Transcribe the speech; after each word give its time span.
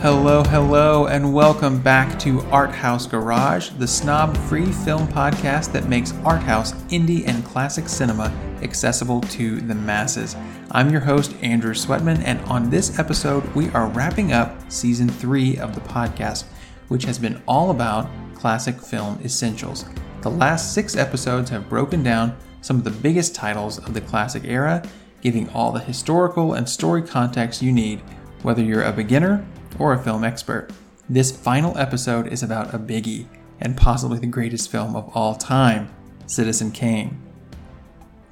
Hello, 0.00 0.44
hello, 0.44 1.06
and 1.06 1.34
welcome 1.34 1.80
back 1.80 2.20
to 2.20 2.40
Art 2.52 2.70
House 2.70 3.04
Garage, 3.04 3.70
the 3.70 3.86
snob 3.88 4.36
free 4.36 4.70
film 4.70 5.08
podcast 5.08 5.72
that 5.72 5.88
makes 5.88 6.14
art 6.24 6.40
house, 6.40 6.72
indie, 6.84 7.26
and 7.26 7.44
classic 7.44 7.88
cinema 7.88 8.32
accessible 8.62 9.20
to 9.22 9.60
the 9.60 9.74
masses. 9.74 10.36
I'm 10.70 10.90
your 10.90 11.00
host, 11.00 11.34
Andrew 11.42 11.74
Sweatman, 11.74 12.22
and 12.24 12.38
on 12.42 12.70
this 12.70 13.00
episode, 13.00 13.44
we 13.56 13.70
are 13.70 13.88
wrapping 13.88 14.32
up 14.32 14.70
season 14.70 15.08
three 15.08 15.58
of 15.58 15.74
the 15.74 15.80
podcast, 15.80 16.44
which 16.86 17.02
has 17.02 17.18
been 17.18 17.42
all 17.48 17.72
about 17.72 18.08
classic 18.36 18.80
film 18.80 19.18
essentials. 19.24 19.84
The 20.22 20.30
last 20.30 20.74
six 20.74 20.94
episodes 20.96 21.50
have 21.50 21.68
broken 21.68 22.04
down 22.04 22.36
some 22.60 22.76
of 22.76 22.84
the 22.84 22.90
biggest 22.90 23.34
titles 23.34 23.78
of 23.78 23.94
the 23.94 24.00
classic 24.00 24.44
era, 24.44 24.80
giving 25.22 25.48
all 25.48 25.72
the 25.72 25.80
historical 25.80 26.54
and 26.54 26.68
story 26.68 27.02
context 27.02 27.62
you 27.62 27.72
need, 27.72 28.00
whether 28.42 28.62
you're 28.62 28.84
a 28.84 28.92
beginner 28.92 29.44
or 29.78 29.92
a 29.92 30.02
film 30.02 30.24
expert. 30.24 30.70
This 31.08 31.30
final 31.30 31.76
episode 31.78 32.28
is 32.28 32.42
about 32.42 32.74
a 32.74 32.78
biggie 32.78 33.26
and 33.60 33.76
possibly 33.76 34.18
the 34.18 34.26
greatest 34.26 34.70
film 34.70 34.94
of 34.94 35.10
all 35.14 35.34
time, 35.34 35.90
Citizen 36.26 36.70
Kane. 36.70 37.20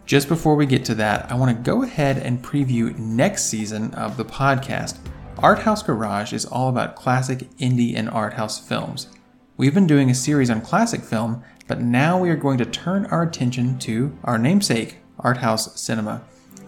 Just 0.05 0.29
before 0.29 0.55
we 0.55 0.67
get 0.67 0.85
to 0.85 0.95
that, 0.97 1.31
I 1.33 1.35
want 1.35 1.57
to 1.57 1.63
go 1.63 1.83
ahead 1.83 2.19
and 2.19 2.45
preview 2.45 2.97
next 2.97 3.47
season 3.47 3.93
of 3.95 4.17
the 4.17 4.25
podcast. 4.25 4.99
Art 5.39 5.59
House 5.61 5.83
Garage 5.83 6.33
is 6.33 6.47
all 6.47 6.69
about 6.69 6.97
classic 6.97 7.41
indie 7.59 7.97
and 7.97 8.09
art 8.11 8.35
house 8.35 8.59
films. 8.59 9.09
We've 9.57 9.75
been 9.75 9.87
doing 9.87 10.11
a 10.11 10.15
series 10.15 10.49
on 10.49 10.61
classic 10.61 11.01
film, 11.01 11.43
but 11.67 11.81
now 11.81 12.19
we 12.19 12.31
are 12.31 12.37
going 12.37 12.59
to 12.59 12.67
turn 12.67 13.07
our 13.07 13.23
attention 13.23 13.79
to 13.81 14.17
our 14.23 14.39
namesake, 14.39 14.99
art 15.19 15.39
house 15.39 15.81
cinema. 15.81 16.23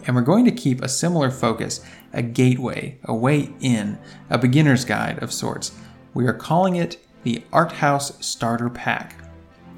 And 0.08 0.16
we're 0.16 0.22
going 0.22 0.46
to 0.46 0.50
keep 0.50 0.80
a 0.80 0.88
similar 0.88 1.30
focus, 1.30 1.84
a 2.14 2.22
gateway, 2.22 2.98
a 3.04 3.14
way 3.14 3.52
in, 3.60 3.98
a 4.30 4.38
beginner's 4.38 4.86
guide 4.86 5.22
of 5.22 5.34
sorts. 5.34 5.72
We 6.14 6.26
are 6.26 6.32
calling 6.32 6.76
it 6.76 6.96
the 7.24 7.44
Art 7.52 7.72
House 7.72 8.24
Starter 8.24 8.70
Pack. 8.70 9.16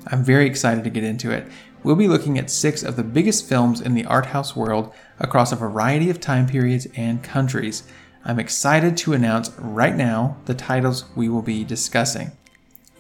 I'm 0.07 0.23
very 0.23 0.47
excited 0.47 0.85
to 0.85 0.91
get 0.91 1.03
into 1.03 1.33
it. 1.33 1.49
We'll 1.83 1.97
be 1.97 2.07
looking 2.07 2.39
at 2.39 2.49
six 2.49 2.85
of 2.85 2.95
the 2.95 3.03
biggest 3.03 3.49
films 3.49 3.81
in 3.81 3.95
the 3.95 4.05
art 4.05 4.27
house 4.27 4.55
world 4.55 4.93
across 5.19 5.51
a 5.51 5.57
variety 5.57 6.11
of 6.11 6.21
time 6.21 6.47
periods 6.47 6.87
and 6.95 7.25
countries. 7.25 7.83
I'm 8.25 8.39
excited 8.39 8.97
to 8.99 9.15
announce 9.15 9.51
right 9.59 9.97
now 9.97 10.37
the 10.45 10.55
titles 10.55 11.07
we 11.17 11.29
will 11.29 11.43
be 11.43 11.65
discussing. 11.65 12.31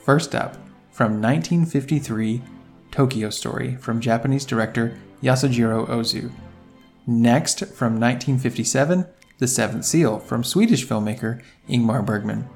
First 0.05 0.35
up, 0.35 0.57
from 0.91 1.23
1953, 1.23 2.43
Tokyo 2.91 3.31
Story 3.31 3.77
from 3.77 4.01
Japanese 4.01 4.45
director 4.45 4.99
Yasujiro 5.23 5.87
Ozu. 5.89 6.33
Next, 7.07 7.61
from 7.61 7.99
1957, 7.99 9.07
The 9.39 9.49
Seventh 9.49 9.85
Seal 9.85 10.19
from 10.19 10.45
Swedish 10.45 10.87
filmmaker 10.87 11.43
Ingmar 11.69 12.05
Bergman. 12.05 12.49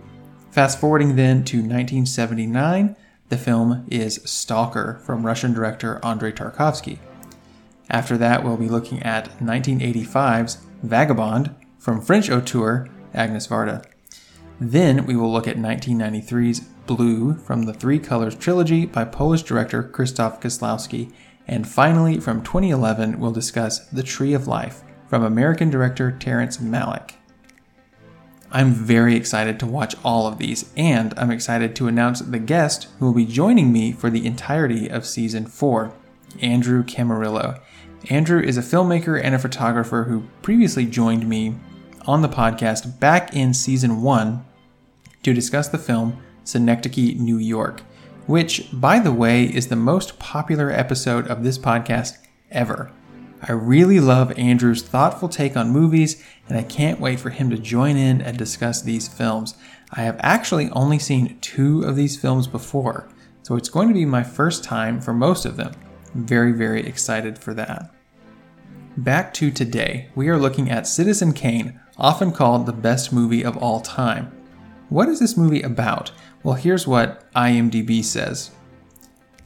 Fast 0.51 0.79
forwarding 0.79 1.17
then 1.17 1.45
to 1.45 1.57
1979, 1.57 2.97
the 3.29 3.39
film 3.39 3.87
is 3.91 4.21
Stalker 4.25 5.01
from 5.05 5.27
Russian 5.27 5.53
director 5.53 5.99
Andrei 6.05 6.31
Tarkovsky. 6.31 6.99
After 7.91 8.17
that, 8.19 8.45
we'll 8.45 8.57
be 8.57 8.69
looking 8.69 9.03
at 9.03 9.37
1985's 9.39 10.59
Vagabond 10.83 11.55
from 11.79 12.01
French 12.01 12.31
auteur 12.31 12.89
Agnes 13.13 13.49
Varda. 13.49 13.85
Then 14.61 15.07
we 15.07 15.17
will 15.17 15.33
look 15.33 15.49
at 15.49 15.57
1993's 15.57 16.61
Blue 16.87 17.35
from 17.35 17.63
the 17.63 17.73
Three 17.73 17.99
Colors 17.99 18.35
trilogy 18.35 18.87
by 18.87 19.05
Polish 19.05 19.43
director 19.43 19.83
Krzysztof 19.83 20.41
Kieslowski. 20.41 21.13
And 21.47 21.69
finally, 21.69 22.21
from 22.21 22.43
2011, 22.43 23.19
we'll 23.19 23.33
discuss 23.33 23.87
The 23.87 24.03
Tree 24.03 24.35
of 24.35 24.47
Life 24.47 24.83
from 25.09 25.23
American 25.23 25.71
director 25.71 26.11
Terrence 26.11 26.59
Malick. 26.59 27.13
I'm 28.51 28.73
very 28.73 29.17
excited 29.17 29.59
to 29.61 29.67
watch 29.67 29.97
all 30.05 30.27
of 30.27 30.39
these, 30.39 30.71
and 30.77 31.13
I'm 31.17 31.31
excited 31.33 31.75
to 31.77 31.89
announce 31.89 32.21
the 32.21 32.39
guest 32.39 32.89
who 32.99 33.07
will 33.07 33.15
be 33.15 33.27
joining 33.27 33.73
me 33.73 33.93
for 33.93 34.11
the 34.11 34.25
entirety 34.25 34.89
of 34.89 35.05
season 35.05 35.47
4, 35.47 35.93
Andrew 36.41 36.85
Camarillo. 36.85 37.61
Andrew 38.11 38.41
is 38.41 38.57
a 38.57 38.63
filmmaker 38.63 39.21
and 39.23 39.35
a 39.35 39.39
photographer 39.39 40.05
who 40.05 40.29
previously 40.41 40.87
joined 40.87 41.29
me 41.29 41.57
on 42.07 42.23
the 42.23 42.29
podcast 42.29 43.01
back 43.01 43.35
in 43.35 43.55
season 43.55 44.03
1 44.03 44.45
to 45.25 45.35
discuss 45.35 45.69
the 45.69 45.79
film 45.79 46.23
Synecdoche, 46.45 47.17
New 47.17 47.39
York, 47.39 47.83
which, 48.27 48.69
by 48.73 48.99
the 48.99 49.13
way, 49.13 49.45
is 49.45 49.69
the 49.69 49.77
most 49.77 50.19
popular 50.19 50.71
episode 50.71 51.27
of 51.29 51.43
this 51.43 51.59
podcast 51.59 52.19
ever. 52.51 52.91
I 53.47 53.53
really 53.53 54.01
love 54.01 54.39
Andrew's 54.39 54.83
thoughtful 54.83 55.29
take 55.29 55.57
on 55.57 55.71
movies, 55.71 56.23
and 56.49 56.57
I 56.57 56.63
can't 56.63 57.01
wait 57.01 57.21
for 57.21 57.31
him 57.31 57.51
to 57.51 57.59
join 57.59 57.97
in 57.97 58.23
and 58.23 58.39
discuss 58.39 58.81
these 58.81 59.09
films. 59.09 59.55
I 59.93 60.03
have 60.03 60.17
actually 60.21 60.71
only 60.71 60.99
seen 60.99 61.39
two 61.41 61.83
of 61.83 61.97
these 61.97 62.17
films 62.17 62.47
before, 62.47 63.09
so 63.43 63.57
it's 63.57 63.69
going 63.69 63.89
to 63.89 63.95
be 63.95 64.07
my 64.07 64.23
first 64.23 64.65
time 64.65 65.01
for 65.01 65.13
most 65.13 65.45
of 65.45 65.57
them. 65.57 65.73
I'm 66.15 66.27
very, 66.27 66.53
very 66.53 66.87
excited 66.87 67.39
for 67.39 67.53
that. 67.55 67.95
Back 68.97 69.35
to 69.35 69.51
today, 69.51 70.09
we 70.15 70.29
are 70.29 70.39
looking 70.39 70.71
at 70.71 70.87
Citizen 70.87 71.33
Kane, 71.33 71.81
often 71.99 72.33
called 72.33 72.65
the 72.65 72.73
best 72.73 73.13
movie 73.13 73.45
of 73.45 73.57
all 73.59 73.81
time. 73.81 74.33
What 74.89 75.09
is 75.09 75.21
this 75.21 75.37
movie 75.37 75.63
about? 75.63 76.13
Well, 76.45 76.57
here's 76.57 76.87
what 76.87 77.33
IMDb 77.33 78.05
says. 78.05 78.51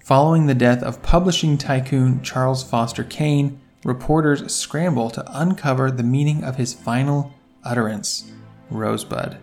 Following 0.00 0.46
the 0.46 0.54
death 0.54 0.82
of 0.82 1.00
publishing 1.00 1.56
tycoon 1.56 2.20
Charles 2.22 2.64
Foster 2.64 3.04
Kane, 3.04 3.60
reporters 3.84 4.52
scramble 4.52 5.08
to 5.10 5.24
uncover 5.28 5.92
the 5.92 6.02
meaning 6.02 6.42
of 6.42 6.56
his 6.56 6.74
final 6.74 7.32
utterance, 7.62 8.32
Rosebud. 8.68 9.38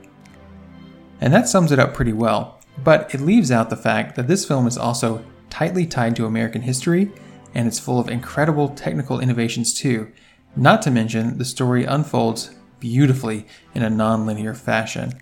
And 1.21 1.33
that 1.33 1.47
sums 1.47 1.71
it 1.71 1.79
up 1.79 1.93
pretty 1.93 2.11
well, 2.11 2.59
but 2.83 3.15
it 3.15 3.21
leaves 3.21 3.51
out 3.51 3.69
the 3.69 3.77
fact 3.77 4.17
that 4.17 4.27
this 4.27 4.45
film 4.45 4.67
is 4.67 4.77
also 4.77 5.23
tightly 5.49 5.85
tied 5.85 6.17
to 6.17 6.25
American 6.25 6.63
history 6.63 7.09
and 7.53 7.69
it's 7.69 7.79
full 7.79 8.01
of 8.01 8.09
incredible 8.09 8.67
technical 8.67 9.21
innovations 9.21 9.73
too. 9.73 10.11
Not 10.57 10.81
to 10.81 10.91
mention, 10.91 11.37
the 11.37 11.45
story 11.45 11.85
unfolds 11.85 12.53
beautifully 12.81 13.47
in 13.73 13.81
a 13.81 13.89
non-linear 13.89 14.55
fashion. 14.55 15.21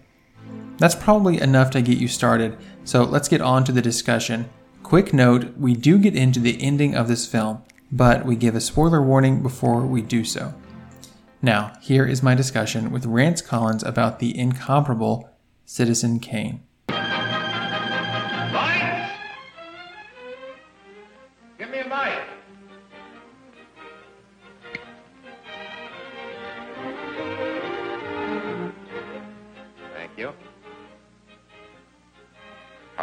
That's 0.77 0.95
probably 0.95 1.39
enough 1.39 1.69
to 1.71 1.81
get 1.81 1.97
you 1.97 2.07
started, 2.07 2.57
so 2.83 3.03
let's 3.03 3.27
get 3.27 3.41
on 3.41 3.63
to 3.65 3.71
the 3.71 3.81
discussion. 3.81 4.49
Quick 4.81 5.13
note 5.13 5.55
we 5.57 5.75
do 5.75 5.97
get 5.97 6.15
into 6.15 6.39
the 6.39 6.61
ending 6.61 6.95
of 6.95 7.07
this 7.07 7.25
film, 7.25 7.63
but 7.91 8.25
we 8.25 8.35
give 8.35 8.55
a 8.55 8.61
spoiler 8.61 9.01
warning 9.01 9.41
before 9.41 9.85
we 9.85 10.01
do 10.01 10.25
so. 10.25 10.53
Now, 11.41 11.73
here 11.81 12.05
is 12.05 12.23
my 12.23 12.35
discussion 12.35 12.91
with 12.91 13.05
Rance 13.05 13.41
Collins 13.41 13.83
about 13.83 14.19
the 14.19 14.37
incomparable 14.37 15.29
Citizen 15.65 16.19
Kane. 16.19 16.63
Give 21.57 21.69
me 21.69 21.79
a. 21.79 22.17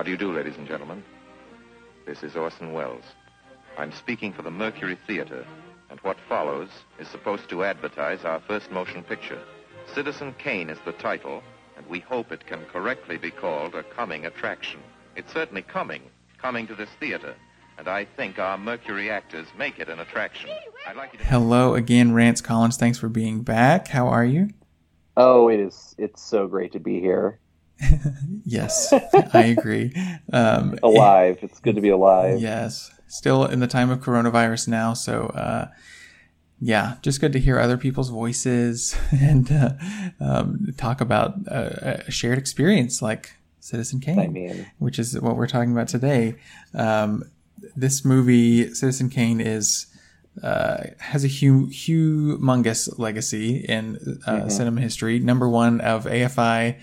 How 0.00 0.04
do 0.04 0.10
you 0.10 0.16
do, 0.16 0.32
ladies 0.32 0.56
and 0.56 0.66
gentlemen? 0.66 1.04
This 2.06 2.22
is 2.22 2.34
Orson 2.34 2.72
Welles. 2.72 3.04
I'm 3.76 3.92
speaking 3.92 4.32
for 4.32 4.40
the 4.40 4.50
Mercury 4.50 4.96
Theater, 5.06 5.44
and 5.90 6.00
what 6.00 6.16
follows 6.26 6.70
is 6.98 7.06
supposed 7.06 7.50
to 7.50 7.64
advertise 7.64 8.24
our 8.24 8.40
first 8.40 8.70
motion 8.70 9.02
picture. 9.02 9.42
Citizen 9.94 10.34
Kane 10.38 10.70
is 10.70 10.78
the 10.86 10.92
title, 10.92 11.42
and 11.76 11.86
we 11.86 12.00
hope 12.00 12.32
it 12.32 12.46
can 12.46 12.64
correctly 12.72 13.18
be 13.18 13.30
called 13.30 13.74
a 13.74 13.82
coming 13.82 14.24
attraction. 14.24 14.80
It's 15.16 15.34
certainly 15.34 15.60
coming, 15.60 16.00
coming 16.38 16.66
to 16.68 16.74
this 16.74 16.88
theater, 16.98 17.34
and 17.76 17.86
I 17.86 18.06
think 18.06 18.38
our 18.38 18.56
Mercury 18.56 19.10
actors 19.10 19.48
make 19.58 19.78
it 19.78 19.90
an 19.90 20.00
attraction. 20.00 20.48
I'd 20.86 20.96
like 20.96 21.12
you 21.12 21.18
to. 21.18 21.24
Hello 21.26 21.74
again, 21.74 22.14
Rance 22.14 22.40
Collins. 22.40 22.78
Thanks 22.78 22.96
for 22.96 23.10
being 23.10 23.42
back. 23.42 23.88
How 23.88 24.08
are 24.08 24.24
you? 24.24 24.48
Oh, 25.18 25.50
it 25.50 25.60
is. 25.60 25.94
It's 25.98 26.22
so 26.22 26.46
great 26.48 26.72
to 26.72 26.80
be 26.80 27.00
here, 27.00 27.38
Yes, 28.44 28.92
I 29.32 29.54
agree. 29.56 29.92
Um, 30.32 30.78
alive. 30.82 31.38
It's 31.42 31.60
good 31.60 31.76
to 31.76 31.80
be 31.80 31.90
alive. 31.90 32.40
Yes, 32.40 32.90
still 33.06 33.44
in 33.44 33.60
the 33.60 33.66
time 33.66 33.90
of 33.90 34.00
coronavirus 34.00 34.68
now, 34.68 34.94
so 34.94 35.26
uh, 35.26 35.68
yeah, 36.60 36.96
just 37.02 37.20
good 37.20 37.32
to 37.32 37.38
hear 37.38 37.58
other 37.58 37.76
people's 37.76 38.10
voices 38.10 38.96
and 39.12 39.50
uh, 39.50 39.70
um, 40.20 40.74
talk 40.76 41.00
about 41.00 41.34
uh, 41.50 42.02
a 42.06 42.10
shared 42.10 42.38
experience 42.38 43.00
like 43.00 43.32
Citizen 43.60 44.00
Kane, 44.00 44.18
I 44.18 44.26
mean, 44.26 44.66
which 44.78 44.98
is 44.98 45.18
what 45.20 45.36
we're 45.36 45.46
talking 45.46 45.72
about 45.72 45.88
today. 45.88 46.36
Um, 46.74 47.24
this 47.76 48.04
movie, 48.04 48.72
Citizen 48.74 49.10
Kane, 49.10 49.40
is 49.40 49.86
uh, 50.42 50.84
has 50.98 51.24
a 51.24 51.28
hu- 51.28 51.68
humongous 51.68 52.98
legacy 52.98 53.56
in 53.56 54.20
uh, 54.26 54.48
cinema 54.48 54.80
history. 54.80 55.18
Number 55.18 55.48
one 55.48 55.80
of 55.80 56.04
AFI, 56.04 56.80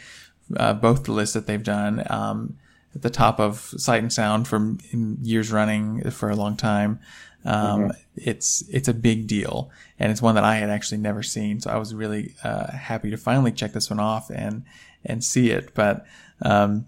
uh, 0.56 0.74
both 0.74 1.04
the 1.04 1.12
lists 1.12 1.34
that 1.34 1.48
they've 1.48 1.64
done. 1.64 2.04
Um, 2.10 2.58
at 2.96 3.02
the 3.04 3.10
top 3.12 3.40
of 3.40 3.60
Sight 3.78 4.02
and 4.02 4.12
Sound 4.12 4.48
from 4.48 4.80
years 5.22 5.52
running 5.52 6.10
for 6.10 6.30
a 6.30 6.36
long 6.36 6.58
time. 6.58 7.00
Um, 7.46 7.82
Mm-hmm. 7.82 7.92
It's 8.16 8.64
it's 8.70 8.88
a 8.88 8.94
big 8.94 9.28
deal, 9.28 9.70
and 10.00 10.12
it's 10.12 10.22
one 10.22 10.36
that 10.36 10.44
I 10.44 10.56
had 10.56 10.70
actually 10.70 10.98
never 10.98 11.22
seen. 11.22 11.62
So 11.62 11.70
I 11.70 11.78
was 11.78 11.94
really 11.94 12.34
uh, 12.44 12.72
happy 12.72 13.12
to 13.12 13.18
finally 13.18 13.52
check 13.52 13.74
this 13.74 13.90
one 13.90 14.00
off 14.00 14.30
and 14.32 14.64
and 15.06 15.24
see 15.24 15.52
it. 15.52 15.74
But 15.76 16.06
um, 16.42 16.88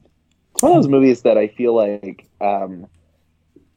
It's 0.54 0.64
one 0.64 0.72
of 0.72 0.78
those 0.80 0.90
movies 0.90 1.22
that 1.22 1.38
I 1.38 1.48
feel 1.48 1.76
like 1.76 2.28
um, 2.42 2.88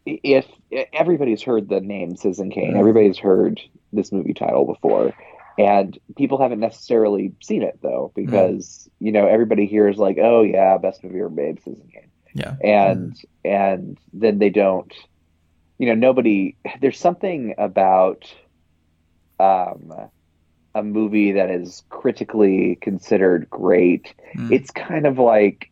if 0.06 0.46
everybody's 0.92 1.42
heard 1.42 1.68
the 1.68 1.80
name 1.80 2.16
Citizen 2.16 2.50
Kane, 2.50 2.76
everybody's 2.76 3.18
heard 3.18 3.60
this 3.92 4.10
movie 4.10 4.34
title 4.34 4.64
before, 4.64 5.12
and 5.58 5.98
people 6.16 6.40
haven't 6.40 6.60
necessarily 6.60 7.32
seen 7.42 7.62
it 7.62 7.78
though 7.82 8.12
because 8.14 8.88
you 8.98 9.12
know 9.12 9.26
everybody 9.26 9.66
hears 9.66 9.98
like, 9.98 10.18
oh 10.20 10.42
yeah, 10.42 10.78
best 10.78 11.02
movie 11.04 11.20
ever 11.20 11.30
made, 11.30 11.62
Citizen 11.62 11.88
Kane, 11.92 12.10
yeah, 12.34 12.56
and 12.62 13.16
and 13.44 13.98
then 14.12 14.38
they 14.38 14.50
don't, 14.50 14.92
you 15.78 15.86
know, 15.86 15.94
nobody. 15.94 16.56
There's 16.80 16.98
something 16.98 17.54
about 17.58 18.32
um, 19.38 19.92
a 20.74 20.82
movie 20.82 21.32
that 21.32 21.50
is 21.50 21.82
critically 21.88 22.78
considered 22.80 23.48
great. 23.50 24.14
Mm. 24.36 24.52
It's 24.52 24.70
kind 24.70 25.06
of 25.06 25.18
like, 25.18 25.70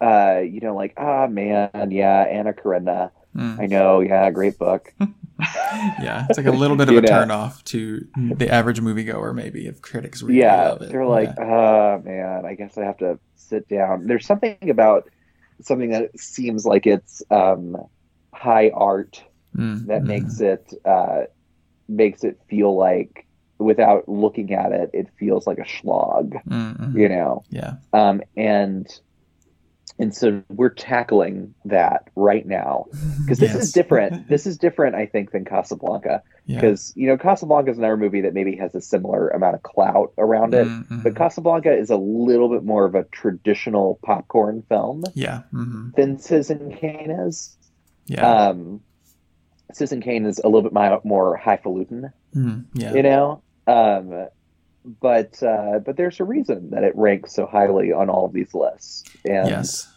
uh, 0.00 0.40
you 0.44 0.60
know, 0.60 0.74
like 0.74 0.94
ah 0.96 1.26
man, 1.26 1.90
yeah, 1.90 2.22
Anna 2.22 2.52
Karenina. 2.52 3.10
Mm. 3.36 3.60
I 3.60 3.66
know, 3.66 4.00
yeah, 4.00 4.30
great 4.30 4.58
book. 4.58 4.92
yeah. 5.98 6.26
It's 6.28 6.36
like 6.36 6.46
a 6.46 6.52
little 6.52 6.76
bit 6.76 6.88
of 6.88 6.96
a 6.96 7.00
know. 7.00 7.08
turn 7.08 7.30
off 7.30 7.62
to 7.64 8.06
the 8.36 8.48
average 8.50 8.80
moviegoer, 8.80 9.34
maybe 9.34 9.66
if 9.66 9.80
critics 9.82 10.22
really 10.22 10.40
yeah, 10.40 10.56
love 10.58 10.82
it. 10.82 10.92
they're 10.92 11.06
like, 11.06 11.32
Yeah. 11.38 11.38
oh 11.38 12.02
man, 12.04 12.44
I 12.44 12.54
guess 12.54 12.76
I 12.78 12.84
have 12.84 12.98
to 12.98 13.18
sit 13.36 13.68
down. 13.68 14.06
There's 14.06 14.26
something 14.26 14.56
about 14.70 15.08
something 15.62 15.90
that 15.90 16.18
seems 16.18 16.64
like 16.66 16.86
it's 16.86 17.22
um, 17.30 17.76
high 18.32 18.70
art 18.70 19.22
Mm, 19.56 19.86
that 19.86 20.04
mm, 20.04 20.06
makes 20.06 20.40
it 20.40 20.72
uh, 20.84 21.22
makes 21.88 22.24
it 22.24 22.38
feel 22.48 22.76
like 22.76 23.26
without 23.58 24.08
looking 24.08 24.52
at 24.52 24.72
it, 24.72 24.90
it 24.92 25.08
feels 25.18 25.46
like 25.46 25.58
a 25.58 25.68
slog, 25.68 26.34
mm, 26.48 26.76
mm. 26.78 26.94
you 26.94 27.08
know. 27.08 27.44
yeah, 27.50 27.74
Um, 27.92 28.22
and 28.36 28.86
and 29.98 30.14
so 30.14 30.42
we're 30.48 30.68
tackling 30.68 31.54
that 31.64 32.08
right 32.16 32.46
now 32.46 32.86
because 33.20 33.38
this 33.38 33.52
Yes. 33.54 33.62
is 33.64 33.72
different. 33.72 34.28
This 34.28 34.46
is 34.46 34.58
different, 34.58 34.94
I 34.96 35.06
think, 35.06 35.30
than 35.32 35.44
Casablanca 35.44 36.22
yeah. 36.46 36.60
because 36.60 36.92
you 36.96 37.06
know 37.08 37.16
Casablanca 37.16 37.70
is 37.70 37.78
another 37.78 37.96
movie 37.96 38.22
that 38.22 38.34
maybe 38.34 38.56
has 38.56 38.74
a 38.74 38.80
similar 38.80 39.28
amount 39.28 39.54
of 39.56 39.62
clout 39.62 40.12
around 40.18 40.54
it. 40.54 40.66
Mm, 40.66 40.88
mhm. 40.88 41.02
But 41.02 41.16
Casablanca 41.16 41.72
is 41.72 41.90
a 41.90 41.96
little 41.96 42.48
bit 42.48 42.64
more 42.64 42.84
of 42.84 42.94
a 42.94 43.04
traditional 43.04 43.98
popcorn 44.04 44.62
film 44.68 45.04
yeah, 45.14 45.42
hmm 45.50 45.90
than 45.96 46.18
Citizen 46.18 46.74
Kane 46.76 47.10
is. 47.10 47.56
yeah, 48.06 48.26
Um, 48.48 48.80
Citizen 49.72 50.00
Kane 50.00 50.24
is 50.26 50.38
a 50.38 50.48
little 50.48 50.62
bit 50.70 51.04
more 51.04 51.36
highfalutin, 51.36 52.12
mm, 52.34 52.64
yeah. 52.74 52.94
you 52.94 53.02
know. 53.02 53.42
Um, 53.66 54.28
but 55.00 55.42
uh, 55.42 55.80
but 55.80 55.96
there's 55.96 56.20
a 56.20 56.24
reason 56.24 56.70
that 56.70 56.84
it 56.84 56.94
ranks 56.96 57.34
so 57.34 57.46
highly 57.46 57.92
on 57.92 58.08
all 58.08 58.26
of 58.26 58.32
these 58.32 58.54
lists, 58.54 59.04
and 59.24 59.48
yes. 59.48 59.92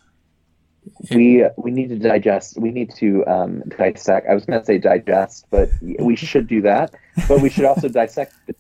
we 1.12 1.46
we 1.58 1.72
need 1.72 1.90
to 1.90 2.00
digest. 2.00 2.60
We 2.60 2.72
need 2.72 2.94
to 2.98 3.26
um, 3.26 3.64
dissect. 3.78 4.28
I 4.30 4.34
was 4.34 4.46
going 4.46 4.60
to 4.60 4.66
say 4.66 4.78
digest, 4.78 5.46
but 5.50 5.70
we 5.82 6.16
should 6.16 6.48
do 6.48 6.62
that. 6.62 6.94
But 7.28 7.42
we 7.42 7.50
should 7.50 7.66
also 7.66 7.90
dissect. 7.90 8.34
it. 8.48 8.56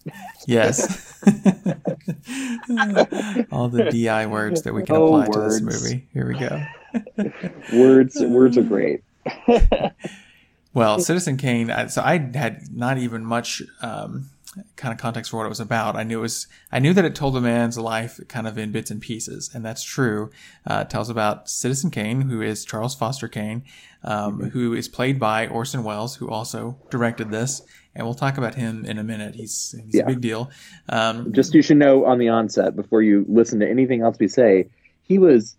Yes. 0.47 1.19
All 3.51 3.69
the 3.69 3.89
DI 3.91 4.25
words 4.25 4.63
that 4.63 4.73
we 4.73 4.83
can 4.83 4.95
Oh, 4.95 5.21
apply 5.21 5.33
to 5.33 5.39
this 5.41 5.61
movie. 5.61 6.07
Here 6.13 6.27
we 6.27 6.37
go. 6.37 6.63
Words 7.73 8.19
words 8.19 8.57
are 8.57 8.63
great. 8.63 9.01
Well, 10.73 10.99
Citizen 10.99 11.37
Kane. 11.37 11.71
So 11.89 12.01
I 12.01 12.17
had 12.33 12.73
not 12.73 12.97
even 12.97 13.25
much 13.25 13.61
um, 13.81 14.29
kind 14.75 14.93
of 14.93 14.99
context 14.99 15.31
for 15.31 15.37
what 15.37 15.45
it 15.45 15.49
was 15.49 15.59
about. 15.61 15.95
I 15.95 16.03
knew 16.03 16.19
it 16.19 16.21
was. 16.21 16.47
I 16.71 16.79
knew 16.79 16.93
that 16.93 17.05
it 17.05 17.15
told 17.15 17.35
a 17.37 17.41
man's 17.41 17.77
life 17.77 18.19
kind 18.27 18.47
of 18.47 18.57
in 18.57 18.71
bits 18.71 18.91
and 18.91 18.99
pieces, 19.01 19.49
and 19.53 19.63
that's 19.63 19.83
true. 19.83 20.29
Uh, 20.69 20.83
it 20.85 20.89
tells 20.89 21.09
about 21.09 21.49
Citizen 21.49 21.89
Kane, 21.91 22.21
who 22.21 22.41
is 22.41 22.65
Charles 22.65 22.93
Foster 22.95 23.27
Kane, 23.27 23.63
um, 24.03 24.49
who 24.51 24.73
is 24.73 24.87
played 24.87 25.19
by 25.19 25.47
Orson 25.47 25.83
Welles, 25.83 26.15
who 26.17 26.29
also 26.29 26.77
directed 26.89 27.31
this. 27.31 27.61
And 27.95 28.05
we'll 28.05 28.13
talk 28.15 28.37
about 28.37 28.55
him 28.55 28.85
in 28.85 28.97
a 28.97 29.03
minute. 29.03 29.35
He's 29.35 29.75
he's 29.85 29.95
Yeah. 29.95 30.03
a 30.03 30.07
big 30.07 30.21
deal. 30.21 30.49
Um, 30.89 31.33
Just 31.33 31.53
you 31.53 31.61
should 31.61 31.77
know 31.77 32.05
on 32.05 32.19
the 32.19 32.29
onset 32.29 32.75
before 32.75 33.01
you 33.01 33.25
listen 33.27 33.59
to 33.59 33.69
anything 33.69 34.01
else 34.01 34.17
we 34.19 34.27
say, 34.29 34.67
he 35.03 35.17
was 35.17 35.55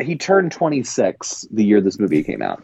he 0.00 0.14
turned 0.16 0.52
26 0.52 1.46
the 1.52 1.64
year 1.64 1.80
this 1.80 1.98
movie 1.98 2.22
came 2.22 2.42
out. 2.42 2.62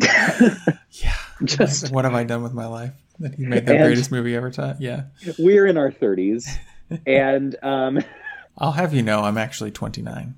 yeah. 0.00 1.15
Just 1.44 1.92
what 1.92 2.04
have 2.04 2.14
I 2.14 2.24
done 2.24 2.42
with 2.42 2.54
my 2.54 2.66
life? 2.66 2.92
That 3.18 3.34
he 3.34 3.44
made 3.46 3.66
the 3.66 3.76
greatest 3.76 4.10
movie 4.10 4.34
ever. 4.36 4.50
Time. 4.50 4.76
Yeah. 4.78 5.04
we're 5.38 5.66
in 5.66 5.76
our 5.76 5.90
30s, 5.90 6.48
and 7.06 7.56
um, 7.62 7.98
I'll 8.58 8.72
have 8.72 8.94
you 8.94 9.02
know, 9.02 9.20
I'm 9.22 9.38
actually 9.38 9.70
29 9.70 10.34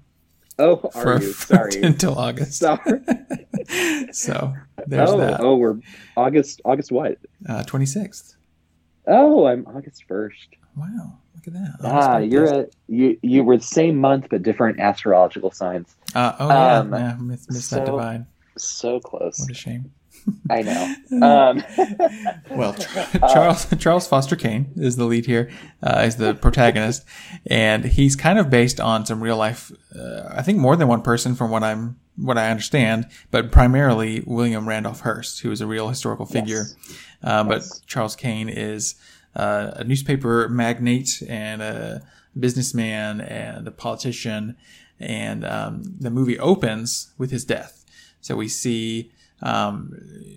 oh, 0.59 0.91
are 0.95 1.03
for, 1.19 1.23
you 1.23 1.33
sorry? 1.33 1.83
until 1.83 2.19
August. 2.19 2.59
Sorry. 2.61 3.01
so 4.13 4.55
there's 4.87 5.11
oh, 5.11 5.19
that. 5.19 5.41
oh, 5.41 5.57
we're 5.57 5.79
August. 6.17 6.61
August 6.65 6.93
what? 6.93 7.19
Uh, 7.49 7.63
26th. 7.65 8.37
Oh, 9.07 9.47
I'm 9.47 9.67
August 9.67 10.05
1st. 10.09 10.49
Wow, 10.77 11.19
look 11.35 11.47
at 11.47 11.53
that. 11.55 11.77
Ah, 11.83 12.19
you're 12.19 12.45
a 12.45 12.67
you. 12.87 13.19
You 13.23 13.43
were 13.43 13.57
the 13.57 13.65
same 13.65 13.97
month 13.97 14.29
but 14.31 14.43
different 14.43 14.79
astrological 14.79 15.51
signs. 15.51 15.97
Uh, 16.15 16.37
oh 16.39 16.49
yeah, 16.49 16.79
um, 16.79 16.93
yeah. 16.93 17.17
Missed, 17.17 17.51
missed 17.51 17.71
that 17.71 17.87
so- 17.87 17.93
divide. 17.93 18.27
So 18.57 18.99
close. 19.01 19.39
What 19.41 19.51
a 19.51 19.55
shame. 19.55 19.93
I 20.51 20.63
know. 20.63 20.95
Um, 21.23 21.65
Well, 22.51 22.75
Charles 23.33 23.67
Charles 23.79 24.07
Foster 24.09 24.37
Kane 24.37 24.73
is 24.77 24.97
the 24.97 25.05
lead 25.05 25.27
here, 25.27 25.51
uh, 25.83 26.03
is 26.07 26.17
the 26.17 26.35
protagonist, 26.35 27.05
and 27.47 27.85
he's 27.85 28.17
kind 28.17 28.39
of 28.39 28.51
based 28.51 28.81
on 28.81 29.07
some 29.07 29.21
real 29.23 29.37
life. 29.37 29.71
Uh, 29.95 30.23
I 30.31 30.43
think 30.43 30.59
more 30.59 30.77
than 30.77 30.89
one 30.89 31.03
person, 31.03 31.35
from 31.35 31.51
what 31.51 31.63
I'm 31.63 31.97
what 32.17 32.37
I 32.39 32.51
understand, 32.51 33.07
but 33.31 33.53
primarily 33.53 34.23
William 34.27 34.69
Randolph 34.69 35.01
Hearst, 35.01 35.41
who 35.41 35.51
is 35.53 35.61
a 35.61 35.67
real 35.67 35.89
historical 35.89 36.27
figure. 36.27 36.67
Uh, 37.23 37.45
But 37.45 37.61
Yes. 37.63 37.81
Charles 37.87 38.17
Kane 38.17 38.49
is 38.49 38.97
uh, 39.37 39.71
a 39.77 39.85
newspaper 39.85 40.49
magnate 40.49 41.23
and 41.29 41.63
a 41.63 42.03
businessman 42.39 43.21
and 43.21 43.67
a 43.69 43.71
politician, 43.71 44.57
and 44.99 45.45
um, 45.45 45.83
the 46.01 46.11
movie 46.11 46.39
opens 46.39 47.13
with 47.19 47.31
his 47.31 47.45
death. 47.45 47.85
So 48.21 48.37
we 48.37 48.49
see 48.49 49.13
um, 49.43 49.93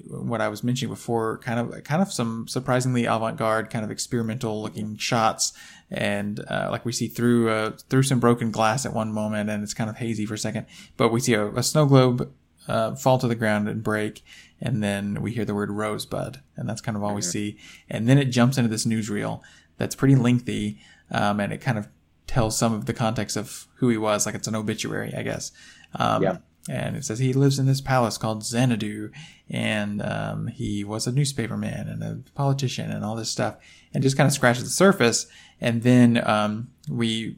what 0.08 0.42
I 0.42 0.48
was 0.48 0.64
mentioning 0.64 0.94
before, 0.94 1.38
kind 1.40 1.60
of 1.60 1.84
kind 1.84 2.02
of 2.02 2.12
some 2.12 2.48
surprisingly 2.48 3.06
avant-garde, 3.06 3.70
kind 3.70 3.84
of 3.84 3.92
experimental 3.92 4.62
looking 4.62 4.98
shots, 4.98 5.54
and 5.90 6.40
uh, 6.50 6.68
like 6.70 6.86
we 6.86 6.92
see 6.92 7.08
through 7.08 7.50
uh, 7.50 7.72
through 7.90 8.04
some 8.04 8.20
broken 8.20 8.52
glass 8.52 8.86
at 8.86 8.94
one 8.94 9.12
moment, 9.12 9.50
and 9.50 9.64
it's 9.64 9.74
kind 9.74 9.90
of 9.90 9.98
hazy 9.98 10.26
for 10.26 10.36
a 10.36 10.38
second, 10.38 10.66
but 10.98 11.12
we 11.12 11.20
see 11.20 11.34
a, 11.34 11.48
a 11.54 11.64
snow 11.64 11.86
globe 11.86 12.32
uh, 12.68 12.96
fall 12.96 13.18
to 13.18 13.28
the 13.28 13.36
ground 13.36 13.68
and 13.68 13.84
break, 13.84 14.24
and 14.60 14.84
then 14.84 15.22
we 15.22 15.32
hear 15.32 15.46
the 15.46 15.56
word 15.56 15.72
rosebud, 15.72 16.42
and 16.56 16.70
that's 16.70 16.82
kind 16.82 16.96
of 16.96 17.04
all 17.04 17.16
we 17.16 17.22
see, 17.22 17.58
and 17.90 18.08
then 18.08 18.18
it 18.18 18.26
jumps 18.26 18.58
into 18.58 18.70
this 18.70 18.86
newsreel 18.86 19.42
that's 19.78 19.96
pretty 19.96 20.16
lengthy, 20.16 20.80
um, 21.10 21.40
and 21.40 21.52
it 21.52 21.60
kind 21.60 21.78
of 21.78 21.88
tells 22.28 22.58
some 22.58 22.72
of 22.72 22.86
the 22.86 22.94
context 22.94 23.36
of 23.36 23.68
who 23.78 23.90
he 23.90 23.98
was, 23.98 24.26
like 24.26 24.36
it's 24.36 24.48
an 24.48 24.56
obituary, 24.56 25.14
I 25.18 25.24
guess. 25.24 25.52
Um, 25.96 26.22
Yeah. 26.24 26.38
And 26.70 26.96
it 26.96 27.06
says 27.06 27.20
he 27.20 27.34
lives 27.34 27.60
in 27.60 27.66
this 27.66 27.82
palace 27.82 28.18
called 28.18 28.44
Xanadu, 28.44 29.12
and 29.50 30.02
um, 30.02 30.48
he 30.48 30.84
was 30.84 31.08
a 31.08 31.12
newspaperman 31.12 31.92
and 31.92 32.04
a 32.04 32.20
politician 32.36 32.92
and 32.92 33.04
all 33.04 33.16
this 33.16 33.30
stuff, 33.30 33.58
and 33.94 34.04
just 34.04 34.18
kind 34.18 34.28
of 34.28 34.34
scratches 34.34 34.64
the 34.64 34.70
surface. 34.70 35.28
And 35.60 35.84
then 35.84 36.22
um, 36.28 36.70
we 36.90 37.36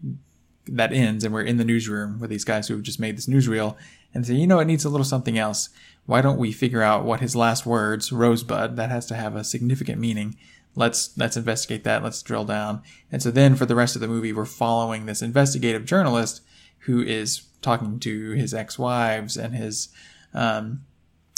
that 0.67 0.93
ends, 0.93 1.23
and 1.23 1.33
we're 1.33 1.41
in 1.41 1.57
the 1.57 1.65
newsroom 1.65 2.19
with 2.19 2.29
these 2.29 2.45
guys 2.45 2.67
who 2.67 2.73
have 2.73 2.83
just 2.83 2.99
made 2.99 3.17
this 3.17 3.27
newsreel, 3.27 3.75
and 4.13 4.25
say, 4.25 4.33
you 4.33 4.47
know, 4.47 4.59
it 4.59 4.65
needs 4.65 4.85
a 4.85 4.89
little 4.89 5.05
something 5.05 5.37
else. 5.37 5.69
Why 6.05 6.21
don't 6.21 6.37
we 6.37 6.51
figure 6.51 6.81
out 6.81 7.05
what 7.05 7.21
his 7.21 7.35
last 7.35 7.65
words, 7.65 8.11
Rosebud, 8.11 8.75
that 8.75 8.89
has 8.89 9.05
to 9.07 9.15
have 9.15 9.35
a 9.35 9.43
significant 9.43 9.99
meaning. 9.99 10.35
Let's 10.75 11.17
let's 11.17 11.37
investigate 11.37 11.83
that. 11.83 12.03
Let's 12.03 12.21
drill 12.21 12.45
down. 12.45 12.81
And 13.11 13.21
so 13.21 13.31
then 13.31 13.55
for 13.55 13.65
the 13.65 13.75
rest 13.75 13.95
of 13.95 14.01
the 14.01 14.07
movie, 14.07 14.33
we're 14.33 14.45
following 14.45 15.05
this 15.05 15.21
investigative 15.21 15.85
journalist 15.85 16.41
who 16.85 17.01
is 17.01 17.43
talking 17.61 17.99
to 17.99 18.31
his 18.31 18.53
ex-wives 18.53 19.37
and 19.37 19.55
his 19.55 19.89
um, 20.33 20.81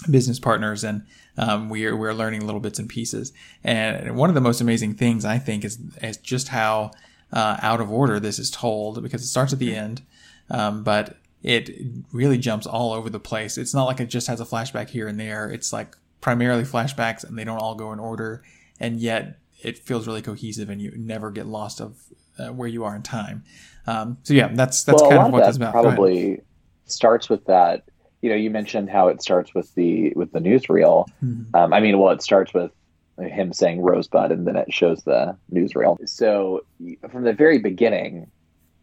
business 0.09 0.39
partners, 0.39 0.83
and 0.83 1.03
um, 1.37 1.69
we're 1.69 1.95
we're 1.95 2.13
learning 2.13 2.45
little 2.45 2.59
bits 2.59 2.79
and 2.79 2.89
pieces. 2.89 3.33
And 3.63 4.15
one 4.15 4.29
of 4.29 4.35
the 4.35 4.41
most 4.41 4.61
amazing 4.61 4.95
things 4.95 5.25
I 5.25 5.37
think 5.37 5.63
is 5.63 5.79
is 6.01 6.17
just 6.17 6.49
how 6.49 6.91
uh, 7.31 7.57
out 7.61 7.81
of 7.81 7.91
order 7.91 8.19
this 8.19 8.39
is 8.39 8.51
told 8.51 9.01
because 9.01 9.21
it 9.21 9.27
starts 9.27 9.53
at 9.53 9.59
the 9.59 9.75
end, 9.75 10.01
um, 10.49 10.83
but 10.83 11.17
it 11.43 11.69
really 12.11 12.37
jumps 12.37 12.65
all 12.65 12.93
over 12.93 13.09
the 13.09 13.19
place. 13.19 13.57
It's 13.57 13.73
not 13.73 13.85
like 13.85 13.99
it 13.99 14.09
just 14.09 14.27
has 14.27 14.41
a 14.41 14.45
flashback 14.45 14.89
here 14.89 15.07
and 15.07 15.19
there. 15.19 15.49
It's 15.49 15.71
like 15.71 15.95
primarily 16.21 16.63
flashbacks, 16.63 17.23
and 17.23 17.37
they 17.37 17.43
don't 17.43 17.59
all 17.59 17.75
go 17.75 17.93
in 17.93 17.99
order, 17.99 18.43
and 18.79 18.99
yet 18.99 19.39
it 19.61 19.77
feels 19.79 20.07
really 20.07 20.21
cohesive, 20.21 20.69
and 20.69 20.81
you 20.81 20.91
never 20.95 21.31
get 21.31 21.45
lost 21.45 21.79
of 21.79 21.97
uh, 22.39 22.47
where 22.47 22.67
you 22.67 22.83
are 22.83 22.95
in 22.95 23.03
time. 23.03 23.43
Um, 23.87 24.17
so 24.23 24.33
yeah, 24.33 24.49
that's 24.53 24.83
that's 24.83 25.01
well, 25.01 25.11
kind 25.11 25.27
of 25.27 25.31
what 25.33 25.41
of 25.43 25.47
this 25.47 25.57
that 25.57 25.69
about. 25.69 25.83
Probably 25.83 26.41
starts 26.85 27.29
with 27.29 27.45
that 27.45 27.83
you 28.25 28.31
know, 28.31 28.35
you 28.35 28.49
mentioned 28.49 28.89
how 28.89 29.07
it 29.09 29.21
starts 29.21 29.53
with 29.53 29.71
the 29.75 30.11
with 30.15 30.31
the 30.31 30.39
newsreel. 30.39 31.07
Mhm. 31.23 31.53
Um, 31.53 31.73
I 31.73 31.79
mean, 31.79 31.99
well, 31.99 32.11
it 32.11 32.23
starts 32.23 32.55
with 32.55 32.71
him 33.19 33.53
saying 33.53 33.81
Rosebud, 33.83 34.31
and 34.31 34.47
then 34.47 34.55
it 34.55 34.73
shows 34.73 35.03
the 35.03 35.37
newsreel. 35.53 35.95
So 36.09 36.65
from 37.11 37.23
the 37.23 37.33
very 37.33 37.59
beginning, 37.59 38.31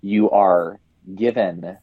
you 0.01 0.31
are 0.31 0.79
given 1.17 1.77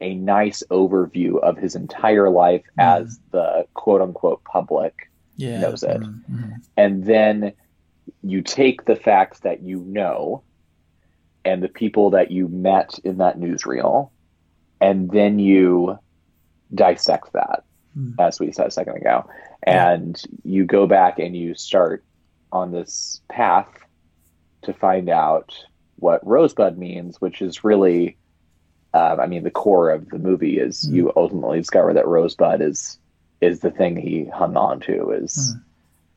a 0.00 0.14
nice 0.14 0.62
overview 0.70 1.38
of 1.40 1.58
his 1.58 1.74
entire 1.76 2.30
life 2.30 2.64
Mhm. 2.78 2.82
as 3.02 3.20
the 3.30 3.66
quote 3.74 4.00
unquote 4.00 4.42
public, 4.44 5.10
Yeah. 5.36 5.60
knows 5.60 5.82
it. 5.82 6.00
Mhm, 6.00 6.24
mhm. 6.30 6.52
and 6.78 7.04
then 7.04 7.52
you 8.22 8.40
take 8.40 8.86
the 8.86 8.96
facts 8.96 9.40
that 9.40 9.62
you 9.62 9.80
know 9.80 10.42
and 11.44 11.62
the 11.62 11.68
people 11.68 12.10
that 12.10 12.30
you 12.30 12.48
met 12.48 12.98
in 13.04 13.18
that 13.18 13.38
newsreel, 13.38 14.10
and 14.80 15.10
then 15.10 15.38
you 15.38 15.98
dissect 16.74 17.32
that, 17.34 17.64
Hmm. 17.94 18.12
as 18.18 18.40
we 18.40 18.52
said 18.52 18.66
a 18.66 18.70
second 18.70 18.96
ago, 18.96 19.24
and 19.64 20.20
you 20.44 20.64
go 20.64 20.86
back 20.86 21.18
and 21.18 21.36
you 21.36 21.54
start 21.54 22.04
on 22.50 22.72
this 22.72 23.20
path 23.30 23.68
to 24.62 24.72
find 24.72 25.08
out 25.08 25.52
what 25.96 26.26
Rosebud 26.26 26.78
means, 26.78 27.20
which 27.20 27.42
is 27.42 27.64
really, 27.64 28.16
um, 28.94 29.20
I 29.20 29.26
mean, 29.26 29.42
the 29.44 29.50
core 29.50 29.90
of 29.90 30.08
the 30.08 30.18
movie 30.18 30.58
is 30.58 30.82
Hmm. 30.82 30.94
you 30.94 31.12
ultimately 31.16 31.58
discover 31.58 31.92
that 31.94 32.06
Rosebud 32.06 32.60
is 32.60 32.98
is 33.40 33.58
the 33.58 33.72
thing 33.72 33.96
he 33.96 34.24
hung 34.26 34.56
on 34.56 34.78
to, 34.78 35.10
is 35.10 35.54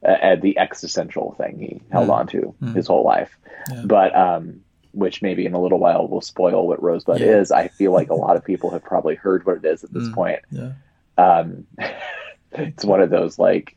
uh, 0.07 0.11
uh, 0.11 0.35
the 0.35 0.59
existential 0.59 1.33
thing 1.39 1.57
he 1.57 1.81
held 1.91 2.09
Mm. 2.09 2.13
on 2.13 2.27
to 2.27 2.55
Mm. 2.61 2.75
his 2.75 2.85
whole 2.85 3.03
life. 3.03 3.35
Yeah. 3.71 3.81
But 3.85 4.15
um, 4.15 4.59
which 4.95 5.21
maybe 5.21 5.45
in 5.45 5.53
a 5.53 5.61
little 5.61 5.79
while 5.79 6.07
will 6.07 6.21
spoil 6.21 6.67
what 6.67 6.81
Rosebud 6.81 7.19
Yeah. 7.19 7.37
is. 7.37 7.51
I 7.51 7.67
feel 7.67 7.91
like 7.91 8.09
a 8.09 8.15
lot 8.15 8.35
of 8.35 8.43
people 8.43 8.71
have 8.71 8.83
probably 8.83 9.15
heard 9.15 9.45
what 9.45 9.57
it 9.57 9.65
is 9.65 9.83
at 9.83 9.91
this 9.93 10.07
Mm. 10.07 10.13
point. 10.13 10.39
Yeah. 10.51 10.71
Um, 11.17 11.67
it's 12.53 12.85
one 12.85 13.01
of 13.01 13.09
those 13.09 13.37
like 13.37 13.75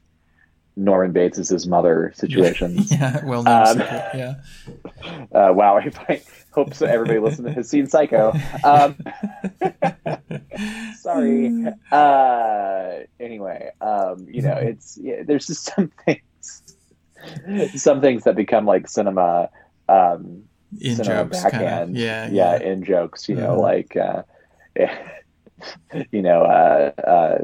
Norman 0.76 1.10
Bates 1.10 1.38
is 1.38 1.48
his 1.48 1.66
mother 1.66 2.12
situations. 2.14 2.90
Yeah. 2.98 3.24
Well 3.24 3.42
known 3.42 3.66
Um. 3.66 3.78
Yeah. 4.14 4.34
Uh, 5.32 5.52
wow, 5.52 5.76
I 6.08 6.22
hope 6.52 6.74
so 6.74 6.86
everybody 6.86 7.18
listening 7.18 7.52
to 7.52 7.56
has 7.56 7.68
seen 7.68 7.86
Psycho. 7.86 8.32
Um, 8.64 8.96
sorry. 10.96 11.66
Uh, 11.90 12.90
anyway, 13.20 13.70
um, 13.80 14.26
you 14.28 14.42
know, 14.42 14.54
it's 14.54 14.98
yeah, 15.00 15.22
there's 15.24 15.46
just 15.46 15.64
some 15.74 15.90
things, 16.04 16.62
some 17.80 18.00
things 18.00 18.24
that 18.24 18.36
become 18.36 18.64
like 18.66 18.88
cinema, 18.88 19.50
um, 19.88 20.44
In 20.80 20.96
cinema 20.96 21.24
jokes, 21.24 21.42
backhand. 21.42 21.90
of. 21.90 21.96
Yeah. 21.96 22.28
yeah, 22.30 22.56
in 22.58 22.84
jokes. 22.84 23.28
You 23.28 23.36
know, 23.36 23.56
Mhm. 23.56 23.60
like, 23.60 23.96
uh, 23.96 24.22
you 26.12 26.22
know, 26.22 26.42
uh, 26.42 26.92
uh, 27.00 27.38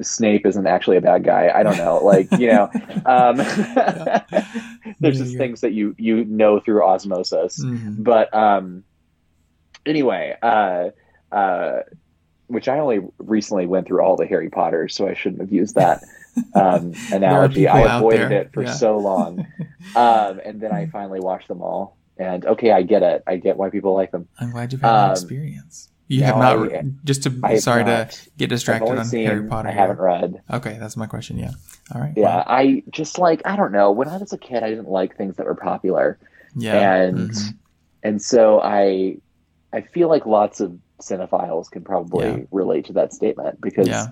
Snape 0.00 0.46
isn't 0.46 0.66
actually 0.66 0.96
a 0.96 1.00
bad 1.00 1.22
guy. 1.22 1.52
I 1.54 1.62
don't 1.62 1.76
know, 1.76 2.02
like 2.02 2.28
you 2.32 2.48
know, 2.48 2.70
um, 3.06 3.36
there's 5.00 5.18
just 5.18 5.32
Yeah. 5.32 5.38
things 5.38 5.60
that 5.60 5.72
you 5.72 5.94
you 5.98 6.24
know 6.24 6.58
through 6.60 6.82
osmosis 6.84 7.58
Mhm. 7.62 8.02
but 8.02 8.32
um 8.34 8.84
anyway 9.86 10.36
uh 10.42 10.90
uh 11.32 11.80
which 12.46 12.68
i 12.68 12.78
only 12.78 13.00
recently 13.18 13.66
went 13.66 13.86
through 13.86 14.00
all 14.02 14.16
the 14.16 14.26
harry 14.26 14.48
potters 14.50 14.94
so 14.94 15.08
i 15.08 15.14
shouldn't 15.14 15.40
have 15.40 15.52
used 15.52 15.74
that 15.74 16.02
um 16.54 16.92
analogy 17.12 17.66
i 17.68 17.96
avoided 17.96 18.30
it 18.32 18.50
for 18.52 18.62
yeah. 18.62 18.72
so 18.72 18.98
long 18.98 19.46
um 19.96 20.40
and 20.44 20.60
then 20.60 20.72
i 20.72 20.86
finally 20.86 21.20
watched 21.20 21.48
them 21.48 21.62
all 21.62 21.96
and 22.22 22.44
okay 22.46 22.70
i 22.72 22.82
get 22.82 23.02
it 23.02 23.22
i 23.26 23.36
get 23.36 23.56
why 23.56 23.68
people 23.70 23.94
like 23.94 24.10
them 24.12 24.28
I'm 24.38 24.50
glad 24.50 24.72
you've 24.72 24.82
had 24.82 24.90
that 24.92 25.04
Um, 25.06 25.10
experience. 25.12 25.88
You 26.08 26.20
no, 26.20 26.26
have 26.26 26.36
not. 26.38 26.72
I- 26.74 26.84
just 27.04 27.22
to 27.24 27.30
I 27.42 27.56
sorry 27.58 27.84
to 27.84 28.08
get 28.36 28.48
distracted 28.50 28.98
on 28.98 29.04
seen 29.04 29.26
Harry 29.26 29.46
Potter. 29.48 29.68
i 29.68 29.72
haven't 29.72 29.98
read 29.98 30.42
Okay, 30.52 30.76
that's 30.78 30.96
my 30.96 31.06
question. 31.06 31.38
Yeah. 31.38 31.52
All 31.94 32.00
right. 32.00 32.12
yeah 32.16 32.36
wow. 32.38 32.44
i 32.46 32.82
just 32.90 33.18
like 33.18 33.40
i 33.44 33.56
don't 33.56 33.72
know 33.72 33.90
when 33.92 34.08
i 34.08 34.16
was 34.18 34.32
a 34.32 34.38
kid 34.38 34.62
i 34.62 34.68
didn't 34.68 34.88
like 34.90 35.16
things 35.16 35.36
that 35.36 35.46
were 35.46 35.54
popular 35.54 36.18
Yeah. 36.54 36.76
and 37.02 37.30
Mhm. 37.30 37.54
and 38.02 38.22
so 38.22 38.60
I 38.60 39.16
I 39.74 39.80
feel 39.80 40.08
like 40.14 40.26
lots 40.26 40.60
of 40.60 40.76
cinephiles 41.00 41.70
can 41.70 41.82
probably 41.82 42.26
Yeah. 42.28 42.38
relate 42.50 42.84
to 42.86 42.92
that 42.94 43.12
statement 43.14 43.60
because 43.60 43.88
Yeah. 43.88 44.08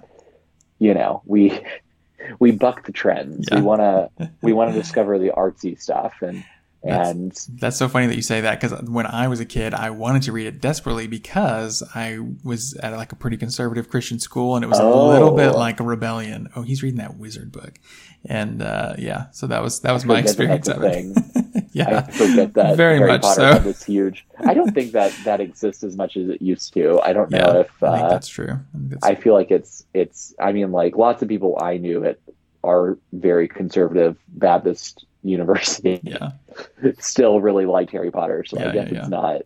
you 0.79 0.95
know 0.95 1.23
we 1.26 1.61
we 2.38 2.50
buck 2.52 2.87
the 2.87 2.93
trends. 2.93 3.47
Yeah. 3.50 3.57
We 3.59 3.62
want 3.71 3.81
to 3.83 4.31
we 4.43 4.52
want 4.52 4.73
to 4.73 4.76
discover 4.83 5.19
the 5.19 5.31
artsy 5.43 5.79
stuff 5.81 6.14
and 6.23 6.45
and 6.83 7.33
That's 7.61 7.77
so 7.77 7.89
funny 7.89 8.07
that 8.07 8.17
you 8.17 8.23
say 8.23 8.41
that 8.41 8.61
because 8.61 8.81
when 8.89 9.07
I 9.07 9.29
was 9.29 9.39
a 9.41 9.45
kid, 9.45 9.75
I 9.75 9.91
wanted 9.91 10.23
to 10.23 10.33
read 10.33 10.47
it 10.47 10.61
desperately 10.61 11.07
because 11.07 11.83
I 11.95 12.19
was 12.43 12.75
at 12.83 12.93
like 12.95 13.13
a 13.13 13.17
pretty 13.17 13.37
conservative 13.37 13.89
Christian 13.91 14.19
school 14.19 14.57
and 14.57 14.65
it 14.65 14.69
was 14.69 14.79
a 14.79 14.83
Oh. 14.83 15.09
little 15.09 15.35
bit 15.37 15.51
like 15.53 15.81
a 15.81 15.85
rebellion. 15.85 16.49
Oh, 16.57 16.63
he's 16.63 16.83
reading 16.83 16.99
that 16.99 17.17
wizard 17.19 17.53
book, 17.53 17.79
and 18.25 18.63
uh, 18.63 18.95
yeah, 18.99 19.27
so 19.33 19.47
that 19.47 19.63
was 19.63 19.81
that 19.81 19.93
was 19.93 20.05
my 20.05 20.19
experience 20.21 20.69
of 20.69 20.83
it. 20.83 21.05
yeah, 21.73 22.05
I 22.09 22.11
forget 22.11 22.55
that 22.55 22.77
Very 22.77 22.97
Harry 22.99 23.11
much 23.11 23.23
Potter 23.23 23.53
so. 23.55 23.59
this 23.61 23.83
huge. 23.85 24.27
I 24.39 24.55
don't 24.55 24.73
think 24.73 24.93
that 24.93 25.13
that 25.25 25.41
exists 25.41 25.85
as 25.85 25.97
much 25.97 26.17
as 26.17 26.29
it 26.31 26.41
used 26.41 26.73
to. 26.75 26.99
I 27.03 27.13
don't 27.13 27.31
know 27.31 27.39
yeah, 27.39 27.61
if 27.61 27.83
uh, 27.83 28.09
that's 28.09 28.29
true. 28.29 28.53
I 28.75 28.79
think 28.79 28.91
that's- 28.91 29.03
I 29.11 29.15
feel 29.21 29.35
like 29.35 29.51
it's 29.51 29.85
it's 29.93 30.35
I 30.41 30.53
mean 30.53 30.73
like 30.73 30.97
lots 30.97 31.21
of 31.23 31.29
people 31.29 31.59
I 31.61 31.77
knew 31.77 32.05
at 32.05 32.19
our 32.64 32.99
very 33.12 33.49
conservative 33.49 34.17
Baptist 34.29 35.05
university 35.23 36.00
yeah, 36.02 36.31
still 36.99 37.40
really 37.40 37.67
liked 37.67 37.90
Harry 37.93 38.11
Potter, 38.11 38.45
so 38.47 38.59
Yeah, 38.59 38.69
I 38.69 38.73
guess 38.73 38.90
yeah, 38.93 38.99
it's 39.00 39.09
not 39.09 39.43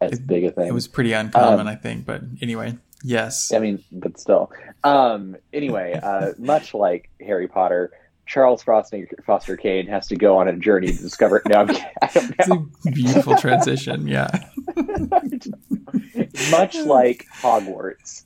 as 0.00 0.12
It- 0.12 0.26
big 0.26 0.44
a 0.44 0.50
thing. 0.50 0.66
it 0.68 0.74
was 0.74 0.88
pretty 0.88 1.12
uncommon, 1.12 1.60
Um, 1.60 1.66
I 1.68 1.74
think. 1.76 2.04
But 2.06 2.22
anyway, 2.42 2.74
yes, 3.02 3.52
I 3.52 3.58
mean, 3.58 3.82
but 3.92 4.18
still. 4.18 4.50
Um, 4.82 5.36
anyway, 5.52 5.98
uh, 6.02 6.32
much 6.38 6.74
like 6.74 7.08
Harry 7.20 7.48
Potter, 7.48 7.90
Charles 8.26 8.62
Foster, 8.62 9.06
Foster 9.26 9.56
Kane 9.56 9.86
has 9.86 10.06
to 10.08 10.16
go 10.16 10.36
on 10.38 10.48
a 10.48 10.56
journey 10.56 10.88
to 10.88 10.98
discover. 11.02 11.42
No, 11.48 11.60
I'm. 11.60 11.70
I 12.02 12.08
don't 12.12 12.34
it's 12.38 12.86
a 12.86 12.90
beautiful 12.90 13.36
transition. 13.36 14.06
Yeah, 14.08 14.28
much 16.50 16.76
like 16.76 17.26
Hogwarts, 17.40 18.24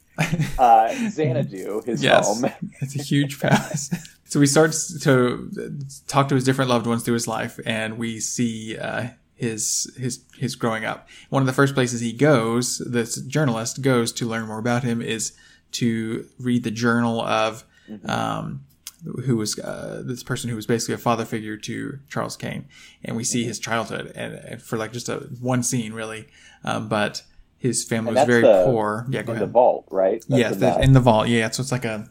uh, 0.58 0.88
Xanadu, 1.10 1.82
his 1.84 2.02
Yes. 2.02 2.26
home. 2.26 2.50
It's 2.80 2.96
a 2.98 3.02
huge 3.02 3.40
pass. 3.40 3.90
So 4.28 4.38
we 4.38 4.46
start 4.46 4.72
to 5.02 5.50
talk 6.06 6.28
to 6.28 6.34
his 6.34 6.44
different 6.44 6.70
loved 6.70 6.86
ones 6.86 7.02
through 7.02 7.14
his 7.14 7.26
life, 7.26 7.58
and 7.66 7.98
we 7.98 8.20
see 8.20 8.76
uh, 8.78 9.08
his 9.34 9.90
his 9.98 10.20
his 10.36 10.54
growing 10.54 10.84
up. 10.84 11.08
One 11.30 11.42
of 11.42 11.46
the 11.46 11.52
first 11.52 11.74
places 11.74 12.00
he 12.00 12.12
goes, 12.12 12.78
this 12.78 13.16
journalist 13.22 13.82
goes 13.82 14.12
to 14.12 14.26
learn 14.26 14.46
more 14.46 14.58
about 14.58 14.84
him, 14.84 15.00
is 15.02 15.32
to 15.72 16.26
read 16.38 16.62
the 16.64 16.70
journal 16.70 17.20
of 17.22 17.64
um, 18.04 18.64
who 19.24 19.36
was 19.36 19.58
uh, 19.58 20.02
this 20.04 20.22
person 20.22 20.50
who 20.50 20.56
was 20.56 20.66
basically 20.66 20.94
a 20.94 20.98
father 20.98 21.24
figure 21.24 21.56
to 21.56 21.98
Charles 22.08 22.36
Kane, 22.36 22.66
and 23.04 23.16
we 23.16 23.24
see 23.24 23.44
his 23.44 23.58
childhood, 23.58 24.12
and, 24.14 24.34
and 24.34 24.62
for 24.62 24.76
like 24.76 24.92
just 24.92 25.08
a 25.08 25.16
one 25.40 25.62
scene 25.62 25.92
really, 25.92 26.26
um, 26.64 26.88
but 26.88 27.22
his 27.56 27.84
family 27.84 28.14
was 28.14 28.26
very 28.26 28.42
the- 28.42 28.64
poor. 28.66 29.06
Yeah, 29.08 29.22
go 29.22 29.32
in 29.32 29.36
ahead 29.38 29.48
the 29.48 29.52
vault, 29.52 29.86
right? 29.90 30.22
That's 30.28 30.40
yeah, 30.40 30.48
in 30.52 30.58
the, 30.58 30.70
the- 30.70 30.80
in 30.82 30.92
the 30.92 31.00
vault. 31.00 31.28
Yeah, 31.28 31.48
so 31.50 31.62
it's 31.62 31.72
like 31.72 31.84
a, 31.84 32.08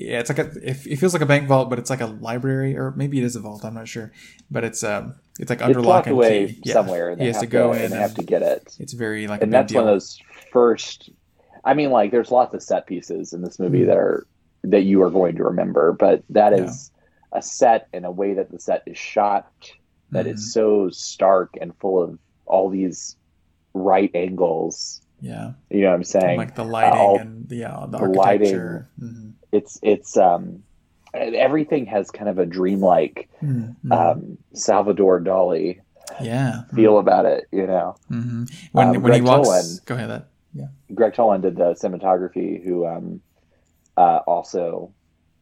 yeah, 0.00 0.18
it's 0.20 0.30
like 0.30 0.38
a. 0.38 0.46
It, 0.68 0.86
it 0.86 0.96
feels 0.96 1.12
like 1.12 1.22
a 1.22 1.26
bank 1.26 1.46
vault, 1.46 1.68
but 1.70 1.78
it's 1.78 1.90
like 1.90 2.00
a 2.00 2.06
library, 2.06 2.76
or 2.76 2.90
maybe 2.92 3.18
it 3.18 3.24
is 3.24 3.36
a 3.36 3.40
vault. 3.40 3.64
I'm 3.64 3.74
not 3.74 3.86
sure, 3.86 4.10
but 4.50 4.64
it's 4.64 4.82
um, 4.82 5.14
it's 5.38 5.50
like 5.50 5.62
under 5.62 5.78
it's 5.78 5.86
lock 5.86 6.06
and 6.06 6.14
away 6.14 6.48
key. 6.48 6.60
Yeah. 6.64 6.72
somewhere, 6.72 7.10
and 7.10 7.20
he 7.20 7.26
has 7.26 7.36
have 7.36 7.42
to 7.44 7.48
go 7.48 7.72
in. 7.72 7.82
and 7.84 7.92
and 7.92 8.00
have 8.02 8.14
to 8.14 8.24
get 8.24 8.42
it. 8.42 8.76
It's 8.80 8.92
very 8.94 9.26
like 9.28 9.42
and 9.42 9.52
that's 9.52 9.72
deal. 9.72 9.82
one 9.82 9.88
of 9.88 9.94
those 9.94 10.18
first 10.52 11.10
i 11.64 11.74
mean 11.74 11.90
like 11.90 12.10
there's 12.10 12.30
lots 12.32 12.54
of 12.54 12.62
set 12.62 12.86
pieces 12.86 13.32
in 13.34 13.42
this 13.42 13.58
movie 13.60 13.82
Mhm. 13.82 13.86
that 13.86 13.96
are 13.98 14.26
that 14.64 14.82
you 14.82 15.02
are 15.02 15.10
going 15.10 15.36
to 15.36 15.44
remember 15.44 15.92
but 15.92 16.24
that 16.30 16.52
is 16.54 16.90
a 17.32 17.40
set 17.42 17.86
in 17.92 18.04
a 18.06 18.10
way 18.10 18.32
that 18.34 18.50
the 18.50 18.58
set 18.58 18.82
is 18.86 18.96
shot 18.98 19.46
that 20.10 20.24
Mhm. 20.26 20.32
is 20.34 20.52
so 20.54 20.88
stark 20.90 21.50
and 21.60 21.76
full 21.78 22.02
of 22.02 22.18
all 22.46 22.68
these 22.70 23.16
right 23.74 24.10
angles 24.14 25.02
yeah, 25.20 25.52
you 25.68 25.82
know 25.82 25.88
what 25.88 25.92
i'm 25.92 26.00
and 26.00 26.06
saying 26.06 26.38
like 26.38 26.54
the 26.54 26.64
lighting 26.64 26.98
all- 26.98 27.18
and 27.18 27.52
yeah, 27.52 27.84
the, 27.88 27.98
the 27.98 28.06
lighting. 28.08 28.54
architecture. 28.56 28.88
It's 29.52 29.78
it's 29.82 30.16
um 30.16 30.62
everything 31.14 31.86
has 31.86 32.10
kind 32.10 32.28
of 32.28 32.38
a 32.38 32.46
dreamlike 32.46 33.28
Mhm. 33.42 33.74
um 33.90 34.38
salvador 34.54 35.20
dali 35.20 35.80
yeah. 36.20 36.62
feel 36.74 36.98
about 36.98 37.26
it 37.26 37.46
you 37.50 37.66
know 37.66 37.96
hmm 38.08 38.44
When 38.72 38.88
Um, 38.96 39.02
when 39.02 39.12
he 39.14 39.20
walks, 39.20 39.48
Toland. 39.48 39.80
go 39.86 39.94
ahead. 39.96 40.10
That 40.10 40.26
Gregg 40.94 41.14
Toland 41.14 41.42
did 41.42 41.56
the 41.56 41.74
cinematography, 41.74 42.62
who 42.64 42.84
um, 42.86 43.20
uh, 43.96 44.20
also 44.26 44.92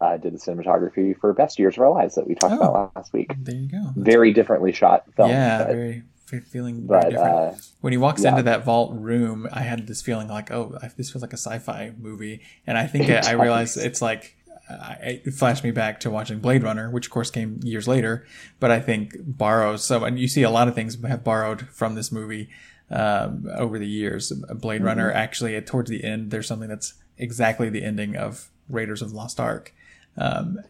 uh, 0.00 0.16
did 0.18 0.34
the 0.34 0.38
cinematography 0.38 1.16
for 1.18 1.32
Best 1.32 1.58
Years 1.58 1.76
of 1.76 1.80
Our 1.82 1.90
Lives 1.90 2.14
that 2.16 2.26
we 2.28 2.34
talked 2.34 2.52
Oh. 2.54 2.68
about 2.68 2.92
last 2.96 3.12
week. 3.14 3.34
there 3.42 3.54
you 3.54 3.68
go. 3.68 3.82
Very 3.96 4.32
differently 4.34 4.72
shot 4.72 5.04
film, 5.16 5.30
yeah, 5.30 5.64
very 5.64 6.02
feeling 6.30 6.86
very 6.86 7.00
but 7.02 7.10
different. 7.10 7.34
uh, 7.34 7.52
when 7.80 7.92
he 7.92 7.96
walks 7.96 8.22
yeah. 8.22 8.30
into 8.30 8.42
that 8.44 8.64
vault 8.64 8.92
room, 8.94 9.48
I 9.52 9.62
had 9.62 9.86
this 9.86 10.02
feeling 10.02 10.28
like, 10.28 10.50
oh, 10.50 10.78
this 10.96 11.10
feels 11.10 11.22
like 11.22 11.32
a 11.32 11.36
sci-fi 11.36 11.92
movie, 11.98 12.40
and 12.66 12.76
I 12.78 12.86
think 12.86 13.08
I, 13.10 13.30
I 13.30 13.32
realized 13.32 13.76
it's 13.76 14.00
like 14.02 14.36
I, 14.70 15.20
it 15.24 15.32
flashed 15.34 15.64
me 15.64 15.70
back 15.70 16.00
to 16.00 16.10
watching 16.10 16.40
Blade 16.40 16.62
Runner, 16.62 16.90
which 16.90 17.06
of 17.06 17.12
course 17.12 17.30
came 17.30 17.60
years 17.62 17.88
later, 17.88 18.26
but 18.60 18.70
I 18.70 18.80
think 18.80 19.14
borrows 19.18 19.84
so, 19.84 20.04
and 20.04 20.18
you 20.18 20.28
see 20.28 20.42
a 20.42 20.50
lot 20.50 20.68
of 20.68 20.74
things 20.74 21.02
have 21.06 21.24
borrowed 21.24 21.68
from 21.68 21.94
this 21.94 22.12
movie. 22.12 22.48
um, 22.90 23.46
over 23.54 23.78
the 23.78 23.86
years. 23.86 24.32
Blade 24.32 24.82
Runner 24.82 25.12
actually 25.12 25.60
towards 25.60 25.90
the 25.90 26.02
end, 26.04 26.30
there's 26.30 26.46
something 26.46 26.70
that's 26.70 26.94
exactly 27.18 27.68
the 27.68 27.84
ending 27.84 28.16
of 28.16 28.48
Raiders 28.70 29.02
of 29.02 29.10
the 29.10 29.16
Lost 29.16 29.38
Ark. 29.38 29.74
Um, 30.16 30.60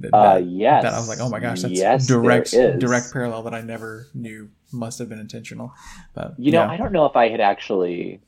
th- 0.00 0.10
Uh, 0.12 0.34
that- 0.36 0.46
yes. 0.46 0.82
that 0.84 0.94
I 0.94 0.98
was 0.98 1.06
like, 1.08 1.20
oh 1.20 1.28
my 1.28 1.38
gosh, 1.38 1.60
that's 1.60 1.74
Yes, 1.74 2.06
direct 2.06 2.52
direct 2.52 3.12
parallel 3.12 3.42
that 3.42 3.52
I 3.52 3.60
never 3.60 4.06
knew 4.14 4.48
must 4.72 4.98
have 4.98 5.08
been 5.08 5.18
intentional. 5.20 5.72
But 6.14 6.34
You 6.38 6.52
know, 6.52 6.62
yeah. 6.64 6.70
I 6.70 6.76
don't 6.76 6.92
know 6.92 7.06
if 7.06 7.16
I 7.16 7.28
had 7.28 7.40
actually. 7.40 8.20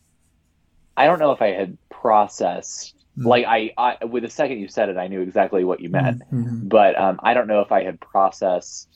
I 0.97 1.07
don't 1.07 1.19
know 1.19 1.33
if 1.33 1.41
I 1.41 1.53
had 1.53 1.79
processed. 1.91 2.95
Mm. 3.19 3.27
Like 3.27 3.45
I, 3.47 3.73
I, 3.79 4.05
with 4.05 4.23
the 4.23 4.31
second 4.31 4.59
you 4.59 4.69
said 4.69 4.89
it, 4.89 4.97
I 4.97 5.07
knew 5.09 5.21
exactly 5.21 5.65
what 5.65 5.81
you 5.81 5.89
meant. 5.91 6.23
Mhm. 6.33 6.69
But 6.69 6.99
um, 6.99 7.19
I 7.23 7.35
don't 7.35 7.47
know 7.47 7.61
if 7.61 7.73
I 7.73 7.83
had 7.85 8.01
processed 8.01 8.89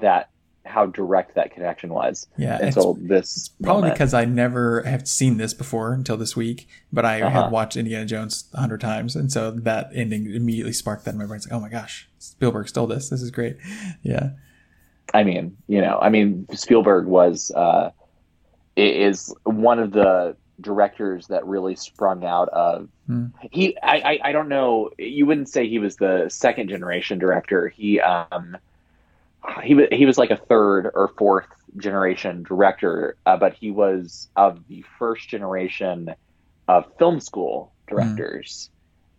that 0.00 0.28
how 0.64 0.86
direct 0.86 1.34
that 1.34 1.50
connection 1.52 1.92
was 1.92 2.28
yeah, 2.38 2.56
it's 2.62 2.76
until 2.76 2.94
this. 2.94 3.48
Probably 3.62 3.82
moment. 3.82 3.94
because 3.94 4.14
I 4.14 4.24
never 4.24 4.82
have 4.82 5.08
seen 5.08 5.36
this 5.36 5.54
before 5.54 5.92
until 5.92 6.16
this 6.16 6.36
week, 6.36 6.68
but 6.92 7.04
I 7.04 7.20
Uh-huh. 7.20 7.42
have 7.42 7.52
watched 7.52 7.76
Indiana 7.76 8.04
Jones 8.06 8.48
a 8.54 8.60
hundred 8.60 8.80
times, 8.80 9.16
and 9.16 9.32
so 9.32 9.50
that 9.50 9.90
ending 9.92 10.32
immediately 10.32 10.72
sparked 10.72 11.04
that 11.06 11.12
in 11.14 11.18
my 11.18 11.26
brain. 11.26 11.38
It's 11.38 11.46
like, 11.48 11.56
oh 11.56 11.60
my 11.60 11.68
gosh, 11.68 12.08
Spielberg 12.20 12.68
stole 12.68 12.86
this. 12.86 13.08
This 13.08 13.22
is 13.22 13.32
great. 13.32 13.56
Yeah, 14.02 14.30
I 15.14 15.24
mean, 15.24 15.56
you 15.66 15.80
know, 15.80 15.98
I 16.00 16.08
mean, 16.08 16.46
Spielberg 16.54 17.06
was 17.06 17.50
uh, 17.50 17.90
is 18.76 19.34
one 19.44 19.78
of 19.78 19.92
the 19.92 20.36
directors 20.60 21.26
that 21.26 21.46
really 21.46 21.74
sprung 21.76 22.24
out 22.24 22.48
of 22.50 22.88
Hmm. 23.06 23.26
he. 23.50 23.76
I, 23.82 23.96
I 23.96 24.18
I 24.28 24.32
don't 24.32 24.48
know. 24.48 24.90
You 24.96 25.26
wouldn't 25.26 25.48
say 25.48 25.68
he 25.68 25.78
was 25.80 25.96
the 25.96 26.28
second 26.28 26.68
generation 26.68 27.18
director. 27.18 27.68
He 27.68 28.00
um 28.00 28.56
he 29.62 29.74
was 29.74 29.88
he 29.90 30.06
was 30.06 30.18
like 30.18 30.30
a 30.30 30.36
third 30.36 30.88
or 30.94 31.08
fourth 31.18 31.48
generation 31.76 32.44
director, 32.44 33.16
uh, 33.26 33.36
but 33.36 33.54
he 33.54 33.72
was 33.72 34.28
of 34.36 34.66
the 34.68 34.84
first 34.98 35.28
generation 35.28 36.14
of 36.68 36.84
film 36.98 37.18
school 37.18 37.72
directors, 37.88 38.70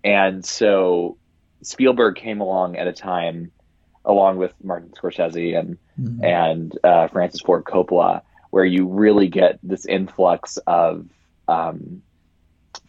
and 0.04 0.46
so 0.46 1.18
Spielberg 1.62 2.16
came 2.16 2.40
along 2.40 2.78
at 2.78 2.88
a 2.88 2.94
time 2.94 3.52
along 4.06 4.38
with 4.38 4.54
Martin 4.64 4.90
Scorsese 4.90 5.58
and 5.58 5.78
Mhm. 6.00 6.24
and 6.24 6.78
uh, 6.84 7.08
Francis 7.10 7.42
Ford 7.42 7.64
Coppola, 7.64 8.22
where 8.50 8.66
you 8.66 8.88
really 8.88 9.28
get 9.28 9.60
this 9.64 9.86
influx 9.86 10.58
of 10.68 11.08
um, 11.48 12.02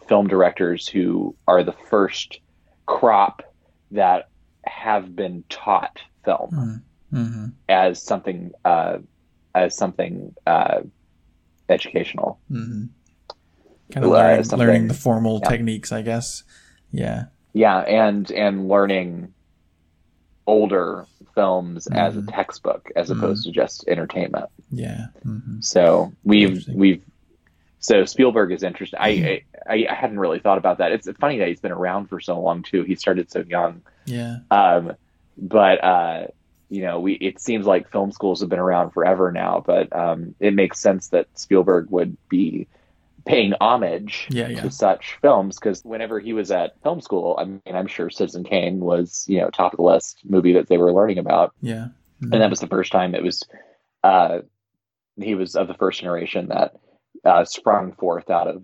film 0.09 0.27
directors 0.29 0.87
who 0.89 1.35
are 1.49 1.63
the 1.65 1.73
first 1.73 2.39
crop 2.87 3.43
that 3.91 4.29
have 4.65 5.15
been 5.17 5.45
taught 5.49 5.99
film 6.25 6.83
Mhm. 7.13 7.27
Mhm. 7.27 7.53
as 7.69 8.03
something 8.03 8.53
uh, 8.65 8.99
as 9.55 9.77
something 9.77 10.35
uh, 10.47 10.81
educational. 11.69 12.39
Mhm. 12.51 12.89
kind 13.93 14.07
of 14.07 14.13
Uh, 14.13 14.15
learning, 14.17 14.47
learning 14.59 14.89
the 14.89 14.95
formal 14.95 15.41
yeah. 15.43 15.51
techniques, 15.51 15.93
I 15.93 16.01
guess. 16.03 16.43
Yeah, 16.91 17.27
Yeah, 17.53 17.81
and 17.81 18.31
and 18.31 18.67
learning 18.67 19.34
older 20.47 21.07
films 21.35 21.87
as 21.89 22.17
a 22.17 22.21
Mhm. 22.21 22.33
textbook 22.35 22.91
as 22.97 23.09
Mhm. 23.11 23.17
opposed 23.19 23.45
to 23.45 23.51
just 23.53 23.87
entertainment. 23.89 24.47
yeah. 24.71 25.07
hmm 25.23 25.61
So 25.61 26.13
we've 26.25 26.67
we've 26.69 27.03
so 27.79 28.05
Spielberg 28.07 28.51
is 28.53 28.63
interesting. 28.63 28.99
I, 29.03 29.43
I 29.69 29.87
I 29.91 29.95
hadn't 29.95 30.19
really 30.19 30.39
thought 30.39 30.59
about 30.59 30.79
that. 30.79 30.93
It's 30.93 31.09
funny 31.19 31.39
that 31.39 31.49
he's 31.49 31.61
been 31.61 31.73
around 31.73 32.07
for 32.09 32.19
so 32.21 32.41
long 32.41 32.63
too. 32.63 32.83
He 32.83 32.95
started 32.95 33.31
so 33.31 33.41
young, 33.41 33.83
Yeah, 34.07 34.39
um, 34.51 34.93
but 35.37 35.85
uh, 35.85 36.27
you 36.71 36.83
know, 36.83 37.01
we 37.01 37.13
it 37.15 37.41
seems 37.41 37.67
like 37.67 37.91
film 37.91 38.11
schools 38.13 38.41
have 38.41 38.49
been 38.49 38.59
around 38.59 38.91
forever 38.93 39.31
now. 39.33 39.63
But 39.65 39.95
um, 39.95 40.35
it 40.41 40.55
makes 40.55 40.81
sense 40.81 41.09
that 41.09 41.27
Spielberg 41.39 41.91
would 41.91 42.17
be 42.29 42.69
paying 43.27 43.53
homage 43.61 44.27
Yeah, 44.31 44.49
yeah. 44.49 44.61
to 44.63 44.71
such 44.71 45.17
films 45.23 45.59
because 45.59 45.83
whenever 45.85 46.21
he 46.21 46.33
was 46.33 46.51
at 46.51 46.81
film 46.83 47.01
school, 47.01 47.37
I 47.39 47.45
mean, 47.45 47.61
I'm 47.75 47.87
sure 47.87 48.11
Citizen 48.11 48.45
Kane 48.45 48.81
was 48.81 49.25
you 49.29 49.41
know 49.41 49.51
top 49.51 49.73
of 49.73 49.79
the 49.79 49.83
list 49.83 50.19
movie 50.25 50.53
that 50.55 50.69
they 50.69 50.77
were 50.79 50.93
learning 50.93 51.19
about 51.19 51.53
yeah. 51.61 51.89
Mhm. 52.23 52.33
and 52.33 52.43
that 52.43 52.51
was 52.51 52.61
the 52.61 52.67
first 52.67 52.93
time 52.93 53.15
it 53.15 53.23
was 53.23 53.43
uh, 54.03 54.41
he 55.17 55.35
was 55.35 55.57
of 55.57 55.69
the 55.69 55.75
first 55.75 56.01
generation 56.01 56.49
that 56.49 56.75
uh, 57.25 57.45
sprung 57.45 57.93
forth 57.93 58.29
out 58.31 58.49
of 58.49 58.63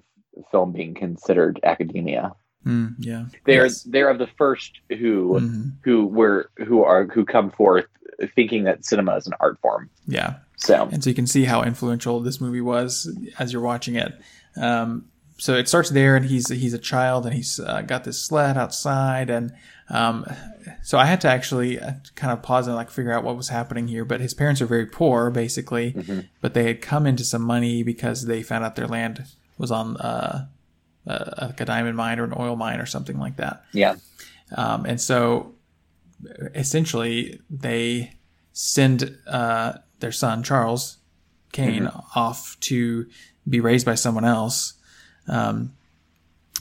film 0.50 0.72
being 0.72 0.94
considered 0.94 1.58
academia. 1.64 2.32
Mm, 2.66 2.94
yeah. 2.98 3.24
They're 3.46 3.64
Yes. 3.66 3.82
they're 3.84 4.10
of 4.10 4.18
the 4.18 4.28
first 4.36 4.80
who 4.90 5.40
Mhm. 5.40 5.72
who 5.82 6.06
were 6.06 6.50
who 6.58 6.84
are 6.84 7.06
who 7.06 7.24
come 7.24 7.50
forth 7.50 7.86
thinking 8.34 8.64
that 8.64 8.84
cinema 8.84 9.16
is 9.16 9.26
an 9.26 9.32
art 9.40 9.58
form. 9.62 9.88
Yeah. 10.06 10.34
So 10.56 10.88
and 10.92 11.02
so 11.02 11.08
you 11.08 11.14
can 11.16 11.26
see 11.26 11.44
how 11.44 11.62
influential 11.62 12.20
this 12.20 12.38
movie 12.38 12.60
was 12.60 13.10
as 13.38 13.50
you're 13.52 13.62
watching 13.62 13.94
it. 13.96 14.12
Um, 14.56 15.06
so 15.38 15.54
it 15.54 15.68
starts 15.68 15.90
there, 15.90 16.16
and 16.16 16.26
he's 16.26 16.48
he's 16.48 16.74
a 16.74 16.78
child, 16.78 17.24
and 17.24 17.34
he's 17.34 17.58
uh, 17.58 17.80
got 17.82 18.04
this 18.04 18.22
sled 18.22 18.58
outside, 18.58 19.30
and 19.30 19.52
um, 19.88 20.26
so 20.82 20.98
I 20.98 21.06
had 21.06 21.20
to 21.22 21.28
actually 21.28 21.80
uh, 21.80 21.94
kind 22.14 22.30
of 22.32 22.42
pause 22.42 22.66
and 22.66 22.76
like 22.76 22.90
figure 22.90 23.12
out 23.12 23.24
what 23.24 23.36
was 23.36 23.48
happening 23.48 23.88
here. 23.88 24.04
But 24.04 24.20
his 24.20 24.34
parents 24.34 24.60
are 24.60 24.66
very 24.66 24.84
poor, 24.86 25.30
basically, 25.30 25.94
but 26.42 26.52
they 26.52 26.64
had 26.64 26.82
come 26.82 27.06
into 27.06 27.24
some 27.24 27.42
money 27.42 27.82
because 27.82 28.26
they 28.26 28.42
found 28.42 28.64
out 28.64 28.76
their 28.76 28.86
land 28.86 29.24
was 29.56 29.70
on 29.70 29.96
uh, 29.96 30.46
uh, 31.06 31.30
like 31.40 31.60
a 31.60 31.64
diamond 31.64 31.96
mine 31.96 32.18
or 32.18 32.24
an 32.24 32.34
oil 32.38 32.56
mine 32.56 32.78
or 32.78 32.86
something 32.86 33.18
like 33.18 33.36
that. 33.36 33.64
yeah, 33.72 33.96
Um, 34.54 34.84
and 34.84 35.00
so 35.00 35.54
essentially, 36.54 37.40
they 37.48 38.14
send 38.52 39.16
uh, 39.26 39.74
their 40.00 40.12
son, 40.12 40.42
Charles 40.42 40.98
Kane, 41.52 41.90
off 42.14 42.58
to 42.60 43.06
be 43.50 43.60
raised 43.60 43.84
by 43.84 43.96
someone 43.96 44.24
else. 44.24 44.74
Um, 45.28 45.72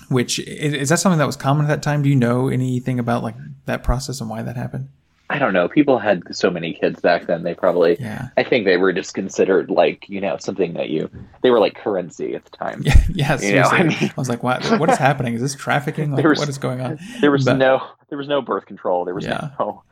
which 0.09 0.39
is, 0.39 0.73
is 0.73 0.89
that 0.89 0.99
something 0.99 1.19
that 1.19 1.25
was 1.27 1.35
common 1.35 1.65
at 1.65 1.69
that 1.69 1.83
time? 1.83 2.01
Do 2.01 2.09
you 2.09 2.15
know 2.15 2.47
anything 2.49 2.99
about 2.99 3.23
like 3.23 3.35
that 3.65 3.83
process 3.83 4.21
and 4.21 4.29
why 4.29 4.41
that 4.41 4.55
happened? 4.55 4.89
I 5.31 5.37
don't 5.37 5.53
know. 5.53 5.67
People 5.67 5.99
had 5.99 6.23
so 6.35 6.49
many 6.49 6.73
kids 6.73 6.99
back 7.01 7.27
then. 7.27 7.43
They 7.43 7.53
probably 7.53 7.97
Yeah. 7.99 8.29
I 8.35 8.43
think 8.43 8.65
they 8.65 8.77
were 8.77 8.91
just 8.91 9.13
considered 9.13 9.69
like 9.69 10.09
you 10.09 10.19
know 10.21 10.37
something 10.39 10.73
that 10.73 10.89
you 10.89 11.09
they 11.43 11.51
were 11.51 11.59
like 11.59 11.75
currency 11.75 12.33
at 12.33 12.45
the 12.45 12.51
time. 12.51 12.81
Yeah, 12.83 12.93
yeah, 13.13 13.33
You 13.33 13.55
know, 13.55 13.69
seriously. 13.69 14.07
I 14.07 14.09
I, 14.09 14.13
was 14.17 14.29
like, 14.29 14.41
what, 14.41 14.65
what 14.79 14.89
is 14.89 14.97
happening? 14.97 15.35
Is 15.35 15.41
this 15.41 15.53
trafficking? 15.55 16.11
Like, 16.13 16.25
was- 16.25 16.39
what 16.39 16.49
is 16.49 16.57
going 16.57 16.81
on? 16.81 16.97
There 17.21 17.29
was 17.31 17.45
But- 17.45 17.57
no 17.57 17.81
there 18.09 18.17
was 18.17 18.27
no 18.27 18.41
birth 18.41 18.65
control. 18.65 19.05
There 19.05 19.13
was 19.13 19.25
Yeah. 19.25 19.49
no 19.59 19.83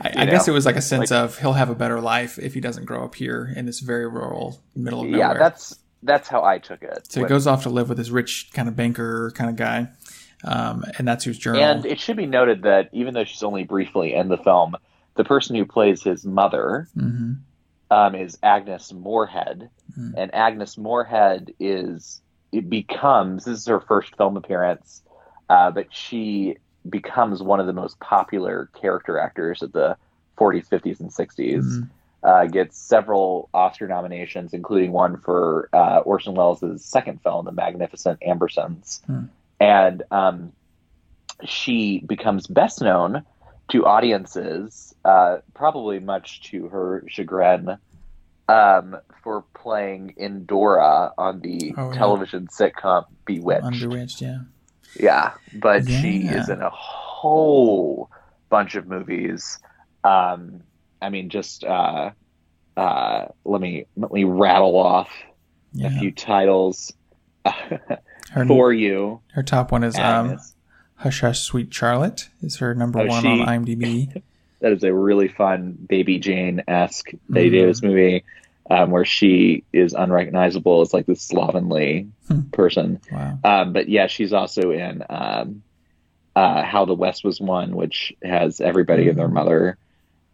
I, 0.00 0.12
I 0.22 0.26
guess 0.26 0.48
it 0.48 0.52
was 0.52 0.64
like 0.64 0.76
a 0.76 0.82
sense 0.82 1.12
of 1.12 1.38
he'll 1.38 1.52
have 1.52 1.68
a 1.68 1.74
better 1.74 2.00
life 2.00 2.38
if 2.38 2.54
he 2.54 2.60
doesn't 2.60 2.86
grow 2.86 3.04
up 3.04 3.14
here 3.16 3.52
in 3.54 3.66
this 3.66 3.80
very 3.80 4.06
rural 4.08 4.62
middle 4.74 5.00
of 5.02 5.06
nowhere. 5.08 5.18
yeah. 5.34 5.38
That's 5.38 5.76
that's 6.06 6.28
how 6.28 6.44
I 6.44 6.58
took 6.58 6.82
it. 6.82 7.10
So 7.10 7.20
he 7.20 7.26
goes 7.26 7.46
off 7.46 7.64
to 7.64 7.70
live 7.70 7.88
with 7.88 7.98
this 7.98 8.10
rich 8.10 8.50
kind 8.52 8.68
of 8.68 8.76
banker 8.76 9.32
kind 9.34 9.50
of 9.50 9.56
guy, 9.56 9.88
um, 10.44 10.84
and 10.98 11.06
that's 11.06 11.24
whose 11.24 11.38
journal. 11.38 11.62
And 11.62 11.84
it 11.84 12.00
should 12.00 12.16
be 12.16 12.26
noted 12.26 12.62
that 12.62 12.88
even 12.92 13.14
though 13.14 13.24
she's 13.24 13.42
only 13.42 13.64
briefly 13.64 14.14
in 14.14 14.28
the 14.28 14.38
film, 14.38 14.76
the 15.16 15.24
person 15.24 15.56
who 15.56 15.66
plays 15.66 16.02
his 16.02 16.24
mother 16.24 16.88
hmm 16.94 17.32
um, 17.88 18.16
is 18.16 18.36
Agnes 18.42 18.92
Moorehead, 18.92 19.70
Mhm. 19.96 20.14
and 20.16 20.34
Agnes 20.34 20.76
Moorehead 20.76 21.54
is 21.60 22.20
it 22.50 22.68
becomes 22.68 23.44
this 23.44 23.58
is 23.60 23.66
her 23.66 23.80
first 23.80 24.16
film 24.16 24.36
appearance, 24.36 25.02
uh, 25.48 25.70
but 25.70 25.94
she 25.94 26.56
becomes 26.88 27.42
one 27.42 27.60
of 27.60 27.66
the 27.66 27.72
most 27.72 27.98
popular 28.00 28.70
character 28.80 29.18
actors 29.18 29.62
of 29.62 29.70
the 29.72 29.96
40s, 30.36 30.68
50s, 30.68 31.00
and 31.00 31.12
60s. 31.12 31.78
Mhm. 31.78 31.88
Uh, 32.22 32.46
gets 32.46 32.76
several 32.76 33.48
Oscar 33.54 33.86
nominations, 33.86 34.52
including 34.52 34.90
one 34.90 35.16
for 35.18 35.68
uh, 35.72 35.98
Orson 35.98 36.34
Welles' 36.34 36.84
second 36.84 37.22
film, 37.22 37.44
The 37.44 37.52
Magnificent 37.52 38.18
Ambersons. 38.26 39.04
Hmm. 39.04 39.24
And 39.60 40.02
um, 40.10 40.52
she 41.44 42.00
becomes 42.00 42.48
best 42.48 42.80
known 42.80 43.22
to 43.68 43.84
audiences, 43.86 44.92
uh, 45.04 45.38
probably 45.54 46.00
much 46.00 46.42
to 46.50 46.66
her 46.68 47.04
chagrin, 47.08 47.78
um, 48.48 48.96
for 49.22 49.44
playing 49.54 50.14
Endora 50.16 51.12
on 51.18 51.40
the 51.40 51.74
Oh, 51.76 51.92
yeah. 51.92 51.98
television 51.98 52.48
sitcom 52.48 53.04
Bewitched. 53.24 53.64
Underwitched, 53.64 54.20
yeah. 54.20 54.38
Yeah, 54.98 55.32
but 55.54 55.86
she 55.86 56.26
is 56.26 56.48
in 56.48 56.62
a 56.62 56.70
whole 56.70 58.10
bunch 58.48 58.74
of 58.74 58.86
movies. 58.88 59.58
Um, 60.04 60.62
I 61.00 61.08
mean, 61.10 61.28
just 61.28 61.64
uh, 61.64 62.10
uh, 62.76 63.26
let 63.44 63.60
me 63.60 63.86
let 63.96 64.12
me 64.12 64.24
rattle 64.24 64.76
off 64.76 65.10
Yeah. 65.72 65.88
a 65.88 65.98
few 65.98 66.10
titles 66.12 66.92
Her, 67.44 68.44
for 68.46 68.72
you. 68.72 69.20
her 69.32 69.42
top 69.42 69.70
one 69.72 69.84
is 69.84 69.96
um, 69.98 70.38
Hush 70.96 71.20
Hush 71.20 71.40
Sweet 71.40 71.72
Charlotte 71.72 72.28
is 72.42 72.56
her 72.56 72.74
number 72.74 73.00
Oh, 73.00 73.06
one 73.06 73.22
she- 73.22 73.28
on 73.28 73.46
IMDb. 73.64 74.22
that 74.60 74.72
is 74.72 74.82
a 74.84 74.92
really 74.92 75.28
fun 75.28 75.76
Baby 75.88 76.18
Jane 76.18 76.62
esque 76.66 77.10
Mhm. 77.30 77.34
Davis 77.34 77.82
movie. 77.82 78.24
Um, 78.68 78.90
where 78.90 79.04
she 79.04 79.62
is 79.72 79.92
unrecognizable 79.92 80.80
as 80.80 80.92
like 80.92 81.06
this 81.06 81.22
slovenly 81.22 82.08
Hmm. 82.26 82.40
person, 82.50 82.98
wow. 83.12 83.38
um, 83.44 83.72
but 83.72 83.88
yeah, 83.88 84.08
she's 84.08 84.32
also 84.32 84.72
in 84.72 85.04
um, 85.08 85.62
uh, 86.34 86.64
How 86.64 86.84
the 86.84 86.92
West 86.94 87.22
Was 87.22 87.40
Won, 87.40 87.76
which 87.76 88.12
has 88.24 88.60
everybody 88.60 89.08
and 89.08 89.16
their 89.16 89.28
mother. 89.28 89.78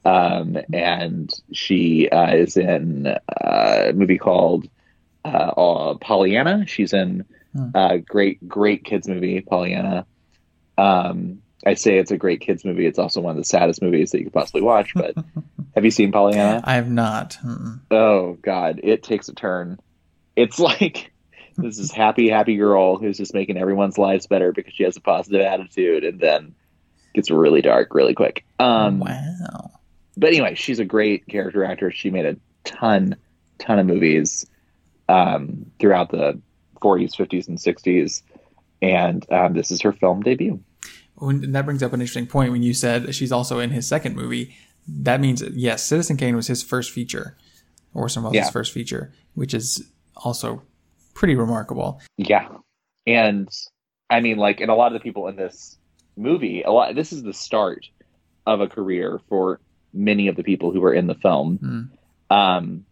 Um, 0.05 0.59
and 0.73 1.33
she 1.53 2.09
uh, 2.09 2.35
is 2.35 2.57
in 2.57 3.07
uh, 3.07 3.19
a 3.89 3.93
movie 3.93 4.19
called 4.19 4.69
uh, 5.25 5.29
uh, 5.29 5.95
Pollyanna. 5.95 6.67
She's 6.67 6.93
in 6.93 7.25
Hmm. 7.55 7.69
uh, 7.75 7.97
great 7.99 8.49
great 8.49 8.83
kids 8.83 9.07
movie 9.07 9.43
Pollyanna. 9.43 10.07
Um, 10.79 11.43
I 11.67 11.75
say 11.75 11.99
it's 11.99 12.11
a 12.11 12.17
great 12.17 12.41
kids 12.41 12.65
movie. 12.65 12.87
It's 12.87 12.99
also 12.99 13.21
one 13.21 13.33
of 13.33 13.37
the 13.37 13.45
saddest 13.45 13.83
movies 13.83 14.11
that 14.11 14.19
you 14.21 14.25
could 14.25 14.33
possibly 14.33 14.63
watch. 14.63 14.95
But 14.95 15.15
have 15.75 15.85
you 15.85 15.91
seen 15.91 16.13
Pollyanna? 16.13 16.63
I 16.65 16.77
have 16.77 16.91
not. 16.91 17.37
Mm-mm. 17.45 17.81
Oh 17.91 18.39
God, 18.41 18.81
it 18.83 19.03
takes 19.03 19.29
a 19.29 19.35
turn. 19.35 19.79
It's 20.35 20.59
like 20.71 21.13
this 21.59 21.79
is 21.79 21.93
happy, 21.93 22.31
happy 22.31 22.57
girl 22.57 22.97
who's 22.97 23.19
just 23.19 23.35
making 23.35 23.59
everyone's 23.59 23.99
lives 23.99 24.27
better 24.27 24.51
because 24.53 24.73
she 24.73 24.85
has 24.85 24.97
a 24.97 25.01
positive 25.03 25.43
attitude, 25.43 26.05
and 26.05 26.19
then 26.19 26.55
gets 27.15 27.31
really 27.31 27.61
dark 27.61 27.95
really 27.95 28.15
quick. 28.15 28.47
Um, 28.59 28.99
wow. 29.01 29.73
But 30.17 30.29
anyway, 30.29 30.55
she's 30.55 30.79
a 30.79 30.85
great 30.85 31.27
character 31.27 31.65
actress. 31.65 31.95
She 31.95 32.11
made 32.11 32.27
a 32.27 32.37
ton, 32.65 33.17
ton 33.59 33.79
of 33.79 33.87
movies 33.87 34.47
um, 35.09 35.67
throughout 35.79 36.11
the 36.11 36.41
40s, 36.83 37.15
50s, 37.17 37.49
and 37.49 37.59
60s, 37.59 38.23
and 38.81 39.31
um, 39.33 39.55
this 39.55 39.71
is 39.71 39.81
her 39.83 39.93
film 39.93 40.23
debut. 40.23 40.61
And 41.21 41.55
that 41.55 41.65
brings 41.65 41.83
up 41.83 41.93
an 41.93 42.01
interesting 42.01 42.27
point 42.27 42.51
when 42.53 42.63
you 42.63 42.75
said 42.75 43.15
she's 43.15 43.31
also 43.33 43.61
in 43.61 43.71
his 43.71 43.87
second 43.87 44.17
movie. 44.17 44.57
That 44.89 45.21
means 45.21 45.43
yes, 45.53 45.85
Citizen 45.87 46.17
Kane 46.17 46.35
was 46.35 46.49
his 46.49 46.63
first 46.63 46.91
feature, 46.91 47.37
Orson 47.95 48.23
Welles' 48.25 48.35
Yeah. 48.35 48.51
first 48.51 48.73
feature, 48.73 49.13
which 49.35 49.55
is 49.55 49.89
also 50.17 50.63
pretty 51.15 51.37
remarkable. 51.37 52.01
Yeah, 52.17 52.49
and 53.07 53.49
I 54.11 54.21
mean, 54.21 54.39
like, 54.39 54.61
and 54.61 54.71
a 54.71 54.75
lot 54.75 54.89
of 54.89 54.95
the 54.95 55.01
people 55.01 55.29
in 55.29 55.37
this 55.37 55.79
movie, 56.17 56.63
a 56.63 56.73
lot. 56.73 56.95
This 56.97 57.13
is 57.13 57.23
the 57.23 57.33
start 57.33 57.87
of 58.47 58.61
a 58.61 58.67
career 58.67 59.21
for 59.29 59.61
many 59.93 60.29
of 60.29 60.37
the 60.37 60.43
people 60.43 60.71
who 60.73 60.81
were 60.81 60.95
in 60.95 61.07
the 61.07 61.15
film, 61.15 61.91
um, 62.31 62.85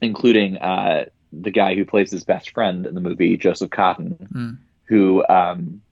including 0.00 0.56
uh, 0.58 1.06
the 1.32 1.50
guy 1.50 1.74
who 1.74 1.84
plays 1.84 2.10
his 2.10 2.24
best 2.24 2.50
friend 2.50 2.86
in 2.86 2.94
the 2.94 3.00
movie, 3.00 3.36
Joseph 3.36 3.70
Cotten, 3.70 4.16
Mm. 4.32 4.58
who 4.84 5.24
um, 5.28 5.82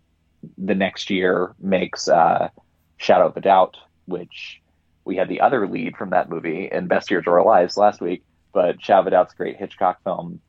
the 0.59 0.75
next 0.75 1.11
year 1.11 1.55
makes 1.59 2.09
uh, 2.09 2.49
Shadow 2.97 3.27
of 3.27 3.37
a 3.37 3.41
Doubt, 3.41 3.77
which 4.07 4.61
we 5.05 5.17
had 5.17 5.29
the 5.29 5.41
other 5.41 5.67
lead 5.67 5.97
from 5.97 6.11
that 6.11 6.29
movie 6.29 6.69
in 6.71 6.87
Best 6.87 7.11
Years 7.11 7.25
of 7.27 7.33
Our 7.33 7.45
Lives 7.45 7.77
last 7.77 8.01
week. 8.01 8.23
But 8.53 8.81
Shadow 8.83 9.01
of 9.01 9.07
a 9.09 9.11
Doubt's 9.11 9.35
great 9.35 9.57
Hitchcock 9.57 10.03
film 10.05 10.41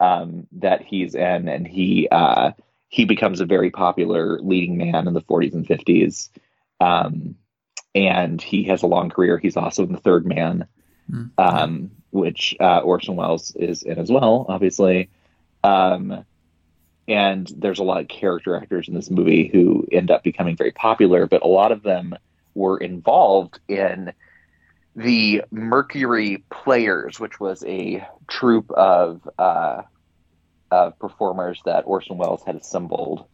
um, 0.00 0.46
that 0.52 0.82
he's 0.82 1.14
in, 1.14 1.48
and 1.48 1.66
he 1.66 2.08
uh, 2.10 2.50
he 2.88 3.04
becomes 3.04 3.40
a 3.40 3.46
very 3.46 3.70
popular 3.70 4.38
leading 4.40 4.76
man 4.76 5.06
in 5.06 5.14
the 5.14 5.22
40s 5.22 5.54
and 5.54 5.66
50s. 5.66 6.28
Um, 6.80 7.36
and 7.94 8.40
he 8.40 8.64
has 8.64 8.82
a 8.82 8.86
long 8.86 9.10
career. 9.10 9.38
He's 9.38 9.56
also 9.56 9.84
in 9.84 9.92
The 9.92 10.00
Third 10.00 10.26
Man, 10.26 10.66
um, 11.38 11.90
which 12.10 12.56
uh, 12.60 12.78
Orson 12.78 13.16
Welles 13.16 13.54
is 13.54 13.82
in 13.82 13.98
as 13.98 14.10
well, 14.10 14.46
obviously. 14.48 15.10
Um, 15.64 16.24
and 17.08 17.52
there's 17.56 17.80
a 17.80 17.84
lot 17.84 18.00
of 18.00 18.08
character 18.08 18.56
actors 18.56 18.88
in 18.88 18.94
this 18.94 19.10
movie 19.10 19.48
who 19.52 19.86
end 19.90 20.10
up 20.10 20.22
becoming 20.22 20.56
very 20.56 20.70
popular, 20.70 21.26
but 21.26 21.42
a 21.42 21.48
lot 21.48 21.72
of 21.72 21.82
them 21.82 22.14
were 22.54 22.78
involved 22.78 23.58
in 23.68 24.12
the 24.94 25.42
Mercury 25.50 26.44
Players, 26.50 27.18
which 27.18 27.40
was 27.40 27.64
a 27.64 28.06
troupe 28.28 28.70
of 28.70 29.28
uh, 29.38 29.82
of 30.70 30.98
performers 30.98 31.60
that 31.64 31.84
Orson 31.86 32.16
Welles 32.16 32.42
had 32.44 32.56
assembled, 32.56 33.26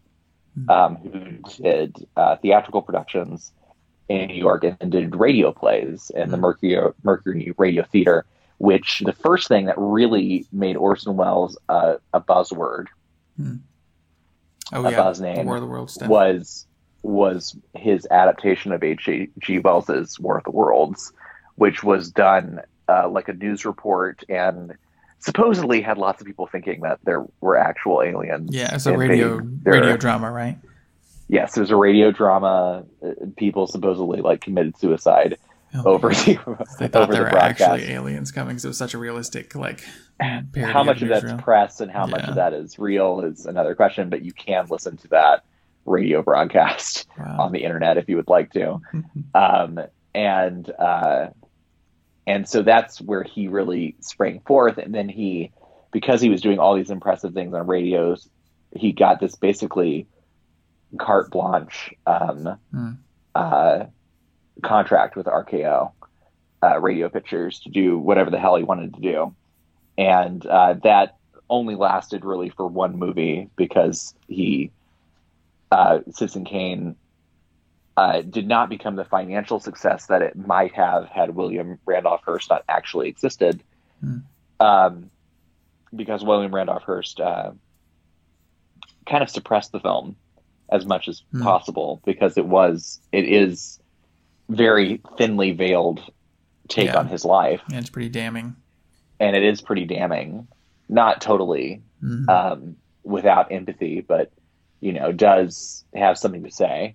um, 0.68 0.97
who 0.97 1.62
did 1.62 2.09
uh, 2.16 2.37
theatrical 2.37 2.83
productions 2.83 3.53
in 4.09 4.29
New 4.29 4.35
York 4.37 4.64
and 4.64 4.90
did 4.92 5.14
radio 5.14 5.53
plays 5.53 6.11
in 6.14 6.31
the 6.31 6.37
Mercury 6.37 6.79
Mercury 7.03 7.53
Radio 7.59 7.85
Theater. 7.85 8.25
Which 8.59 9.01
the 9.05 9.12
first 9.12 9.47
thing 9.47 9.66
that 9.66 9.77
really 9.79 10.44
made 10.51 10.77
Orson 10.77 11.16
Welles 11.16 11.57
uh, 11.68 11.97
a 12.12 12.21
buzzword 12.21 12.87
Oh 14.73 14.85
A 14.85 14.90
yeah, 14.90 14.97
buzz 14.97 15.21
name 15.21 15.47
War 15.47 15.57
of 15.57 15.62
the 15.62 15.66
Worlds 15.68 15.94
stuff. 15.94 16.09
was 16.09 16.66
was 17.03 17.57
his 17.75 18.07
adaptation 18.11 18.73
of 18.73 18.83
H. 18.83 19.09
G. 19.38 19.59
Wells's 19.61 20.18
War 20.18 20.38
of 20.38 20.44
the 20.44 20.51
Worlds, 20.51 21.12
which 21.55 21.83
was 21.85 22.11
done 22.11 22.61
uh, 22.88 23.09
like 23.09 23.29
a 23.29 23.33
news 23.33 23.64
report 23.64 24.25
and 24.29 24.75
supposedly 25.21 25.81
had 25.81 25.97
lots 25.97 26.21
of 26.21 26.27
people 26.27 26.47
thinking 26.47 26.81
that 26.83 26.99
there 27.05 27.25
were 27.40 27.57
actual 27.57 28.03
aliens. 28.03 28.51
Yeah, 28.53 28.75
it's 28.75 28.87
a 28.87 28.97
radio 28.99 29.40
their- 29.40 29.75
radio 29.75 29.97
drama, 29.97 30.31
right? 30.31 30.59
Yes, 31.29 31.55
there's 31.55 31.71
a 31.71 31.77
radio 31.77 32.11
drama. 32.11 32.85
uh, 33.05 33.11
People 33.37 33.67
supposedly 33.67 34.21
like 34.21 34.41
committed 34.41 34.77
suicide 34.79 35.37
over 35.85 36.09
the 36.09 36.38
Oh, 36.47 36.57
They 36.79 36.88
thought 36.88 37.11
there 37.11 37.19
the 37.19 37.25
were 37.25 37.31
broadcast. 37.31 37.61
actually 37.61 37.91
aliens 37.93 38.31
coming 38.33 38.49
because 38.51 38.64
it 38.64 38.69
was 38.69 38.79
such 38.79 38.95
a 38.95 38.99
realistic 38.99 39.55
like 39.55 39.85
how 40.21 40.83
much 40.83 41.03
of 41.03 41.09
that's 41.09 41.43
press 41.43 41.81
and 41.81 41.91
how 41.91 42.07
much 42.07 42.25
of 42.25 42.37
that 42.37 42.55
is 42.55 42.79
real 42.79 43.21
is 43.21 43.45
another 43.47 43.75
question. 43.75 44.09
But 44.09 44.23
you 44.25 44.33
can 44.33 44.67
listen 44.71 44.97
to 44.99 45.09
that 45.09 45.45
radio 45.85 46.23
broadcast 46.23 47.07
Wow. 47.19 47.37
on 47.41 47.53
the 47.53 47.62
internet 47.64 47.99
if 47.99 48.09
you 48.09 48.17
would 48.17 48.29
like 48.29 48.51
to. 48.53 48.81
um, 49.35 49.79
and 50.14 50.71
uh, 50.79 51.29
and 52.27 52.49
so 52.49 52.62
that's 52.62 53.01
where 53.01 53.23
he 53.23 53.49
really 53.49 53.97
sprang 54.01 54.41
forth. 54.41 54.79
And 54.79 54.95
then 54.95 55.09
he, 55.09 55.53
because 55.93 56.21
he 56.21 56.29
was 56.31 56.41
doing 56.41 56.59
all 56.59 56.75
these 56.75 56.91
impressive 56.91 57.33
things 57.35 57.55
on 57.55 57.67
radios, 57.67 58.29
he 58.75 58.93
got 58.93 59.19
this 59.21 59.35
basically 59.35 60.07
carte 60.98 61.31
blanche 61.31 61.94
um, 62.07 62.59
Hmm. 62.72 62.90
uh, 63.35 63.85
contract 64.62 65.16
with 65.16 65.27
RKO 65.27 65.92
uh, 66.62 66.81
Radio 66.81 67.09
Pictures 67.09 67.61
to 67.61 67.70
do 67.70 67.98
whatever 67.98 68.31
the 68.31 68.38
hell 68.38 68.57
he 68.57 68.64
wanted 68.64 68.94
to 68.94 69.01
do, 69.01 69.35
and 69.96 70.44
uh, 70.46 70.74
that 70.83 71.16
only 71.51 71.74
lasted 71.74 72.24
really 72.24 72.51
for 72.51 72.66
one 72.66 72.98
movie 72.98 73.48
because 73.57 74.14
he 74.29 74.70
uh, 75.70 76.01
Citizen 76.11 76.44
Kane 76.44 76.96
uh, 77.96 78.22
did 78.22 78.46
not 78.46 78.68
become 78.68 78.96
the 78.96 79.05
financial 79.05 79.59
success 79.61 80.07
that 80.07 80.22
it 80.22 80.37
might 80.37 80.72
have 80.74 81.09
had 81.09 81.35
William 81.35 81.79
Randolph 81.85 82.22
Hearst 82.24 82.48
not 82.51 82.64
actually 82.68 83.09
existed. 83.09 83.62
Hmm. 84.01 84.18
Um, 84.61 85.11
because 85.94 86.22
William 86.24 86.55
Randolph 86.55 86.83
Hearst 86.83 87.18
uh, 87.20 87.53
kind 89.07 89.22
of 89.22 89.31
suppressed 89.31 89.72
the 89.72 89.81
film 89.81 90.16
as 90.70 90.85
much 90.87 91.09
as 91.09 91.22
Hmm. 91.33 91.42
possible 91.42 92.00
because 92.04 92.37
it 92.38 92.46
was 92.46 93.00
it 93.12 93.24
is 93.24 93.78
very 94.48 95.00
thinly 95.16 95.52
veiled 95.52 96.00
take 96.68 96.87
Yeah. 96.88 96.98
on 96.98 97.09
his 97.09 97.24
life 97.24 97.61
Yeah, 97.70 97.78
it's 97.78 97.90
pretty 97.90 98.09
damning. 98.11 98.57
and 99.20 99.35
it 99.37 99.42
is 99.42 99.61
pretty 99.62 99.85
damning 99.87 100.46
not 100.88 101.20
totally 101.20 101.83
Mhm. 102.02 102.28
um, 102.28 102.76
without 103.04 103.50
empathy, 103.52 104.00
but 104.00 104.31
you 104.81 104.92
know, 104.92 105.11
does 105.12 105.85
have 105.94 106.16
something 106.16 106.44
to 106.44 106.50
say 106.50 106.94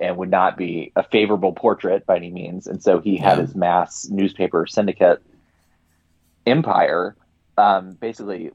and 0.00 0.16
would 0.16 0.30
not 0.30 0.56
be 0.56 0.92
a 0.94 1.02
favorable 1.02 1.52
portrait 1.52 2.06
by 2.06 2.16
any 2.16 2.30
means. 2.30 2.66
And 2.68 2.80
so 2.82 3.00
he 3.00 3.16
had 3.16 3.36
Yeah. 3.38 3.42
his 3.46 3.54
mass 3.56 4.08
newspaper 4.08 4.66
syndicate 4.66 5.20
empire 6.46 7.16
um, 7.58 7.92
basically 8.00 8.50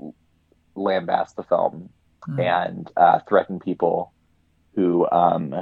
lambast 0.78 1.36
the 1.36 1.43
film 1.43 1.89
Hmm. 2.26 2.39
and 2.39 2.91
uh, 2.95 3.19
threaten 3.28 3.60
people 3.60 4.13
who, 4.76 5.10
um, 5.12 5.56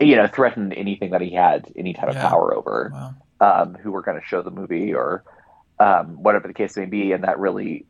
you 0.00 0.16
know, 0.16 0.28
threatened 0.28 0.72
anything 0.74 1.10
that 1.10 1.20
he 1.20 1.32
had 1.34 1.66
any 1.76 1.92
type 1.92 2.08
of 2.08 2.14
power 2.16 2.54
over 2.54 2.90
Wow. 2.92 3.14
um, 3.40 3.74
who 3.74 3.90
were 3.92 4.02
going 4.02 4.18
to 4.20 4.26
show 4.26 4.42
the 4.42 4.50
movie 4.50 4.94
or 4.94 5.24
um, 5.80 6.22
whatever 6.22 6.48
the 6.48 6.54
case 6.54 6.76
may 6.76 6.86
be, 6.86 7.12
and 7.12 7.24
that 7.24 7.38
really 7.38 7.86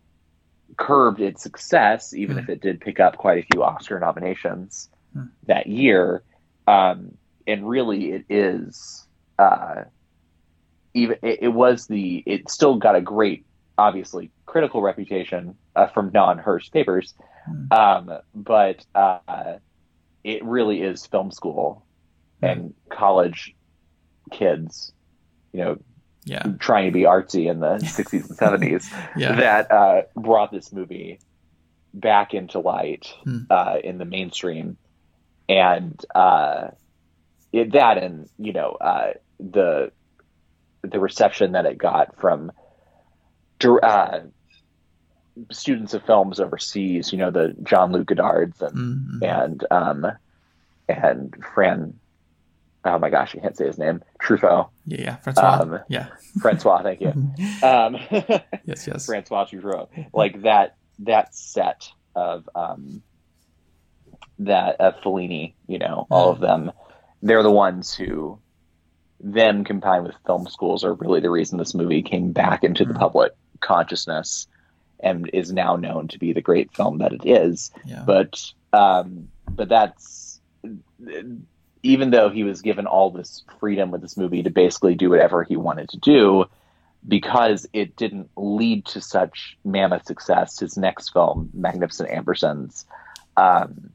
curbed 0.77 1.21
its 1.21 1.43
success, 1.43 2.13
even 2.13 2.37
Hmm. 2.37 2.41
if 2.41 2.49
it 2.49 2.61
did 2.61 2.81
pick 2.81 3.01
up 3.01 3.17
quite 3.17 3.39
a 3.45 3.47
few 3.53 3.63
Oscar 3.63 3.99
nominations 4.01 4.89
Hmm. 5.15 5.27
that 5.47 5.67
year. 5.67 6.23
Um, 6.67 7.17
and 7.47 7.67
really, 7.69 8.13
it 8.13 8.27
is 8.29 9.07
uh, 9.39 9.85
even 10.95 11.17
it, 11.23 11.39
it 11.43 11.49
was 11.49 11.87
the 11.87 12.23
it 12.27 12.51
still 12.51 12.77
got 12.77 12.97
a 12.97 13.01
great, 13.01 13.47
obviously 13.79 14.33
critical 14.47 14.83
reputation 14.83 15.57
uh, 15.77 15.87
from 15.87 16.11
non-Hearst 16.13 16.73
papers, 16.73 17.15
um, 17.71 18.11
but 18.35 18.85
uh, 18.95 19.59
it 20.25 20.45
really 20.45 20.83
is 20.83 21.07
film 21.07 21.31
school 21.31 21.87
and 22.43 22.75
college 22.93 23.55
kids, 24.31 24.93
you 25.53 25.61
know, 25.61 25.77
Yeah. 26.25 26.45
trying 26.59 26.87
to 26.87 26.93
be 26.93 27.03
artsy 27.03 27.51
in 27.51 27.61
the 27.61 27.77
60s 27.83 28.29
and 28.29 28.39
70s 28.39 28.85
Yeah. 29.17 29.35
that 29.37 29.71
uh, 29.71 30.03
brought 30.15 30.53
this 30.53 30.73
movie 30.73 31.21
back 31.95 32.35
into 32.35 32.59
light 32.61 33.13
Hmm. 33.25 33.39
uh, 33.51 33.79
in 33.83 33.99
the 33.99 34.05
mainstream. 34.05 34.77
And 35.49 35.99
uh, 36.15 36.69
it, 37.53 37.73
that 37.73 37.99
and, 37.99 38.29
you 38.37 38.53
know, 38.53 38.73
uh, 38.73 39.13
the 39.41 39.91
the 40.83 41.01
reception 41.01 41.53
that 41.53 41.67
it 41.67 41.77
got 41.79 42.21
from 42.21 42.53
dir- 43.59 43.85
uh, 43.85 44.21
students 45.51 45.95
of 45.95 46.05
films 46.05 46.41
overseas, 46.41 47.13
you 47.13 47.19
know, 47.19 47.31
the 47.31 47.55
Jean-Luc 47.63 48.07
Godards 48.09 48.61
and 48.63 49.21
Mhm. 49.23 49.43
and 49.43 49.65
um, 49.71 50.07
and 50.89 51.35
Fran 51.55 51.95
oh 52.85 52.99
my 52.99 53.11
gosh, 53.11 53.35
I 53.37 53.41
can't 53.41 53.57
say 53.57 53.67
his 53.67 53.77
name. 53.77 54.03
Truffaut. 54.23 54.69
Yeah, 54.87 55.01
yeah, 55.01 55.17
Francois. 55.17 55.59
Um, 55.61 55.79
yeah, 55.89 56.07
Francois, 56.41 56.83
thank 56.83 57.01
you. 57.01 57.09
Um, 57.63 57.97
yes, 58.65 58.87
yes. 58.87 59.05
Francois 59.07 59.45
Truffaut. 59.47 59.89
Like 60.15 60.43
that 60.43 60.77
that 61.01 61.35
set 61.35 61.91
of 62.15 62.49
um, 62.55 63.03
that 64.41 64.77
of 64.81 64.95
Fellini, 65.03 65.55
you 65.67 65.79
know, 65.79 66.07
all 66.11 66.31
of 66.31 66.41
them, 66.41 66.71
they're 67.23 67.43
the 67.43 67.51
ones 67.51 67.95
who 67.95 68.39
them 69.21 69.65
combined 69.65 70.05
with 70.05 70.15
film 70.27 70.47
schools 70.49 70.85
are 70.85 70.95
really 70.95 71.21
the 71.21 71.31
reason 71.31 71.59
this 71.59 71.75
movie 71.75 72.03
came 72.03 72.31
back 72.33 72.63
into 72.63 72.85
the 72.85 72.95
Mhm. 72.95 72.99
public 72.99 73.33
consciousness 73.61 74.47
and 75.01 75.31
is 75.33 75.53
now 75.53 75.77
known 75.77 76.09
to 76.09 76.19
be 76.19 76.33
the 76.33 76.41
great 76.41 76.75
film 76.75 76.99
that 76.99 77.13
it 77.13 77.25
is. 77.25 77.71
Yeah. 77.85 78.03
But 78.07 78.43
um, 78.73 79.29
but 79.49 79.69
that's 79.69 80.41
even 81.83 82.11
though 82.11 82.29
he 82.29 82.45
was 82.45 82.63
given 82.63 82.87
all 82.87 83.11
this 83.11 83.45
freedom 83.61 83.91
with 83.91 84.01
this 84.01 84.17
movie 84.17 84.43
to 84.43 84.51
basically 84.51 84.95
do 84.95 85.11
whatever 85.11 85.45
he 85.45 85.57
wanted 85.57 85.89
to 85.91 85.99
do, 85.99 86.45
because 87.07 87.67
it 87.73 87.97
didn't 87.97 88.31
lead 88.37 88.85
to 88.87 89.01
such 89.01 89.57
mammoth 89.65 90.05
success, 90.07 90.59
his 90.59 90.77
next 90.77 91.11
film, 91.11 91.51
Magnificent 91.55 92.11
Ambersons, 92.11 92.85
um, 93.37 93.91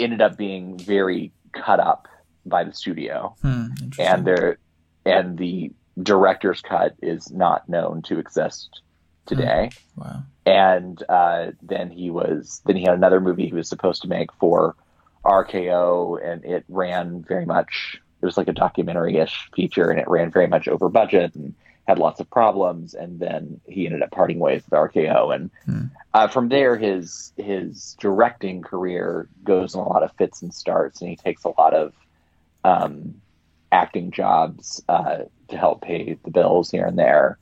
ended 0.00 0.22
up 0.22 0.36
being 0.36 0.78
very 0.78 1.32
cut 1.52 1.80
up 1.80 2.08
by 2.46 2.64
the 2.64 2.72
studio, 2.72 3.36
Hmm, 3.42 3.66
and 3.98 4.24
there, 4.24 4.58
and 5.04 5.36
the 5.36 5.72
director's 6.02 6.62
cut 6.62 6.94
is 7.02 7.30
not 7.30 7.68
known 7.68 8.02
to 8.02 8.18
exist 8.18 8.80
today 9.28 9.70
wow. 9.96 10.22
and 10.46 11.02
uh, 11.08 11.52
then 11.62 11.90
he 11.90 12.10
was 12.10 12.60
then 12.66 12.76
he 12.76 12.82
had 12.82 12.94
another 12.94 13.20
movie 13.20 13.46
he 13.46 13.54
was 13.54 13.68
supposed 13.68 14.02
to 14.02 14.08
make 14.08 14.32
for 14.34 14.74
RKO, 15.24 16.24
and 16.24 16.44
it 16.44 16.64
ran 16.68 17.22
very 17.22 17.44
much. 17.44 18.00
It 18.20 18.26
was 18.26 18.36
like 18.36 18.48
a 18.48 18.52
documentary-ish 18.52 19.50
feature, 19.54 19.90
and 19.90 20.00
it 20.00 20.08
ran 20.08 20.30
very 20.30 20.46
much 20.46 20.66
over 20.68 20.88
budget 20.88 21.34
and 21.34 21.54
had 21.86 21.98
lots 21.98 22.20
of 22.20 22.28
problems. 22.30 22.94
And 22.94 23.20
then 23.20 23.60
he 23.66 23.86
ended 23.86 24.02
up 24.02 24.10
parting 24.10 24.38
ways 24.38 24.62
with 24.64 24.78
RKO, 24.78 25.34
and 25.34 25.50
Hmm. 25.64 25.82
uh, 26.14 26.28
from 26.28 26.48
there, 26.48 26.76
his 26.76 27.32
his 27.36 27.96
directing 28.00 28.62
career 28.62 29.28
goes 29.44 29.74
in 29.74 29.80
a 29.80 29.88
lot 29.88 30.02
of 30.02 30.12
fits 30.12 30.42
and 30.42 30.52
starts, 30.52 31.00
and 31.00 31.10
he 31.10 31.16
takes 31.16 31.44
a 31.44 31.52
lot 31.58 31.74
of 31.74 31.92
um, 32.64 33.20
acting 33.70 34.10
jobs 34.10 34.82
uh, 34.88 35.18
to 35.48 35.56
help 35.56 35.82
pay 35.82 36.18
the 36.24 36.30
bills 36.30 36.70
here 36.70 36.86
and 36.86 36.98
there, 36.98 37.38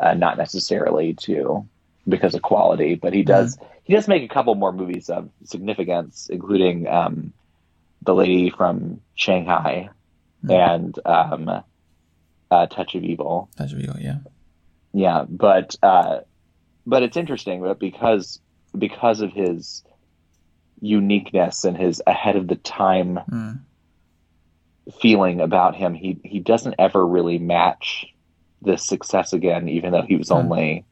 uh, 0.00 0.14
not 0.14 0.38
necessarily 0.38 1.14
to 1.14 1.68
because 2.08 2.34
of 2.34 2.42
quality, 2.42 2.94
but 2.94 3.12
he 3.12 3.22
does 3.22 3.58
he 3.84 3.94
does 3.94 4.08
make 4.08 4.22
a 4.22 4.28
couple 4.34 4.54
more 4.54 4.72
movies 4.72 5.08
of 5.08 5.30
significance, 5.44 6.28
including 6.30 6.86
um, 6.86 7.32
the 8.02 8.14
lady 8.14 8.50
from 8.50 9.00
Shanghai 9.14 9.90
Hmm. 10.42 10.50
and 10.50 10.98
um, 11.06 11.48
uh, 12.50 12.66
Touch 12.66 12.94
of 12.94 13.02
Evil. 13.02 13.48
That's 13.56 13.72
real. 13.72 13.96
Yeah. 13.98 14.18
Yeah, 14.92 15.24
but 15.28 15.74
uh, 15.82 16.20
but 16.84 17.02
it's 17.02 17.16
interesting 17.16 17.62
that 17.62 17.78
because 17.80 18.38
because 18.76 19.22
of 19.22 19.32
his 19.32 19.82
uniqueness 20.80 21.64
and 21.64 21.76
his 21.76 22.02
ahead 22.06 22.36
of 22.36 22.48
the 22.48 22.56
time 22.56 23.18
Hmm. 23.28 23.52
feeling 25.00 25.40
about 25.40 25.74
him, 25.74 25.94
he 25.94 26.20
he 26.24 26.38
doesn't 26.40 26.76
ever 26.78 27.04
really 27.04 27.38
match 27.38 28.06
this 28.66 28.86
success 28.86 29.32
again, 29.32 29.68
even 29.68 29.92
though 29.92 30.02
he 30.02 30.16
was 30.16 30.28
Hmm. 30.28 30.34
only 30.34 30.84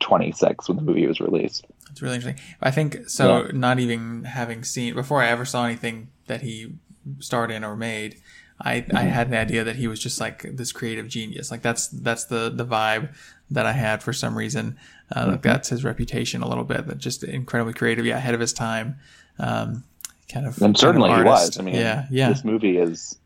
twenty 0.00 0.32
six 0.32 0.68
when 0.68 0.76
the 0.76 0.82
movie 0.82 1.06
was 1.06 1.20
released. 1.20 1.66
It's 1.90 2.02
really 2.02 2.16
interesting. 2.16 2.42
I 2.60 2.70
think 2.70 3.08
so. 3.08 3.48
Not 3.52 3.78
even 3.78 4.24
having 4.24 4.64
seen 4.64 4.94
before 4.94 5.22
I 5.22 5.28
ever 5.28 5.44
saw 5.44 5.64
anything 5.64 6.08
that 6.26 6.42
he 6.42 6.74
starred 7.20 7.50
in 7.50 7.64
or 7.64 7.76
made, 7.76 8.16
I, 8.60 8.84
I 8.94 9.02
had 9.02 9.28
an 9.28 9.34
idea 9.34 9.62
that 9.64 9.76
he 9.76 9.86
was 9.88 10.00
just 10.00 10.20
like 10.20 10.42
this 10.56 10.72
creative 10.72 11.08
genius. 11.08 11.50
Like 11.50 11.62
that's 11.62 11.88
that's 11.88 12.24
the 12.24 12.50
the 12.50 12.64
vibe 12.66 13.14
that 13.50 13.66
I 13.66 13.72
had 13.72 14.02
for 14.02 14.12
some 14.12 14.36
reason. 14.36 14.76
Uh, 15.14 15.26
like 15.32 15.42
that's 15.42 15.68
his 15.68 15.84
reputation 15.84 16.42
a 16.42 16.48
little 16.48 16.64
bit. 16.64 16.86
That 16.86 16.98
just 16.98 17.22
incredibly 17.24 17.74
creative, 17.74 18.04
yeah, 18.06 18.16
ahead 18.16 18.34
of 18.34 18.40
his 18.40 18.52
time. 18.52 18.96
Um, 19.38 19.84
kind 20.32 20.46
of, 20.46 20.60
And 20.62 20.76
certainly 20.76 21.10
kind 21.10 21.22
he 21.22 21.28
was. 21.28 21.58
I 21.58 21.62
mean, 21.62 21.74
yeah, 21.74 22.06
yeah, 22.10 22.30
this 22.30 22.44
movie 22.44 22.78
is, 22.78 23.18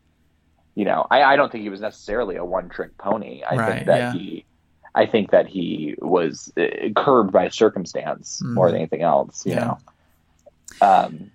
you 0.79 0.85
know, 0.85 1.05
I, 1.11 1.23
I 1.23 1.35
don't 1.35 1.51
think 1.51 1.63
he 1.63 1.69
was 1.69 1.81
necessarily 1.81 2.37
a 2.37 2.45
one 2.45 2.69
trick 2.69 2.97
pony. 2.97 3.43
I 3.43 3.57
Right, 3.57 3.73
think 3.75 3.87
that 3.87 3.97
yeah. 3.97 4.13
he, 4.13 4.45
I 4.95 5.05
think 5.05 5.31
that 5.31 5.45
he 5.45 5.95
was 5.99 6.51
uh, 6.57 6.67
curbed 6.95 7.33
by 7.33 7.49
circumstance 7.49 8.41
more 8.41 8.67
Mhm. 8.67 8.71
than 8.71 8.77
anything 8.77 9.01
else. 9.01 9.45
You 9.45 9.55
Yeah. 9.55 9.59
know. 9.65 9.77
Um, 10.87 11.31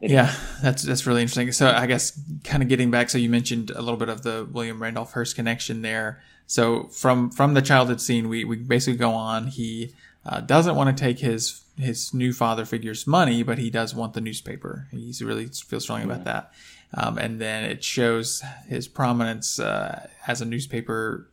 Yeah, 0.00 0.32
that's 0.62 0.82
that's 0.84 1.06
really 1.06 1.20
interesting. 1.22 1.50
So 1.52 1.70
I 1.70 1.86
guess 1.86 2.18
kind 2.44 2.62
of 2.62 2.68
getting 2.70 2.90
back. 2.90 3.10
So 3.10 3.18
you 3.18 3.28
mentioned 3.28 3.70
a 3.70 3.82
little 3.82 3.98
bit 3.98 4.08
of 4.08 4.22
the 4.22 4.48
William 4.50 4.80
Randolph 4.80 5.12
Hearst 5.12 5.36
connection 5.36 5.82
there. 5.82 6.22
So 6.46 6.84
from 6.84 7.30
from 7.30 7.52
the 7.54 7.62
childhood 7.62 8.00
scene, 8.00 8.28
we 8.28 8.44
we 8.44 8.56
basically 8.56 8.96
go 8.96 9.10
on. 9.10 9.48
He 9.48 9.92
uh, 10.24 10.40
doesn't 10.40 10.76
want 10.76 10.96
to 10.96 11.04
take 11.04 11.18
his 11.18 11.64
his 11.76 12.14
new 12.14 12.32
father 12.32 12.64
figure's 12.64 13.06
money, 13.06 13.42
but 13.42 13.58
he 13.58 13.70
does 13.70 13.94
want 13.94 14.14
the 14.14 14.20
newspaper. 14.20 14.86
He 14.92 15.12
really 15.22 15.46
feels 15.46 15.82
strongly 15.82 16.04
about 16.06 16.24
that. 16.24 16.52
Um, 16.94 17.18
and 17.18 17.40
then 17.40 17.64
it 17.64 17.84
shows 17.84 18.42
his 18.66 18.88
prominence 18.88 19.58
uh, 19.58 20.08
as 20.26 20.40
a 20.40 20.44
newspaper, 20.44 21.28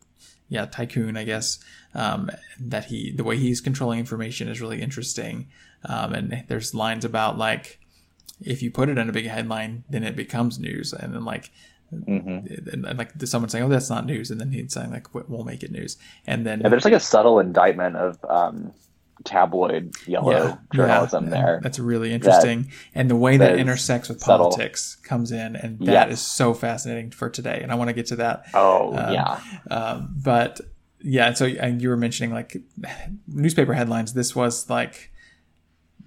yeah, 0.48 0.66
tycoon, 0.66 1.16
I 1.16 1.24
guess. 1.24 1.58
Um, 1.94 2.30
that 2.60 2.86
he 2.86 3.10
the 3.10 3.24
way 3.24 3.38
he's 3.38 3.60
controlling 3.62 3.98
information 3.98 4.48
is 4.48 4.60
really 4.60 4.82
interesting. 4.82 5.48
Um, 5.84 6.12
and 6.12 6.44
there's 6.48 6.74
lines 6.74 7.04
about 7.04 7.38
like 7.38 7.78
if 8.42 8.62
you 8.62 8.70
put 8.70 8.88
it 8.88 8.98
in 8.98 9.08
a 9.08 9.12
big 9.12 9.26
headline, 9.26 9.84
then 9.88 10.02
it 10.02 10.14
becomes 10.14 10.58
news. 10.58 10.92
And 10.92 11.14
then 11.14 11.24
like, 11.24 11.50
mhm. 11.92 12.72
and, 12.72 12.84
and 12.84 12.98
like 12.98 13.12
someone 13.24 13.48
saying, 13.48 13.64
"Oh, 13.64 13.68
that's 13.68 13.88
not 13.88 14.04
news," 14.04 14.30
and 14.30 14.40
then 14.40 14.52
he'd 14.52 14.70
say 14.70 14.86
like, 14.86 15.14
"We- 15.14 15.22
"We'll 15.26 15.44
make 15.44 15.62
it 15.62 15.70
news." 15.70 15.96
And 16.26 16.44
then 16.46 16.60
Yeah, 16.60 16.68
there's 16.68 16.84
like 16.84 16.92
a 16.94 17.00
subtle 17.00 17.38
indictment 17.38 17.96
of 17.96 18.18
um, 18.28 18.72
tabloid 19.26 19.94
yellow 20.06 20.58
journalism 20.72 21.24
yeah, 21.24 21.30
there. 21.30 21.60
That's 21.62 21.78
really 21.78 22.12
interesting, 22.12 22.70
and 22.94 23.10
the 23.10 23.16
way 23.16 23.36
that, 23.36 23.44
that 23.46 23.54
is 23.56 23.60
intersects 23.60 24.08
with 24.08 24.20
subtle. 24.20 24.46
politics 24.46 24.96
comes 25.02 25.32
in, 25.32 25.56
and 25.56 25.78
that 25.80 26.08
is 26.08 26.20
Yes. 26.20 26.22
so 26.22 26.54
fascinating 26.54 27.10
for 27.10 27.28
today. 27.28 27.60
And 27.62 27.70
I 27.70 27.74
want 27.74 27.88
to 27.88 27.94
get 27.94 28.06
to 28.06 28.16
that. 28.16 28.44
Oh 28.54 28.96
Um, 28.96 29.12
yeah, 29.12 29.40
Um, 29.70 30.14
but 30.16 30.60
yeah, 31.02 31.34
so 31.34 31.46
and 31.46 31.82
you 31.82 31.88
were 31.90 31.96
mentioning 31.96 32.32
like 32.32 32.56
newspaper 33.28 33.74
headlines. 33.74 34.14
This 34.14 34.34
was 34.34 34.70
like 34.70 35.12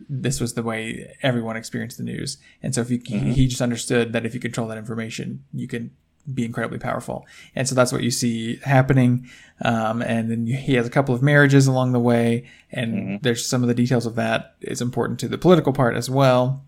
this 0.10 0.40
was 0.40 0.54
the 0.54 0.64
way 0.64 1.16
everyone 1.22 1.58
experienced 1.58 1.98
the 1.98 2.04
news, 2.04 2.38
and 2.64 2.74
so 2.74 2.82
if 2.82 2.90
you 2.90 3.00
Mm-hmm. 3.00 3.32
he 3.32 3.48
just 3.48 3.62
understood 3.62 4.14
that 4.14 4.26
if 4.26 4.34
you 4.34 4.40
control 4.40 4.68
that 4.70 4.78
information, 4.78 5.44
you 5.54 5.68
can 5.68 5.92
be 6.34 6.46
incredibly 6.46 6.80
powerful, 6.80 7.26
and 7.56 7.68
so 7.68 7.76
that's 7.76 7.92
what 7.92 8.04
you 8.04 8.12
see 8.12 8.58
happening. 8.64 9.28
Um, 9.62 10.02
and 10.02 10.30
then 10.32 10.48
you, 10.48 10.56
he 10.58 10.76
has 10.76 10.86
a 10.88 10.90
couple 10.90 11.14
of 11.16 11.22
marriages 11.22 11.68
along 11.68 11.92
the 11.92 12.00
way, 12.00 12.46
and 12.72 12.94
Mm-hmm. 12.94 13.16
there's 13.22 13.46
some 13.46 13.62
of 13.64 13.68
the 13.68 13.74
details 13.76 14.06
of 14.06 14.16
that 14.16 14.56
is 14.62 14.82
important 14.82 15.20
to 15.20 15.28
the 15.28 15.38
political 15.38 15.74
part 15.74 15.96
as 15.96 16.10
well. 16.10 16.66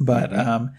But 0.00 0.30
Mm-hmm. 0.30 0.48
um, 0.48 0.70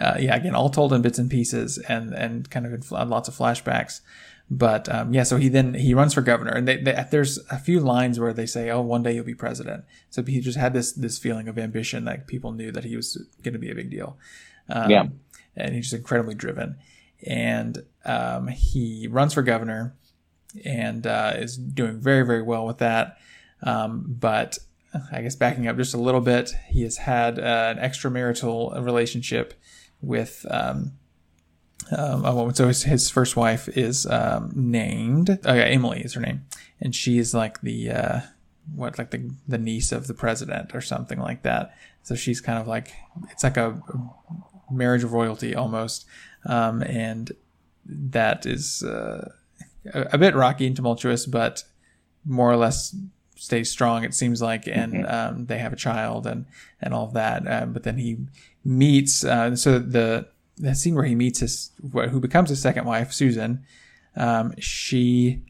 uh, 0.00 0.16
yeah, 0.18 0.34
again, 0.36 0.54
all 0.54 0.70
told 0.70 0.92
in 0.92 1.02
bits 1.02 1.18
and 1.18 1.30
pieces, 1.30 1.78
and 1.88 2.14
and 2.14 2.48
kind 2.50 2.64
of 2.66 2.72
in 2.72 2.82
fl- 2.82 3.02
lots 3.04 3.28
of 3.28 3.34
flashbacks. 3.36 4.00
But 4.50 4.88
um, 4.92 5.14
yeah, 5.14 5.22
so 5.22 5.36
he 5.38 5.48
then 5.48 5.74
he 5.74 5.94
runs 5.94 6.12
for 6.14 6.20
governor, 6.20 6.52
and 6.52 6.66
they, 6.68 6.76
they, 6.76 7.04
there's 7.10 7.38
a 7.50 7.58
few 7.58 7.80
lines 7.80 8.20
where 8.20 8.32
they 8.32 8.46
say, 8.46 8.70
"Oh, 8.70 8.80
one 8.82 9.02
day 9.02 9.14
you'll 9.14 9.24
be 9.24 9.34
president." 9.34 9.84
So 10.10 10.22
he 10.22 10.40
just 10.40 10.58
had 10.58 10.72
this 10.74 10.92
this 10.92 11.18
feeling 11.18 11.48
of 11.48 11.58
ambition 11.58 12.04
that 12.04 12.26
people 12.26 12.52
knew 12.52 12.70
that 12.72 12.84
he 12.84 12.96
was 12.96 13.16
going 13.42 13.52
to 13.54 13.58
be 13.58 13.70
a 13.70 13.74
big 13.74 13.90
deal. 13.90 14.16
Um, 14.68 14.90
Yeah. 14.90 15.06
and 15.56 15.74
he's 15.74 15.86
just 15.90 15.94
incredibly 15.94 16.34
driven, 16.34 16.76
and 17.26 17.84
um, 18.04 18.48
he 18.48 19.08
runs 19.10 19.34
for 19.34 19.42
governor, 19.42 19.94
and 20.64 21.06
uh, 21.06 21.32
is 21.36 21.56
doing 21.56 22.00
very 22.00 22.24
very 22.26 22.42
well 22.42 22.66
with 22.66 22.78
that. 22.78 23.18
Um, 23.62 24.04
but 24.08 24.58
I 25.10 25.22
guess 25.22 25.36
backing 25.36 25.68
up 25.68 25.76
just 25.76 25.94
a 25.94 25.98
little 25.98 26.20
bit, 26.20 26.52
he 26.68 26.82
has 26.82 26.98
had 26.98 27.38
uh, 27.38 27.74
an 27.76 27.78
extramarital 27.78 28.84
relationship 28.84 29.54
with 30.00 30.44
um, 30.50 30.92
um, 31.96 32.24
a 32.24 32.34
woman. 32.34 32.54
So 32.54 32.68
his, 32.68 32.82
his 32.82 33.08
first 33.08 33.36
wife 33.36 33.68
is 33.68 34.06
um, 34.06 34.52
named 34.54 35.38
oh 35.44 35.54
Emily 35.54 36.00
is 36.00 36.14
her 36.14 36.20
name, 36.20 36.44
and 36.80 36.94
she 36.94 37.18
is 37.18 37.34
like 37.34 37.60
the 37.62 37.90
uh, 37.90 38.20
what 38.74 38.98
like 38.98 39.10
the 39.10 39.30
the 39.48 39.58
niece 39.58 39.92
of 39.92 40.06
the 40.06 40.14
president 40.14 40.74
or 40.74 40.80
something 40.80 41.18
like 41.18 41.42
that. 41.42 41.74
So 42.02 42.14
she's 42.14 42.40
kind 42.40 42.58
of 42.58 42.66
like 42.66 42.92
it's 43.30 43.44
like 43.44 43.56
a 43.56 43.80
marriage 44.70 45.04
of 45.04 45.12
royalty 45.12 45.54
almost, 45.54 46.06
um, 46.46 46.82
and 46.82 47.32
that 47.84 48.46
is 48.46 48.82
uh, 48.82 49.30
a, 49.92 50.00
a 50.12 50.18
bit 50.18 50.34
rocky 50.34 50.66
and 50.66 50.76
tumultuous, 50.76 51.26
but 51.26 51.64
more 52.24 52.50
or 52.50 52.56
less 52.56 52.94
stays 53.36 53.70
strong. 53.70 54.04
It 54.04 54.14
seems 54.14 54.40
like, 54.40 54.66
and 54.66 55.06
um, 55.06 55.46
they 55.46 55.58
have 55.58 55.72
a 55.72 55.76
child 55.76 56.26
and 56.26 56.46
and 56.80 56.94
all 56.94 57.06
of 57.06 57.14
that. 57.14 57.46
Uh, 57.46 57.66
but 57.66 57.82
then 57.82 57.98
he 57.98 58.18
meets 58.64 59.24
uh, 59.24 59.56
so 59.56 59.78
the 59.78 60.28
the 60.56 60.74
scene 60.74 60.94
where 60.94 61.04
he 61.04 61.14
meets 61.14 61.40
his 61.40 61.70
wh- 61.92 62.08
who 62.08 62.20
becomes 62.20 62.50
his 62.50 62.60
second 62.60 62.84
wife, 62.84 63.12
Susan. 63.12 63.64
Um, 64.14 64.54
she 64.58 65.42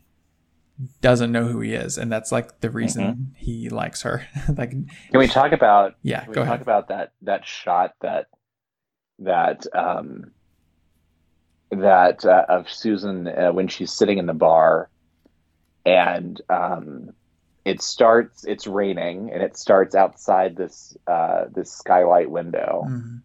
doesn't 1.00 1.30
know 1.30 1.44
who 1.46 1.60
he 1.60 1.74
is, 1.74 1.98
and 1.98 2.10
that's 2.10 2.32
like 2.32 2.60
the 2.60 2.70
reason 2.70 3.34
he 3.36 3.68
likes 3.68 4.02
her. 4.02 4.26
like, 4.56 4.70
can 4.70 4.88
we 5.12 5.28
talk 5.28 5.52
about 5.52 5.96
yeah, 6.02 6.20
Can 6.20 6.30
we 6.30 6.34
go 6.34 6.40
talk 6.42 6.48
ahead. 6.54 6.62
about 6.62 6.88
that 6.88 7.12
that 7.22 7.46
shot 7.46 7.94
that 8.00 8.26
that 9.18 9.66
um 9.74 10.32
that 11.82 12.24
uh, 12.24 12.44
of 12.48 12.70
Susan 12.70 13.26
uh, 13.26 13.52
when 13.52 13.68
she's 13.68 13.92
sitting 13.92 14.18
in 14.18 14.26
the 14.26 14.34
bar, 14.34 14.90
and 15.84 16.40
um, 16.48 17.10
it 17.64 17.82
starts. 17.82 18.44
It's 18.44 18.66
raining, 18.66 19.30
and 19.32 19.42
it 19.42 19.56
starts 19.56 19.94
outside 19.94 20.56
this 20.56 20.96
uh, 21.06 21.44
this 21.52 21.72
skylight 21.72 22.30
window, 22.30 22.84
Mhm. 22.86 23.22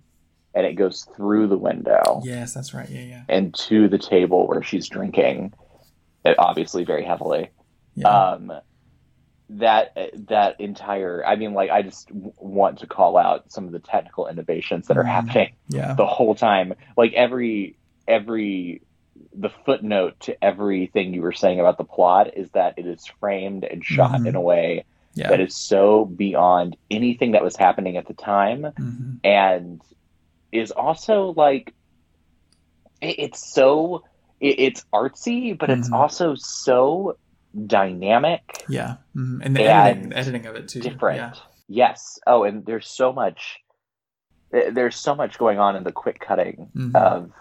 and 0.55 0.65
it 0.65 0.73
goes 0.73 1.05
through 1.15 1.47
the 1.47 1.57
window 1.57 2.21
Yes, 2.23 2.53
that's 2.53 2.73
right. 2.73 2.89
Yeah, 2.89 3.01
yeah. 3.01 3.21
and 3.29 3.53
to 3.67 3.87
the 3.87 3.97
table 3.99 4.47
where 4.47 4.63
she's 4.63 4.87
drinking, 4.87 5.53
it 6.25 6.35
obviously 6.39 6.83
very 6.85 7.03
heavily. 7.03 7.49
Yeah. 7.95 8.07
Um, 8.09 8.53
that 9.49 9.97
that 10.27 10.59
entire, 10.59 11.23
I 11.25 11.35
mean, 11.37 11.53
like 11.53 11.69
I 11.69 11.81
just 11.81 12.09
w- 12.09 12.33
want 12.37 12.79
to 12.79 12.87
call 12.87 13.17
out 13.17 13.49
some 13.51 13.65
of 13.65 13.71
the 13.71 13.79
technical 13.79 14.27
innovations 14.27 14.87
that 14.87 14.97
are 14.97 15.03
Mhm. 15.03 15.07
happening 15.07 15.53
yeah. 15.69 15.93
the 15.93 16.05
whole 16.05 16.35
time. 16.35 16.73
Like 16.97 17.13
every 17.13 17.77
every 18.07 18.81
the 19.33 19.49
footnote 19.65 20.19
to 20.19 20.43
everything 20.43 21.13
you 21.13 21.21
were 21.23 21.31
saying 21.31 21.59
about 21.59 21.77
the 21.79 21.83
plot 21.83 22.37
is 22.37 22.49
that 22.51 22.75
it 22.77 22.85
is 22.85 23.05
framed 23.19 23.63
and 23.63 23.83
shot 23.83 24.11
Mhm. 24.21 24.27
in 24.27 24.35
a 24.35 24.41
way 24.41 24.85
Yeah. 25.15 25.29
that 25.29 25.39
is 25.39 25.55
so 25.55 26.05
beyond 26.05 26.77
anything 26.91 27.31
that 27.31 27.43
was 27.43 27.55
happening 27.55 27.97
at 27.97 28.05
the 28.07 28.13
time 28.13 28.61
Mhm. 28.77 29.19
and 29.23 29.81
is 30.51 30.69
also 30.71 31.33
like 31.35 31.73
it, 33.01 33.15
it's 33.19 33.53
so 33.53 34.03
it, 34.39 34.59
it's 34.59 34.85
artsy 34.93 35.57
but 35.57 35.71
it's 35.71 35.89
Mhm. 35.89 35.93
also 35.97 36.35
so 36.35 37.17
dynamic 37.65 38.65
Yeah. 38.69 38.97
Mhm. 39.15 39.39
And 39.43 39.55
the 39.55 39.63
And 39.63 39.87
editing, 39.87 40.13
editing 40.13 40.45
of 40.45 40.55
it 40.55 40.67
too. 40.67 40.79
different 40.81 41.17
Yeah. 41.17 41.33
yes 41.67 42.19
oh 42.27 42.43
and 42.43 42.63
there's 42.65 42.87
so 42.87 43.11
much 43.11 43.59
there's 44.51 44.95
so 44.95 45.13
much 45.15 45.37
going 45.39 45.57
on 45.59 45.75
in 45.75 45.83
the 45.83 45.91
quick 45.91 46.19
cutting 46.19 46.69
Mhm. 46.75 46.95
of 46.95 47.31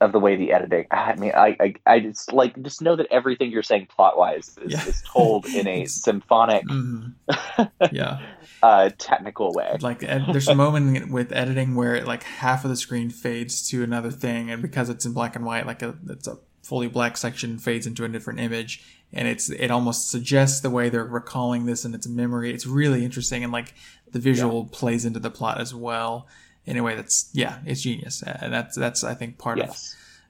of 0.00 0.12
the 0.12 0.18
way 0.18 0.34
the 0.36 0.52
editing 0.52 0.86
i 0.90 1.14
mean 1.16 1.32
i 1.34 1.56
i, 1.60 1.74
I 1.86 2.00
just 2.00 2.32
like 2.32 2.60
just 2.62 2.80
know 2.80 2.96
that 2.96 3.06
everything 3.10 3.50
you're 3.50 3.62
saying 3.62 3.86
plot 3.94 4.16
wise 4.16 4.56
is, 4.62 4.72
Yeah. 4.72 4.86
is 4.86 5.02
told 5.06 5.46
in 5.46 5.66
a 5.68 5.84
symphonic 6.04 6.64
Mhm. 6.66 7.14
Yeah. 7.92 8.20
uh 8.62 8.90
technical 8.98 9.52
way 9.52 9.76
Like 9.80 10.02
ed- 10.02 10.24
there's 10.32 10.48
a 10.48 10.54
moment 10.54 11.10
with 11.10 11.32
editing 11.32 11.74
where 11.74 11.94
it, 11.94 12.06
like 12.06 12.22
half 12.22 12.64
of 12.64 12.70
the 12.70 12.76
screen 12.76 13.10
fades 13.10 13.68
to 13.70 13.82
another 13.82 14.10
thing, 14.10 14.50
and 14.50 14.60
because 14.62 14.88
it's 14.88 15.04
in 15.06 15.12
black 15.12 15.36
and 15.36 15.44
white, 15.44 15.66
like 15.66 15.82
a, 15.82 15.94
it's 16.08 16.26
a 16.28 16.38
fully 16.62 16.88
black 16.88 17.16
section 17.16 17.58
fades 17.58 17.86
into 17.86 18.04
a 18.04 18.08
different 18.08 18.38
image, 18.40 18.82
and 19.12 19.26
it's 19.28 19.48
it 19.50 19.70
almost 19.70 20.10
suggests 20.10 20.60
the 20.60 20.70
way 20.70 20.88
they're 20.88 21.04
recalling 21.04 21.66
this 21.66 21.84
in 21.84 21.94
its 21.94 22.06
memory. 22.06 22.52
It's 22.52 22.66
really 22.66 23.04
interesting, 23.04 23.42
and 23.44 23.52
like 23.52 23.74
the 24.12 24.18
visual 24.18 24.66
plays 24.66 25.04
into 25.04 25.20
the 25.20 25.30
plot 25.30 25.60
as 25.60 25.74
well 25.74 26.26
in 26.66 26.76
a 26.76 26.82
way 26.82 26.94
that's 26.94 27.30
yeah, 27.32 27.58
it's 27.64 27.82
genius, 27.82 28.22
and 28.22 28.52
that's 28.52 28.76
that's 28.76 29.04
I 29.04 29.14
think 29.14 29.38
part 29.38 29.60
of 29.60 29.76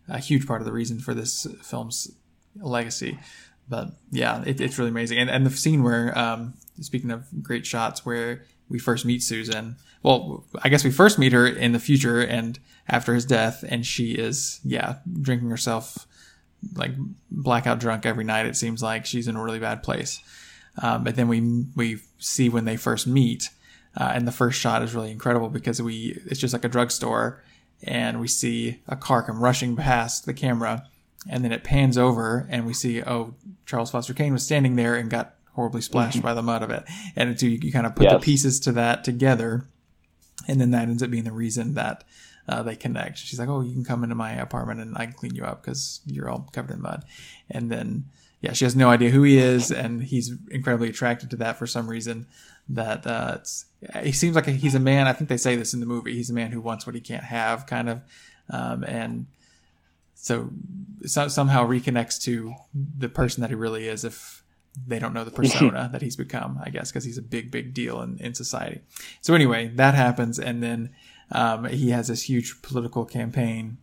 a 0.08 0.18
huge 0.18 0.46
part 0.46 0.60
of 0.60 0.66
the 0.66 0.72
reason 0.72 0.98
for 0.98 1.14
this 1.14 1.46
film's 1.62 2.10
legacy. 2.56 3.18
But 3.68 3.92
yeah, 4.10 4.42
it, 4.44 4.60
it's 4.60 4.78
really 4.78 4.90
amazing. 4.90 5.18
And, 5.18 5.30
and 5.30 5.46
the 5.46 5.50
scene 5.50 5.84
where, 5.84 6.16
um, 6.18 6.54
speaking 6.80 7.12
of 7.12 7.26
great 7.40 7.64
shots, 7.64 8.04
where 8.04 8.42
we 8.68 8.78
first 8.78 9.04
meet 9.04 9.22
Susan. 9.22 9.76
Well, 10.02 10.44
I 10.62 10.70
guess 10.70 10.82
we 10.82 10.90
first 10.90 11.18
meet 11.18 11.32
her 11.32 11.46
in 11.46 11.72
the 11.72 11.78
future 11.78 12.20
and 12.20 12.58
after 12.88 13.14
his 13.14 13.26
death, 13.26 13.64
and 13.68 13.84
she 13.84 14.12
is, 14.12 14.60
yeah, 14.64 14.96
drinking 15.20 15.50
herself 15.50 16.06
like 16.74 16.92
blackout 17.30 17.80
drunk 17.80 18.06
every 18.06 18.24
night. 18.24 18.46
It 18.46 18.56
seems 18.56 18.82
like 18.82 19.06
she's 19.06 19.28
in 19.28 19.36
a 19.36 19.42
really 19.42 19.58
bad 19.58 19.82
place. 19.82 20.20
Um, 20.82 21.04
but 21.04 21.16
then 21.16 21.28
we 21.28 21.66
we 21.76 22.00
see 22.18 22.48
when 22.48 22.64
they 22.64 22.76
first 22.76 23.06
meet, 23.06 23.50
uh, 23.96 24.12
and 24.14 24.26
the 24.26 24.33
first 24.33 24.61
shot 24.61 24.83
is 24.83 24.94
really 24.94 25.11
incredible 25.11 25.48
because 25.48 25.81
we 25.83 26.20
it's 26.26 26.40
just 26.40 26.53
like 26.53 26.64
a 26.64 26.68
drugstore, 26.68 27.42
and 27.83 28.20
we 28.20 28.29
see 28.29 28.81
a 28.87 28.96
car 28.96 29.22
come 29.22 29.42
rushing 29.42 29.76
past 29.76 30.26
the 30.26 30.35
camera, 30.35 30.87
and 31.29 31.44
then 31.44 31.53
it 31.53 31.64
pans 31.64 31.98
over 31.98 32.46
and 32.50 32.66
we 32.66 32.72
see 32.72 33.03
oh 33.03 33.35
Charles 33.66 33.90
Foster 33.90 34.14
Kane 34.14 34.33
was 34.33 34.44
standing 34.44 34.76
there 34.76 34.94
and 34.94 35.11
got 35.11 35.35
horribly 35.55 35.81
splashed 35.81 36.22
by 36.22 36.35
the 36.35 36.42
mud 36.42 36.62
of 36.62 36.70
it, 36.70 36.85
and 37.16 37.38
so 37.38 37.46
you, 37.46 37.59
you 37.62 37.72
kind 37.72 37.87
of 37.87 37.94
put 37.94 38.05
the 38.14 38.18
pieces 38.20 38.61
to 38.61 38.72
that 38.72 39.03
together, 39.05 39.66
and 40.46 40.61
then 40.61 40.70
that 40.70 40.88
ends 40.88 41.03
up 41.03 41.11
being 41.11 41.24
the 41.24 41.33
reason 41.33 41.74
that. 41.74 42.05
Uh, 42.48 42.64
they 42.64 42.74
connect. 42.74 43.18
She's 43.18 43.38
like, 43.38 43.48
"Oh, 43.48 43.61
you 43.61 43.72
can 43.72 43.85
come 43.85 44.03
into 44.03 44.16
my 44.16 44.33
apartment 44.33 44.81
and 44.81 44.96
I 44.96 45.05
can 45.05 45.12
clean 45.12 45.37
you 45.37 45.44
up 45.44 45.62
because 45.62 46.00
you're 46.05 46.29
all 46.29 46.48
covered 46.53 46.74
in 46.74 46.83
mud." 46.83 47.05
And 47.48 47.70
then, 47.70 48.07
yeah, 48.40 48.55
she 48.55 48.64
has 48.64 48.74
no 48.74 48.88
idea 48.88 49.11
who 49.11 49.22
he 49.22 49.38
is, 49.38 49.70
and 49.70 50.03
he's 50.03 50.33
incredibly 50.50 50.88
attracted 50.88 51.31
to 51.31 51.37
that 51.37 51.59
for 51.59 51.68
some 51.68 51.88
reason. 51.88 52.26
That 52.72 53.06
uh, 53.06 53.38
he 54.02 54.12
seems 54.12 54.37
like 54.37 54.46
he's 54.46 54.74
a 54.74 54.80
man. 54.80 55.06
I 55.06 55.12
think 55.12 55.28
they 55.28 55.37
say 55.37 55.56
this 55.56 55.74
in 55.74 55.80
the 55.80 55.87
movie. 55.87 56.14
He's 56.14 56.30
a 56.30 56.35
man 56.35 56.52
who 56.52 56.61
wants 56.61 56.87
what 56.87 56.94
he 56.94 57.00
can't 57.00 57.24
have, 57.24 57.66
kind 57.66 57.88
of, 57.88 58.02
um, 58.48 58.85
and 58.85 59.26
so, 60.14 60.50
so 61.04 61.28
somehow 61.28 61.66
reconnects 61.66 62.22
to 62.24 62.54
the 62.74 63.09
person 63.09 63.40
that 63.40 63.50
he 63.50 63.56
really 63.56 63.88
is. 63.88 64.04
If 64.04 64.44
they 64.87 64.98
don't 64.98 65.12
know 65.12 65.24
the 65.24 65.30
persona 65.30 65.88
that 65.92 66.02
he's 66.02 66.16
become, 66.16 66.61
I 66.62 66.70
guess, 66.70 66.90
because 66.90 67.04
he's 67.04 67.18
a 67.18 67.22
big, 67.22 67.50
big 67.50 67.74
deal 67.74 68.00
in, 68.02 68.18
in 68.18 68.35
society. 68.35 68.83
So 69.20 69.35
anyway, 69.35 69.68
that 69.74 69.94
happens, 69.94 70.38
and 70.38 70.62
then 70.62 70.90
um, 71.33 71.64
he 71.64 71.90
has 71.90 72.09
this 72.09 72.22
huge 72.22 72.62
political 72.62 73.04
campaign. 73.04 73.78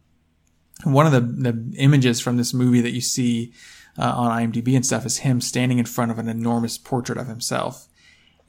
One 0.83 1.05
of 1.05 1.11
the, 1.11 1.21
the 1.51 1.77
images 1.77 2.19
from 2.19 2.37
this 2.37 2.53
movie 2.53 2.81
that 2.81 2.91
you 2.91 3.01
see 3.01 3.53
uh, 3.97 4.13
on 4.15 4.51
IMDb 4.51 4.75
and 4.75 4.85
stuff 4.85 5.05
is 5.05 5.19
him 5.19 5.41
standing 5.41 5.79
in 5.79 5.85
front 5.85 6.11
of 6.11 6.19
an 6.19 6.29
enormous 6.29 6.77
portrait 6.77 7.17
of 7.17 7.27
himself, 7.27 7.86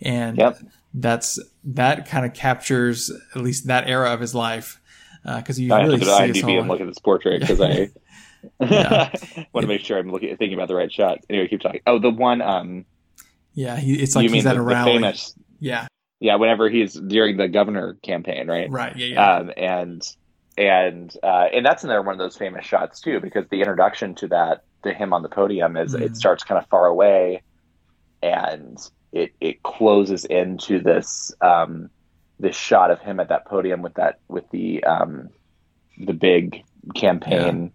and 0.01 0.39
Yep. 0.39 0.59
that's 0.95 1.39
that 1.65 2.09
kind 2.09 2.25
of 2.27 2.35
captures 2.35 3.11
at 3.35 3.43
least 3.43 3.67
that 3.67 3.89
era 3.89 4.13
of 4.13 4.21
his 4.21 4.35
life 4.35 4.81
because 5.25 5.59
you 5.61 5.73
I 5.75 5.79
have 5.81 5.89
really 5.89 5.99
to 6.01 6.07
go 6.07 6.17
to 6.19 6.23
IMDb 6.25 6.59
and 6.59 6.69
look 6.69 6.81
at 6.81 6.87
this 6.87 6.99
portrait 6.99 7.41
because 7.41 7.61
I 7.61 7.91
want 9.53 9.63
to 9.63 9.67
make 9.69 9.81
sure 9.83 9.99
I'm 9.99 10.11
looking 10.11 10.35
thinking 10.37 10.55
about 10.55 10.69
the 10.69 10.75
right 10.77 10.91
shot. 10.93 11.19
Anyway, 11.29 11.49
keep 11.49 11.61
talking. 11.61 11.81
Oh, 11.87 11.99
the 11.99 12.11
one 12.11 12.41
um 12.41 12.85
yeah, 13.55 13.77
he, 13.77 13.95
it's 14.01 14.15
like 14.15 14.23
you 14.25 14.29
mean 14.31 14.37
he's 14.37 14.47
at 14.47 14.55
the, 14.55 14.61
a 14.61 14.63
rally. 14.63 14.93
famous 14.95 15.35
Yeah, 15.59 15.89
yeah, 16.21 16.37
whenever 16.37 16.69
he's 16.71 16.95
during 16.95 17.37
the 17.37 17.49
governor 17.49 17.97
campaign, 18.05 18.47
right? 18.47 18.71
right. 18.71 18.95
Yeah, 18.97 19.07
yeah. 19.07 19.33
Um 19.37 19.51
and 19.57 20.03
and 20.57 21.15
uh 21.23 21.47
and 21.53 21.67
that's 21.67 21.85
another 21.85 22.03
one 22.03 22.15
of 22.15 22.19
those 22.19 22.37
famous 22.37 22.65
shots 22.65 23.01
too 23.01 23.21
because 23.21 23.45
the 23.51 23.59
introduction 23.61 24.15
to 24.17 24.29
that 24.29 24.63
to 24.85 24.95
him 24.95 25.13
on 25.13 25.23
the 25.23 25.29
podium 25.29 25.77
is 25.77 25.95
Mhm. 25.95 26.03
it 26.03 26.17
starts 26.17 26.45
kind 26.45 26.63
of 26.63 26.69
far 26.69 26.87
away 26.87 27.43
and 28.23 28.79
it 29.13 29.33
it 29.41 29.63
closes 29.63 30.25
into 30.25 30.81
this 30.81 31.33
um 31.41 31.91
this 32.39 32.57
shot 32.57 32.91
of 32.91 33.01
him 33.01 33.19
at 33.21 33.29
that 33.31 33.47
podium 33.47 33.83
with 33.83 33.95
that 33.95 34.21
with 34.29 34.45
the 34.51 34.83
um 34.85 35.29
the 35.99 36.13
big 36.13 36.63
campaign 36.95 37.73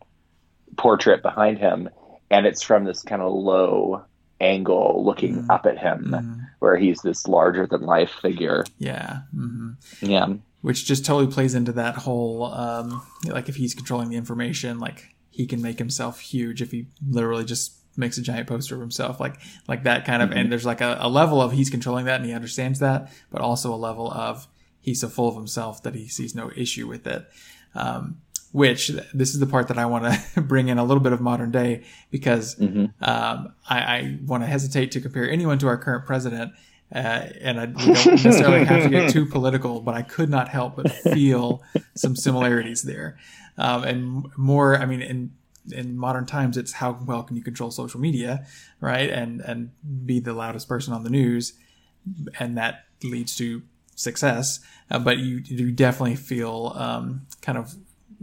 portrait 0.78 1.22
behind 1.22 1.58
him 1.58 1.89
and 2.32 2.46
it's 2.46 2.62
from 2.63 2.84
this 2.86 3.02
kind 3.04 3.22
of 3.22 3.32
low 3.34 4.04
angle 4.41 5.04
looking 5.06 5.43
Mhm. 5.43 5.50
up 5.50 5.65
at 5.65 5.78
him 5.78 6.10
Mhm. 6.12 6.48
where 6.60 6.76
he's 6.78 7.02
this 7.02 7.28
larger 7.28 7.67
than 7.67 7.82
life 7.82 8.12
figure 8.22 8.63
Yeah. 8.78 9.22
hmm 9.34 9.72
yeah 10.02 10.28
Which 10.62 10.86
just 10.86 11.06
totally 11.06 11.32
plays 11.32 11.56
into 11.56 11.74
that 11.74 11.96
whole, 11.96 12.46
um, 12.46 13.02
like 13.26 13.50
if 13.50 13.58
he's 13.58 13.74
controlling 13.74 14.08
the 14.10 14.15
information, 14.15 14.80
like 14.80 15.13
he 15.30 15.46
can 15.46 15.62
make 15.62 15.78
himself 15.78 16.22
huge 16.22 16.62
if 16.62 16.72
he 16.72 16.88
literally 17.06 17.43
just 17.43 17.83
makes 17.97 18.17
a 18.17 18.21
giant 18.21 18.47
poster 18.47 18.75
of 18.75 18.82
himself, 18.82 19.19
like 19.19 19.36
like 19.67 19.84
that 19.84 20.06
kind 20.06 20.21
of. 20.21 20.29
Mhm. 20.29 20.36
And 20.38 20.51
there's 20.51 20.65
like 20.65 20.82
a, 20.82 20.97
a 20.99 21.10
level 21.10 21.41
of 21.41 21.51
he's 21.51 21.69
controlling 21.69 22.06
that 22.06 22.17
and 22.17 22.25
he 22.25 22.34
understands 22.34 22.79
that, 22.79 23.12
but 23.32 23.41
also 23.41 23.73
a 23.73 23.77
level 23.77 24.12
of 24.12 24.47
he's 24.79 25.01
so 25.01 25.10
full 25.10 25.29
of 25.29 25.36
himself 25.36 25.82
that 25.84 25.95
he 25.95 26.08
sees 26.08 26.36
no 26.36 26.51
issue 26.56 26.88
with 26.88 27.06
it. 27.08 27.25
Um, 27.75 28.17
which 28.51 28.89
this 29.15 29.34
is 29.34 29.39
the 29.39 29.47
part 29.47 29.67
that 29.69 29.79
I 29.79 29.88
want 29.88 30.13
to 30.36 30.41
bring 30.53 30.67
in 30.67 30.77
a 30.77 30.84
little 30.84 31.01
bit 31.01 31.12
of 31.12 31.19
modern 31.21 31.49
day 31.49 31.84
because 32.12 32.53
hmm 32.53 32.86
um, 33.01 33.53
I, 33.67 33.79
I 33.79 34.19
want 34.25 34.43
to 34.43 34.47
hesitate 34.47 34.91
to 34.91 35.01
compare 35.01 35.27
anyone 35.29 35.58
to 35.60 35.67
our 35.67 35.77
current 35.77 36.06
president, 36.06 36.51
uh, 36.93 36.97
and 37.41 37.60
I 37.60 37.65
don't 37.65 37.88
necessarily 38.06 38.63
have 38.65 38.84
to 38.84 38.89
get 38.89 39.10
too 39.10 39.25
political, 39.25 39.82
but 39.82 39.95
I 39.95 40.03
could 40.03 40.29
not 40.29 40.49
help 40.49 40.75
but 40.75 40.91
feel 40.91 41.63
some 41.95 42.15
similarities 42.15 42.84
there. 42.84 43.17
Um, 43.58 43.84
and 43.84 44.25
more, 44.38 44.77
I 44.77 44.86
mean, 44.86 45.01
in 45.01 45.32
in 45.71 45.97
modern 45.97 46.26
times, 46.26 46.58
it's 46.58 46.73
how 46.73 46.97
well 47.06 47.23
can 47.23 47.36
you 47.36 47.43
control 47.43 47.71
social 47.71 47.99
media, 47.99 48.45
right? 48.80 49.10
And 49.10 49.41
and 49.41 49.71
be 50.06 50.19
the 50.19 50.34
loudest 50.34 50.67
person 50.67 50.93
on 50.93 51.04
the 51.04 51.10
news, 51.10 51.54
and 52.39 52.58
that 52.58 52.86
leads 53.04 53.36
to 53.38 53.63
success. 53.95 54.59
Uh, 54.89 54.99
but 54.99 55.18
you 55.20 55.41
you 55.45 55.72
definitely 55.72 56.16
feel 56.16 56.74
um, 56.76 57.26
kind 57.41 57.57
of 57.57 57.76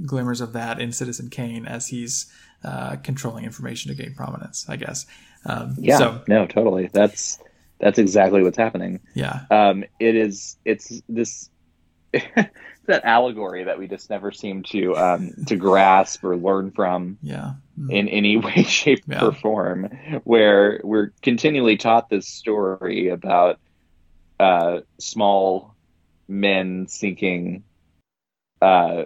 glimmers 0.05 0.41
of 0.41 0.53
that 0.53 0.80
in 0.80 0.93
Citizen 0.93 1.30
Kane 1.30 1.66
as 1.66 1.88
he's 1.88 2.32
uh, 2.64 2.97
controlling 2.97 3.45
information 3.45 3.95
to 3.95 4.03
gain 4.03 4.14
prominence, 4.14 4.66
I 4.68 4.76
guess. 4.76 5.07
Um, 5.47 5.74
yeah 5.78 5.99
So 5.99 6.22
no 6.28 6.47
totally 6.47 6.91
that's 6.93 7.38
that's 7.78 7.99
exactly 7.99 8.43
what's 8.43 8.59
happening 8.59 9.01
yeah, 9.14 9.47
um 9.51 9.84
it 9.99 10.14
is 10.14 10.59
it's 10.66 11.01
this 11.09 11.49
that 12.91 13.05
allegory 13.05 13.64
that 13.64 13.78
we 13.78 13.88
just 13.88 14.11
never 14.11 14.30
seem 14.30 14.62
to 14.64 14.97
um 14.97 15.32
to 15.47 15.57
grasp 15.57 16.22
or 16.24 16.36
learn 16.36 16.70
from 16.70 17.18
yeah, 17.22 17.55
Mm. 17.78 17.91
in 17.93 18.09
any 18.09 18.36
way 18.47 18.62
shape 18.64 19.05
Yeah. 19.07 19.24
or 19.24 19.32
form 19.32 19.88
where 20.24 20.80
we're 20.84 21.12
continually 21.22 21.76
taught 21.78 22.09
this 22.11 22.28
story 22.28 23.09
about 23.09 23.59
uh 24.38 24.80
small 24.99 25.74
men 26.28 26.86
seeking 26.88 27.64
uh 28.62 29.05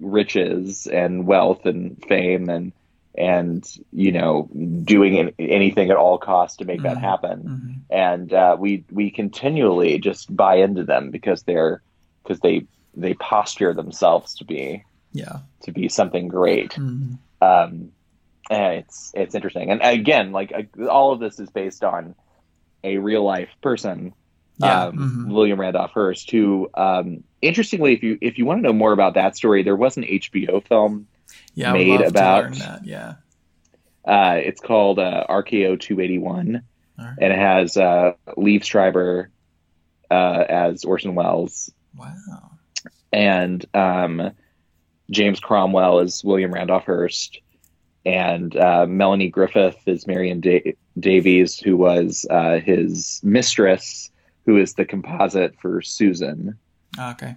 riches 0.00 0.86
and 0.86 1.26
wealth 1.26 1.64
and 1.66 2.02
fame 2.08 2.48
and 2.48 2.72
and 3.16 3.66
you 3.92 4.12
know 4.12 4.48
doing 4.84 5.32
anything 5.38 5.90
at 5.90 5.96
all 5.96 6.18
costs 6.18 6.58
to 6.58 6.64
make 6.64 6.82
that 6.82 6.96
Mhm. 6.98 7.00
happen 7.00 7.42
Mhm. 7.42 7.74
and 7.90 8.32
uh, 8.32 8.56
we 8.58 8.84
we 8.92 9.10
continually 9.10 9.98
just 9.98 10.34
buy 10.34 10.56
into 10.56 10.84
them 10.84 11.10
because 11.10 11.42
they're 11.42 11.82
because 12.22 12.40
they 12.40 12.66
they 13.00 13.14
posture 13.14 13.72
themselves 13.74 14.34
to 14.36 14.44
be 14.44 14.84
Yeah. 15.12 15.38
to 15.62 15.72
be 15.72 15.88
something 15.88 16.28
great 16.28 16.72
Mhm. 16.72 17.18
um, 17.40 17.92
and 18.50 18.74
it's 18.76 19.12
it's 19.14 19.34
interesting. 19.34 19.70
And 19.70 19.80
again, 19.82 20.32
like 20.32 20.52
uh, 20.52 20.86
all 20.86 21.12
of 21.12 21.20
this 21.20 21.38
is 21.38 21.50
based 21.50 21.84
on 21.84 22.14
a 22.84 22.98
real 22.98 23.22
life 23.24 23.50
person, 23.62 24.12
Yeah. 24.58 24.84
um, 24.86 24.96
Mhm. 25.28 25.32
William 25.34 25.60
Randolph 25.60 25.92
Hearst. 25.92 26.30
Who, 26.30 26.68
um, 26.74 27.24
interestingly, 27.42 27.92
if 27.94 28.02
you 28.02 28.16
if 28.20 28.38
you 28.38 28.46
want 28.46 28.58
to 28.58 28.62
know 28.62 28.72
more 28.72 28.92
about 28.92 29.14
that 29.14 29.36
story, 29.36 29.62
there 29.62 29.76
was 29.76 29.96
an 29.96 30.04
HBO 30.04 30.60
film. 30.60 31.06
Yeah. 31.54 31.72
Made 31.72 32.00
about- 32.00 32.54
that. 32.54 32.86
Yeah. 32.86 33.14
Uh, 34.04 34.36
it's 34.42 34.60
called 34.62 34.98
uh, 34.98 35.24
RKO 35.28 35.76
two 35.78 36.00
eighty 36.00 36.18
one, 36.18 36.62
All 36.98 37.04
right. 37.04 37.14
and 37.20 37.32
it 37.32 37.38
has 37.38 37.76
uh, 37.76 38.12
Liev 38.38 38.64
Schreiber 38.64 39.30
uh, 40.10 40.44
as 40.48 40.84
Orson 40.84 41.14
Welles 41.14 41.70
Wow. 41.94 42.52
And 43.12 43.64
um, 43.74 44.32
James 45.10 45.40
Cromwell 45.40 46.00
is 46.00 46.22
William 46.24 46.52
Randolph 46.52 46.84
Hearst, 46.84 47.40
and 48.04 48.56
uh, 48.56 48.86
Melanie 48.86 49.28
Griffith 49.28 49.78
is 49.86 50.06
Marion 50.06 50.40
da- 50.40 50.74
Davies, 50.98 51.58
who 51.58 51.76
was 51.76 52.26
uh, 52.30 52.58
his 52.58 53.20
mistress, 53.22 54.10
who 54.46 54.56
is 54.56 54.74
the 54.74 54.84
composite 54.84 55.54
for 55.60 55.82
Susan. 55.82 56.58
Ah, 56.98 57.12
Okay. 57.12 57.36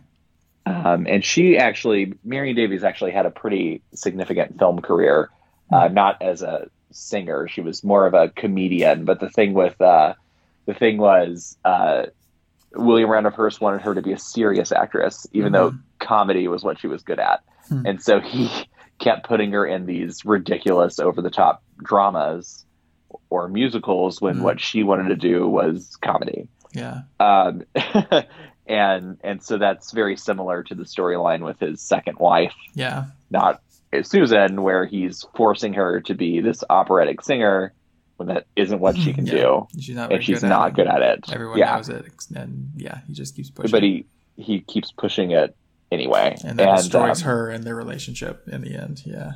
Um, 0.67 1.07
and 1.09 1.25
she 1.25 1.57
actually, 1.57 2.13
Marion 2.23 2.55
Davies 2.55 2.83
actually 2.83 3.11
had 3.11 3.25
a 3.25 3.31
pretty 3.31 3.81
significant 3.95 4.59
film 4.59 4.79
career, 4.79 5.29
uh, 5.73 5.87
not 5.87 6.21
as 6.21 6.43
a 6.43 6.69
singer. 6.91 7.47
She 7.47 7.61
was 7.61 7.83
more 7.83 8.05
of 8.05 8.13
a 8.13 8.29
comedian. 8.29 9.03
But 9.03 9.19
the 9.19 9.29
thing 9.29 9.53
with 9.53 9.81
uh, 9.81 10.13
the 10.67 10.75
thing 10.75 10.97
was, 10.97 11.57
uh, 11.65 12.05
William 12.73 13.09
Randolph 13.09 13.35
Hearst 13.35 13.59
wanted 13.61 13.81
her 13.81 13.93
to 13.95 14.01
be 14.01 14.13
a 14.13 14.17
serious 14.19 14.71
actress, 14.71 15.27
even 15.33 15.51
though 15.51 15.73
comedy 15.99 16.47
was 16.47 16.63
what 16.63 16.79
she 16.79 16.87
was 16.87 17.03
good 17.03 17.19
at. 17.19 17.41
Hmm. 17.67 17.85
And 17.85 18.01
so 18.01 18.19
he 18.19 18.49
kept 18.99 19.27
putting 19.27 19.51
her 19.51 19.65
in 19.65 19.85
these 19.85 20.23
ridiculous, 20.25 20.99
over 20.99 21.21
the 21.21 21.29
top 21.31 21.63
dramas 21.83 22.65
or 23.29 23.47
musicals 23.47 24.21
when 24.21 24.37
Hmm. 24.37 24.43
what 24.43 24.59
she 24.61 24.83
wanted 24.83 25.09
to 25.09 25.15
do 25.15 25.47
was 25.47 25.95
comedy 26.01 26.47
Yeah. 26.73 27.01
um, 27.19 27.63
and 28.67 29.17
and 29.23 29.43
so 29.43 29.57
that's 29.57 29.91
very 29.91 30.15
similar 30.15 30.63
to 30.63 30.75
the 30.75 30.83
storyline 30.83 31.43
with 31.43 31.59
his 31.59 31.81
second 31.81 32.19
wife, 32.19 32.53
Yeah. 32.73 33.05
not 33.29 33.61
Susan, 34.03 34.61
where 34.61 34.85
he's 34.85 35.25
forcing 35.35 35.73
her 35.73 35.99
to 36.01 36.13
be 36.13 36.39
this 36.39 36.63
operatic 36.69 37.21
singer 37.21 37.73
when 38.25 38.35
that 38.35 38.45
isn't 38.55 38.79
what 38.79 38.97
she 38.97 39.13
can 39.13 39.25
Yeah. 39.25 39.33
do, 39.33 39.67
She's 39.79 39.95
not. 39.95 40.11
And 40.13 40.23
she's 40.23 40.39
good 40.41 40.45
at 40.45 40.49
not 40.49 40.69
it. 40.69 40.75
good 40.75 40.87
at 40.87 41.01
it. 41.01 41.19
Everyone 41.31 41.57
yeah, 41.57 41.75
knows 41.75 41.89
it, 41.89 42.05
and 42.35 42.71
yeah, 42.77 42.99
he 43.07 43.13
just 43.13 43.35
keeps 43.35 43.49
pushing. 43.49 43.71
but 43.71 43.83
he 43.83 44.05
he 44.37 44.61
keeps 44.61 44.91
pushing 44.91 45.31
it 45.31 45.55
anyway, 45.91 46.35
and 46.45 46.57
that 46.59 46.77
destroys 46.77 47.21
um, 47.21 47.27
her 47.27 47.49
and 47.49 47.63
their 47.63 47.75
relationship 47.75 48.47
in 48.47 48.61
the 48.61 48.75
end. 48.75 49.01
Yeah. 49.05 49.33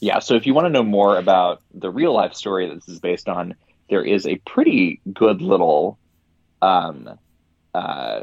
Yeah, 0.00 0.18
so 0.18 0.34
if 0.34 0.44
you 0.46 0.52
want 0.54 0.66
to 0.66 0.70
know 0.70 0.82
more 0.82 1.16
about 1.16 1.62
the 1.72 1.88
real 1.90 2.12
life 2.12 2.34
story 2.34 2.68
that 2.68 2.74
this 2.74 2.88
is 2.88 2.98
based 3.00 3.28
on, 3.28 3.54
there 3.88 4.04
is 4.04 4.26
a 4.26 4.36
pretty 4.44 5.00
good 5.12 5.40
little 5.40 5.98
um, 6.60 7.08
uh, 7.74 8.22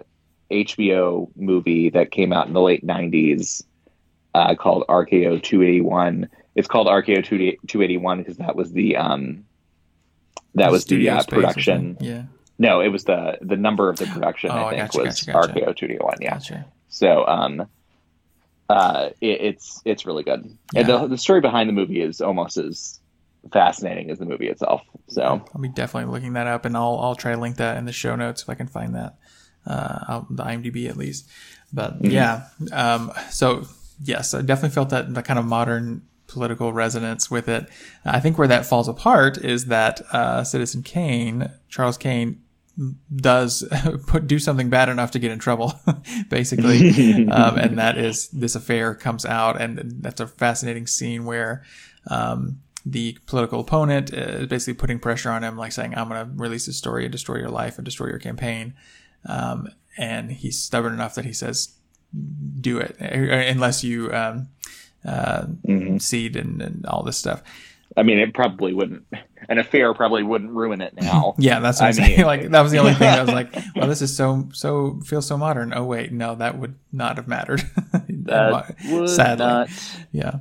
HBO 0.52 1.30
movie 1.36 1.90
that 1.90 2.12
came 2.12 2.34
out 2.34 2.46
in 2.48 2.54
the 2.54 2.62
late 2.62 2.86
90s 2.86 3.64
uh, 4.36 4.54
called 4.56 4.84
RKO 4.90 5.42
281. 5.42 6.30
It's 6.56 6.68
called 6.68 6.88
RKO 6.88 7.24
281 7.26 8.18
because 8.20 8.38
that 8.38 8.56
was 8.56 8.72
the 8.74 8.98
um, 8.98 9.46
that 10.56 10.72
was 10.72 10.86
the 10.86 11.10
uh, 11.10 11.24
production. 11.24 11.98
Yeah. 12.00 12.24
No, 12.60 12.82
it 12.82 12.90
was 12.90 13.04
the 13.06 13.38
the 13.42 13.58
number 13.58 13.90
of 13.90 13.98
the 13.98 14.06
production. 14.14 14.52
Oh, 14.52 14.56
I 14.56 14.68
I 14.68 14.70
think 14.70 14.92
gotcha, 14.92 14.98
was 15.00 15.22
gotcha, 15.24 15.32
gotcha. 15.54 15.54
RKO 15.54 15.76
281. 15.76 16.16
Yeah. 16.22 16.30
Gotcha. 16.34 16.66
So 16.90 17.26
um, 17.26 17.68
uh, 18.70 19.10
it, 19.20 19.42
it's 19.42 19.82
it's 19.86 20.06
really 20.06 20.24
good. 20.24 20.58
And 20.76 20.88
the 20.88 21.08
the 21.08 21.18
story 21.18 21.42
behind 21.42 21.68
the 21.70 21.74
movie 21.74 22.02
is 22.02 22.22
almost 22.22 22.58
as 22.58 23.00
fascinating 23.52 24.12
as 24.12 24.20
the 24.20 24.26
movie 24.26 24.48
itself. 24.48 24.82
So 25.08 25.44
I'll 25.54 25.62
be 25.62 25.70
definitely 25.70 26.12
looking 26.14 26.34
that 26.34 26.48
up, 26.48 26.66
and 26.66 26.76
I'll 26.78 27.00
I'll 27.00 27.16
try 27.16 27.34
to 27.34 27.40
link 27.40 27.58
that 27.58 27.78
in 27.78 27.86
the 27.86 27.92
show 27.94 28.16
notes 28.16 28.44
if 28.44 28.50
I 28.50 28.54
can 28.56 28.68
find 28.68 28.96
that, 28.96 29.16
uh, 29.66 30.00
I'll- 30.08 30.28
the 30.30 30.44
IMDb 30.44 30.88
at 30.90 30.98
least. 30.98 31.28
But 31.74 31.96
Mm-hmm. 32.02 32.12
yeah, 32.12 32.48
um, 32.74 33.12
so 33.30 33.66
yes, 34.04 34.34
I 34.34 34.42
definitely 34.42 34.76
felt 34.76 34.90
that 34.90 35.14
the 35.14 35.24
kind 35.24 35.40
of 35.40 35.46
modern 35.46 36.04
political 36.32 36.74
resonance 36.74 37.30
with 37.30 37.48
it. 37.48 37.68
I 38.06 38.20
think 38.20 38.38
where 38.38 38.48
that 38.48 38.66
falls 38.66 38.88
apart 38.88 39.38
is 39.38 39.66
that 39.66 40.02
uh, 40.14 40.44
Citizen 40.44 40.84
Kane, 40.84 41.52
Charles 41.70 41.98
Kane, 41.98 42.42
does 43.16 43.68
put 44.08 44.28
do 44.28 44.40
something 44.40 44.70
bad 44.70 44.90
enough 44.90 45.12
to 45.12 45.20
get 45.20 45.32
in 45.32 45.40
trouble, 45.40 45.74
basically, 46.30 47.28
um, 47.32 47.58
and 47.58 47.78
that 47.78 47.98
is 47.98 48.30
this 48.30 48.56
affair 48.56 48.96
comes 48.96 49.26
out, 49.26 49.62
and 49.62 50.02
that's 50.02 50.22
a 50.22 50.28
fascinating 50.28 50.88
scene 50.88 51.26
where. 51.26 51.64
Um, 52.08 52.62
the 52.84 53.16
political 53.28 53.60
opponent 53.60 54.12
is 54.12 54.48
basically 54.48 54.74
putting 54.74 54.98
pressure 54.98 55.30
on 55.30 55.44
him, 55.44 55.56
like 55.56 55.72
saying, 55.72 55.94
I'm 55.96 56.10
going 56.10 56.26
to 56.26 56.32
release 56.36 56.66
this 56.66 56.78
story 56.78 57.06
and 57.06 57.12
destroy 57.12 57.36
your 57.36 57.52
life 57.52 57.78
and 57.78 57.86
destroy 57.86 58.08
your 58.08 58.18
campaign. 58.18 58.74
Um, 59.24 59.70
and 60.00 60.32
he's 60.32 60.60
stubborn 60.60 60.92
enough 60.92 61.14
that 61.14 61.24
he 61.24 61.32
says, 61.32 61.76
do 62.60 62.78
it 62.80 62.98
unless 63.00 63.84
you 63.84 64.12
um, 64.12 64.50
uh, 65.06 65.46
Mhm. 65.68 66.02
cede 66.02 66.36
and, 66.36 66.62
and 66.62 66.86
all 66.86 67.04
this 67.04 67.18
stuff. 67.18 67.42
I 67.98 68.04
mean, 68.04 68.20
it 68.20 68.34
probably 68.34 68.74
wouldn't. 68.74 69.04
An 69.50 69.58
affair 69.58 69.94
probably 69.94 70.24
wouldn't 70.24 70.52
ruin 70.52 70.80
it 70.82 70.94
now. 70.96 71.36
Yeah, 71.40 71.60
that's 71.60 71.80
what 71.82 71.86
I 71.86 71.88
I'm 71.90 71.94
saying. 71.94 72.18
mean- 72.20 72.26
Like 72.26 72.50
that 72.50 72.62
was 72.62 72.72
the 72.72 72.78
only 72.78 72.94
thing 72.94 73.10
I 73.10 73.22
was 73.22 73.32
like, 73.34 73.54
well, 73.76 73.88
this 73.88 74.02
is 74.02 74.16
so 74.16 74.48
so 74.54 75.00
feels 75.06 75.28
so 75.28 75.38
modern. 75.38 75.74
Oh 75.74 75.84
wait, 75.84 76.12
no, 76.14 76.36
that 76.36 76.58
would 76.58 76.76
not 76.94 77.18
have 77.18 77.28
mattered. 77.28 77.62
That 78.24 78.76
would 78.86 79.10
Sadly, 79.10 79.46
not. 79.46 79.70
yeah. 80.12 80.40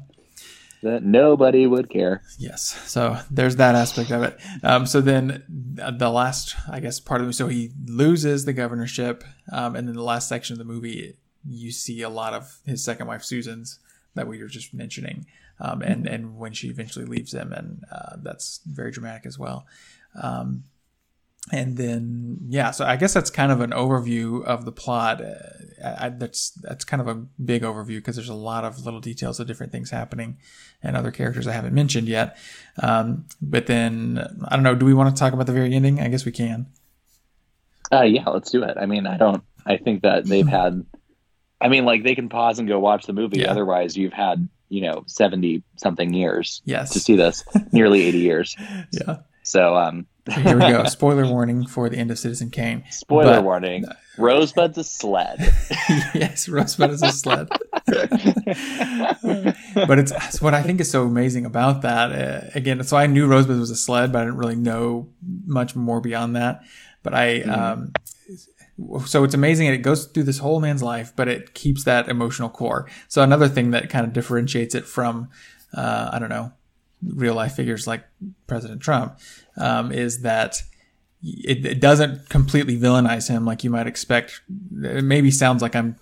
That 0.83 1.03
nobody 1.03 1.67
would 1.67 1.91
care. 1.91 2.23
Yes. 2.39 2.63
So 2.87 3.19
there's 3.31 3.57
that 3.57 3.75
aspect 3.75 4.11
of 4.13 4.23
it. 4.23 4.39
Um, 4.63 4.87
so 4.87 5.01
then 5.01 5.43
the 5.49 6.09
last, 6.11 6.55
I 6.71 6.79
guess, 6.81 7.01
part 7.01 7.21
of 7.21 7.27
the 7.27 7.33
so 7.33 7.49
he 7.49 7.71
loses 7.87 8.45
the 8.45 8.53
governorship, 8.53 9.25
um, 9.53 9.75
and 9.77 9.89
then 9.89 9.95
the 9.97 10.03
last 10.03 10.29
section 10.29 10.55
of 10.55 10.59
the 10.59 10.65
movie, 10.65 11.17
you 11.49 11.73
see 11.73 12.03
a 12.03 12.09
lot 12.09 12.33
of 12.35 12.61
his 12.65 12.85
second 12.85 13.07
wife 13.09 13.25
Susan's 13.25 13.79
that 14.15 14.27
we 14.27 14.43
were 14.43 14.49
just 14.49 14.75
mentioning, 14.75 15.27
um, 15.61 15.83
and 15.83 16.07
and 16.07 16.37
when 16.37 16.53
she 16.53 16.69
eventually 16.69 17.05
leaves 17.05 17.33
him, 17.33 17.53
and 17.53 17.85
uh, 17.93 18.17
that's 18.23 18.61
very 18.67 18.91
dramatic 18.91 19.27
as 19.27 19.39
well. 19.39 19.67
Um, 20.21 20.65
and 21.53 21.77
then 21.77 22.39
yeah, 22.49 22.71
so 22.71 22.85
I 22.85 22.97
guess 22.97 23.15
that's 23.15 23.31
kind 23.31 23.51
of 23.51 23.61
an 23.61 23.71
overview 23.71 24.45
of 24.45 24.65
the 24.65 24.73
plot. 24.73 25.23
Uh, 25.23 25.35
I, 25.85 26.07
I, 26.07 26.09
that's 26.11 26.51
that's 26.51 26.85
kind 26.85 27.01
of 27.01 27.09
a 27.09 27.15
big 27.15 27.63
overview 27.63 27.97
because 27.97 28.17
there's 28.17 28.29
a 28.29 28.35
lot 28.35 28.65
of 28.65 28.85
little 28.85 29.01
details 29.01 29.41
of 29.41 29.47
different 29.47 29.73
things 29.73 29.91
happening 29.91 30.37
and 30.83 30.97
other 30.97 31.11
characters 31.11 31.47
I 31.47 31.53
haven't 31.53 31.75
mentioned 31.75 32.09
yet. 32.09 32.37
Um, 32.83 33.27
but 33.41 33.67
then 33.67 34.19
I 34.49 34.55
don't 34.55 34.63
know. 34.63 34.75
Do 34.75 34.87
we 34.87 34.95
want 34.95 35.15
to 35.15 35.19
talk 35.19 35.33
about 35.33 35.47
the 35.47 35.53
very 35.53 35.75
ending? 35.75 36.01
I 36.01 36.09
guess 36.09 36.25
we 36.25 36.33
can. 36.33 36.67
Uh, 37.93 38.03
yeah, 38.03 38.29
let's 38.29 38.51
do 38.51 38.63
it. 38.63 38.77
I 38.79 38.87
mean, 38.87 39.07
I 39.07 39.17
don't. 39.17 39.43
I 39.67 39.77
think 39.79 40.03
that 40.03 40.27
they've 40.27 40.47
had. 40.49 40.85
I 41.61 41.69
mean, 41.69 41.85
like 41.85 42.03
they 42.05 42.15
can 42.15 42.29
pause 42.29 42.59
and 42.59 42.67
go 42.69 42.79
watch 42.79 43.07
the 43.07 43.13
movie. 43.13 43.41
Yeah. 43.41 43.51
Otherwise, 43.51 43.97
you've 43.97 44.13
had 44.13 44.49
you 44.69 44.83
know 44.83 45.05
seventy 45.07 45.63
something 45.77 46.13
years 46.15 46.63
Yes. 46.65 46.91
to 46.93 47.01
see 47.01 47.17
this, 47.17 47.45
nearly 47.73 48.03
eighty 48.03 48.19
years. 48.19 48.57
Yeah. 48.93 49.19
So, 49.43 49.75
um, 49.77 50.07
here 50.31 50.55
we 50.55 50.61
go. 50.61 50.85
Spoiler 50.89 51.27
warning 51.27 51.67
for 51.67 51.89
the 51.89 51.97
end 51.97 52.11
of 52.11 52.19
Citizen 52.19 52.51
Kane. 52.51 52.85
spoiler 52.91 53.37
But- 53.37 53.45
warning: 53.45 53.85
Rosebud's 54.19 54.79
a 54.79 54.85
sled. 54.85 55.39
yes, 56.15 56.49
Rosebud 56.49 56.91
is 56.91 57.03
a 57.03 57.11
sled. 57.11 57.49
but 59.75 59.99
it's, 59.99 60.13
it's 60.13 60.41
what 60.43 60.55
I 60.55 60.63
think 60.63 60.81
is 60.81 60.91
so 60.91 61.03
amazing 61.05 61.47
about 61.47 61.83
that. 61.83 62.13
Uh, 62.13 62.51
again, 62.55 62.83
so 62.85 62.97
I 62.97 63.07
knew 63.07 63.27
Rosebud 63.27 63.59
was 63.59 63.71
a 63.71 63.77
sled, 63.77 64.13
but 64.13 64.23
I 64.23 64.25
didn't 64.25 64.39
really 64.39 64.57
know 64.57 65.09
much 65.47 65.75
more 65.75 66.01
beyond 66.01 66.37
that. 66.37 66.63
But 67.03 67.15
I, 67.15 67.41
um, 67.43 67.93
so 69.07 69.25
it's 69.25 69.35
amazing 69.35 69.67
and 69.67 69.75
it 69.75 69.83
goes 69.83 70.07
through 70.07 70.25
this 70.25 70.39
whole 70.39 70.61
man's 70.61 70.83
life, 70.83 71.13
but 71.17 71.29
it 71.29 71.55
keeps 71.55 71.85
that 71.85 72.09
emotional 72.09 72.49
core. 72.49 72.89
So 73.09 73.23
another 73.23 73.49
thing 73.49 73.71
that 73.73 73.91
kind 73.91 74.07
of 74.07 74.13
differentiates 74.13 74.75
it 74.75 74.87
from, 74.87 75.29
uh, 75.75 76.11
I 76.13 76.19
don't 76.19 76.29
know, 76.29 76.53
real 77.03 77.35
life 77.35 77.55
figures 77.55 77.87
like 77.87 78.05
President 78.47 78.81
Trump, 78.81 79.19
um, 79.57 79.93
is 79.93 80.23
that 80.23 80.63
it, 81.23 81.67
it 81.67 81.81
doesn't 81.81 82.29
completely 82.29 82.79
villainize 82.79 83.29
him 83.29 83.45
like 83.45 83.65
you 83.65 83.71
might 83.71 83.87
expect. 83.87 84.41
It 84.83 85.05
maybe 85.05 85.31
sounds 85.31 85.63
like 85.63 85.77
I'm 85.77 85.97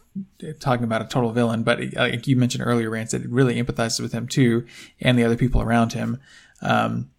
talking 0.60 0.84
about 0.84 1.02
a 1.02 1.06
total 1.06 1.32
villain, 1.32 1.62
but 1.62 1.80
it, 1.80 1.96
like 1.96 2.26
you 2.26 2.36
mentioned 2.36 2.64
earlier, 2.66 2.90
Rance, 2.90 3.14
it 3.14 3.28
really 3.28 3.60
empathizes 3.62 4.00
with 4.00 4.12
him 4.12 4.28
too 4.28 4.66
and 5.00 5.18
the 5.18 5.24
other 5.24 5.36
people 5.36 5.60
around 5.60 5.92
him. 5.92 6.20
Um, 6.62 7.10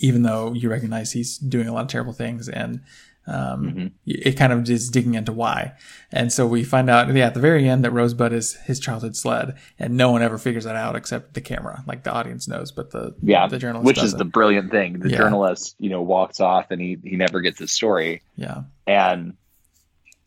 even 0.00 0.22
though 0.22 0.52
you 0.52 0.68
recognize 0.68 1.12
he's 1.12 1.38
doing 1.38 1.66
a 1.66 1.72
lot 1.72 1.82
of 1.82 1.88
terrible 1.88 2.12
things 2.12 2.48
and 2.48 2.82
um, 3.28 3.72
Mhm. 3.74 3.92
it 4.06 4.32
kind 4.36 4.52
of 4.52 4.68
is 4.70 4.88
digging 4.90 5.14
into 5.14 5.32
why. 5.32 5.72
And 6.10 6.32
so 6.32 6.46
we 6.46 6.64
find 6.64 6.88
out, 6.88 7.12
yeah, 7.14 7.26
at 7.26 7.34
the 7.34 7.40
very 7.40 7.68
end 7.68 7.84
that 7.84 7.90
Rosebud 7.92 8.32
is 8.32 8.54
his 8.64 8.80
childhood 8.80 9.14
sled, 9.16 9.56
and 9.78 9.96
no 9.96 10.10
one 10.10 10.22
ever 10.22 10.38
figures 10.38 10.64
that 10.64 10.76
out 10.76 10.96
except 10.96 11.34
the 11.34 11.40
camera. 11.40 11.82
Like 11.86 12.02
the 12.04 12.12
audience 12.12 12.48
knows, 12.48 12.72
but 12.72 12.90
the 12.90 13.14
Yeah, 13.22 13.46
the 13.46 13.58
journalist 13.58 13.86
which 13.86 13.98
is 13.98 14.02
doesn't. 14.12 14.18
the 14.18 14.24
brilliant 14.24 14.70
thing. 14.70 14.98
The 15.00 15.10
Yeah. 15.10 15.18
journalist, 15.18 15.76
you 15.78 15.90
know, 15.90 16.02
walks 16.02 16.40
off 16.40 16.70
and 16.70 16.80
he 16.80 16.98
he 17.04 17.16
never 17.16 17.40
gets 17.40 17.58
his 17.58 17.70
story, 17.72 18.22
yeah 18.36 18.62
and 18.86 19.34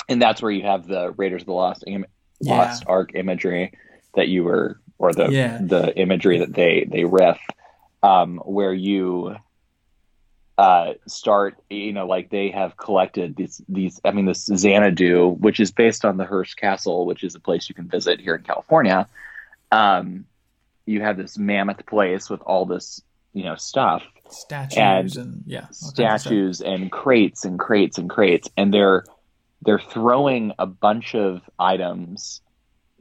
and 0.10 0.22
that's 0.22 0.42
where 0.42 0.52
you 0.52 0.64
have 0.64 0.88
the 0.88 1.12
Raiders 1.18 1.44
of 1.44 1.48
the 1.48 1.54
Lost 1.54 1.84
Im- 1.88 2.06
Yeah. 2.42 2.58
Lost 2.58 2.84
Ark 2.88 3.12
imagery 3.16 3.72
that 4.16 4.28
you 4.28 4.44
were, 4.44 4.80
or 4.98 5.14
the 5.14 5.30
Yeah. 5.32 5.60
the 5.62 5.98
imagery 5.98 6.40
that 6.40 6.54
they 6.54 6.86
they 6.90 7.06
riff, 7.06 7.40
um, 8.04 8.38
where 8.46 8.74
you 8.74 9.36
uh, 10.62 10.94
start, 11.08 11.58
you 11.72 11.92
know, 11.92 12.06
like 12.06 12.30
they 12.30 12.52
have 12.52 12.78
collected 12.78 13.36
these 13.36 13.62
these. 13.68 14.00
I 14.06 14.12
mean, 14.12 14.26
this 14.26 14.46
Xanadu, 14.46 15.30
which 15.40 15.60
is 15.60 15.72
based 15.72 16.06
on 16.06 16.18
the 16.18 16.26
Hearst 16.26 16.56
Castle, 16.56 17.06
which 17.08 17.24
is 17.24 17.34
a 17.34 17.40
place 17.40 17.68
you 17.68 17.74
can 17.74 17.88
visit 17.88 18.20
here 18.22 18.36
in 18.36 18.44
California. 18.44 19.08
Um, 19.72 20.26
you 20.86 21.02
have 21.02 21.18
this 21.18 21.36
mammoth 21.38 21.84
place 21.88 22.30
with 22.30 22.42
all 22.42 22.66
this, 22.66 23.02
you 23.34 23.44
know, 23.44 23.56
stuff 23.56 24.04
statues 24.30 24.78
and 25.18 25.18
and, 25.18 25.44
yeah 25.46 25.60
all 25.60 25.66
kinds 25.66 25.82
of 25.82 25.88
stuff. 25.88 26.20
statues 26.22 26.62
and 26.62 26.92
crates 26.92 27.44
and 27.44 27.60
crates 27.60 27.98
and 27.98 28.10
crates 28.10 28.48
and 28.56 28.74
they're 28.74 29.04
they're 29.64 29.80
throwing 29.94 30.54
a 30.58 30.66
bunch 30.66 31.16
of 31.16 31.42
items 31.60 32.42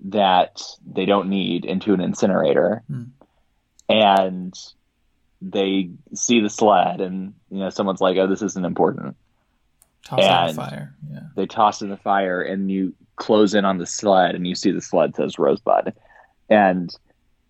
that 0.07 0.61
they 0.85 1.05
don't 1.05 1.29
need 1.29 1.65
into 1.65 1.93
an 1.95 2.01
incinerator 2.01 2.83
Hmm. 2.89 3.05
and 3.89 4.55
they 5.43 5.91
see 6.15 6.41
the 6.41 6.51
sled 6.51 7.01
and 7.01 7.33
you 7.51 7.59
know 7.59 7.71
someone's 7.71 8.01
like 8.01 8.17
oh 8.19 8.27
this 8.27 8.43
isn't 8.43 8.65
important 8.67 9.17
Toss 10.05 10.21
out 10.21 10.43
the 10.45 10.49
and- 10.49 10.57
fire. 10.57 10.95
Yeah. 11.13 11.21
they 11.37 11.47
toss 11.47 11.83
in 11.83 11.89
the 11.91 11.97
fire 11.97 12.43
and 12.43 12.71
you 12.71 12.95
close 13.17 13.55
in 13.55 13.65
on 13.65 13.79
the 13.79 13.87
sled 13.87 14.35
and 14.35 14.47
you 14.47 14.55
see 14.55 14.71
the 14.71 14.81
sled 14.81 15.15
says 15.17 15.39
rosebud 15.39 15.93
and 16.49 16.95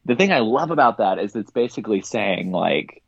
the 0.04 0.14
thing 0.16 0.32
i 0.32 0.38
love 0.40 0.70
about 0.70 0.98
that 0.98 1.18
is 1.18 1.34
it's 1.36 1.50
basically 1.50 2.00
saying 2.00 2.50
like 2.52 3.02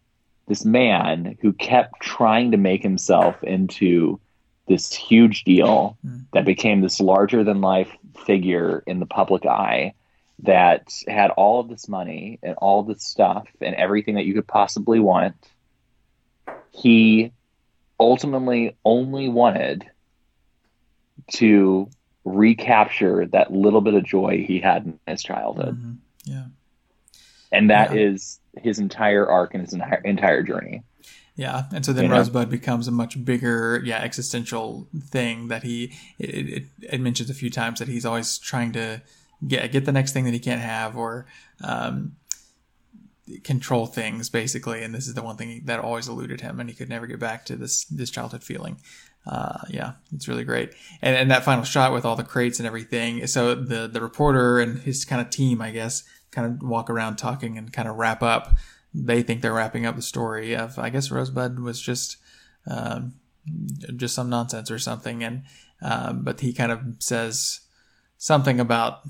this 0.49 0.65
man 0.65 1.37
who 1.41 1.53
kept 1.53 2.01
trying 2.01 2.51
to 2.51 2.57
make 2.57 2.83
himself 2.83 3.43
into 3.45 4.21
this 4.69 4.93
huge 4.93 5.45
deal 5.45 5.97
Mm. 6.07 6.25
that 6.33 6.45
became 6.45 6.81
this 6.81 7.01
larger 7.01 7.43
than 7.45 7.61
life 7.61 7.91
figure 8.27 8.83
in 8.87 8.99
the 9.01 9.07
public 9.07 9.45
eye 9.47 9.95
that 10.43 10.89
had 11.07 11.31
all 11.31 11.61
of 11.61 11.69
this 11.69 11.89
money 11.89 12.39
and 12.43 12.55
all 12.57 12.83
this 12.83 13.05
stuff 13.05 13.47
and 13.61 13.75
everything 13.77 14.17
that 14.17 14.25
you 14.25 14.35
could 14.35 14.47
possibly 14.47 14.99
want 15.01 15.35
he 16.73 17.33
ultimately 18.01 18.77
only 18.85 19.29
wanted 19.29 19.85
to 21.31 21.89
recapture 22.25 23.27
that 23.27 23.53
little 23.53 23.81
bit 23.81 23.95
of 23.95 24.05
joy 24.05 24.45
he 24.47 24.59
had 24.59 24.85
in 24.87 24.99
his 25.07 25.23
childhood. 25.23 25.79
Mhm. 25.81 25.97
Yeah. 26.25 26.45
And 27.53 27.71
that 27.71 27.95
Yeah. 27.95 28.01
is 28.01 28.41
his 28.57 28.79
entire 28.79 29.29
arc 29.29 29.55
and 29.55 29.63
his 29.63 29.75
entire, 29.75 30.01
entire 30.05 30.43
journey. 30.43 30.83
Yeah, 31.37 31.65
and 31.73 31.85
so 31.85 31.93
then 31.93 32.05
You 32.05 32.09
know? 32.11 32.17
Rosebud 32.17 32.51
becomes 32.51 32.89
a 32.89 32.91
much 32.91 33.23
bigger, 33.25 33.81
yeah, 33.85 33.99
existential 33.99 34.87
thing 34.99 35.49
that 35.49 35.63
he 35.63 35.93
it, 36.19 36.49
it, 36.49 36.65
it 36.83 37.01
mentions 37.01 37.31
a 37.31 37.35
few 37.35 37.51
times 37.51 37.79
that 37.79 37.89
he's 37.89 38.05
always 38.05 38.39
trying 38.39 38.73
to 38.73 39.03
get 39.47 39.71
get 39.73 39.85
the 39.85 39.93
next 39.93 40.13
thing 40.13 40.25
that 40.25 40.33
he 40.33 40.39
can't 40.39 40.61
have 40.61 40.97
or 40.97 41.27
um, 41.63 42.17
control 43.45 43.87
things 43.87 44.29
basically, 44.29 44.83
and 44.83 44.95
this 44.95 45.07
is 45.07 45.15
the 45.15 45.23
one 45.23 45.37
thing 45.37 45.63
that 45.65 45.81
always 45.81 46.09
eluded 46.09 46.41
him, 46.41 46.61
and 46.61 46.69
he 46.69 46.77
could 46.77 46.89
never 46.89 47.07
get 47.07 47.19
back 47.19 47.45
to 47.47 47.57
this 47.57 47.85
this 47.85 48.11
childhood 48.11 48.43
feeling. 48.43 48.79
Uh, 49.25 49.59
yeah, 49.69 49.93
it's 50.13 50.27
really 50.27 50.45
great, 50.45 50.75
and 51.01 51.17
and 51.17 51.31
that 51.31 51.45
final 51.45 51.65
shot 51.65 51.93
with 51.93 52.05
all 52.05 52.17
the 52.17 52.25
crates 52.25 52.59
and 52.59 52.67
everything. 52.67 53.27
So 53.27 53.55
the 53.55 53.87
the 53.87 54.01
reporter 54.01 54.61
and 54.61 54.81
his 54.81 55.05
kind 55.05 55.21
of 55.21 55.31
team, 55.31 55.61
I 55.63 55.71
guess, 55.71 56.03
kind 56.31 56.47
of 56.47 56.69
walk 56.69 56.91
around 56.91 57.17
talking 57.17 57.57
and 57.57 57.73
kind 57.73 57.89
of 57.89 57.97
wrap 57.97 58.23
up 58.23 58.57
they 58.95 59.23
think 59.23 59.41
they're 59.41 59.53
wrapping 59.53 59.87
up 59.87 59.97
the 59.97 60.03
story 60.03 60.55
of 60.55 60.79
I 60.79 60.91
guess 60.91 61.11
Rosebud 61.11 61.59
was 61.59 61.81
just 61.81 62.19
um, 62.67 63.15
just 63.97 64.15
some 64.15 64.29
nonsense 64.29 64.71
or 64.71 64.79
something, 64.79 65.25
and 65.25 65.43
um, 65.81 66.23
but 66.23 66.41
he 66.41 66.53
kind 66.53 66.71
of 66.71 66.81
says 66.99 67.61
something 68.19 68.61
about 68.61 69.01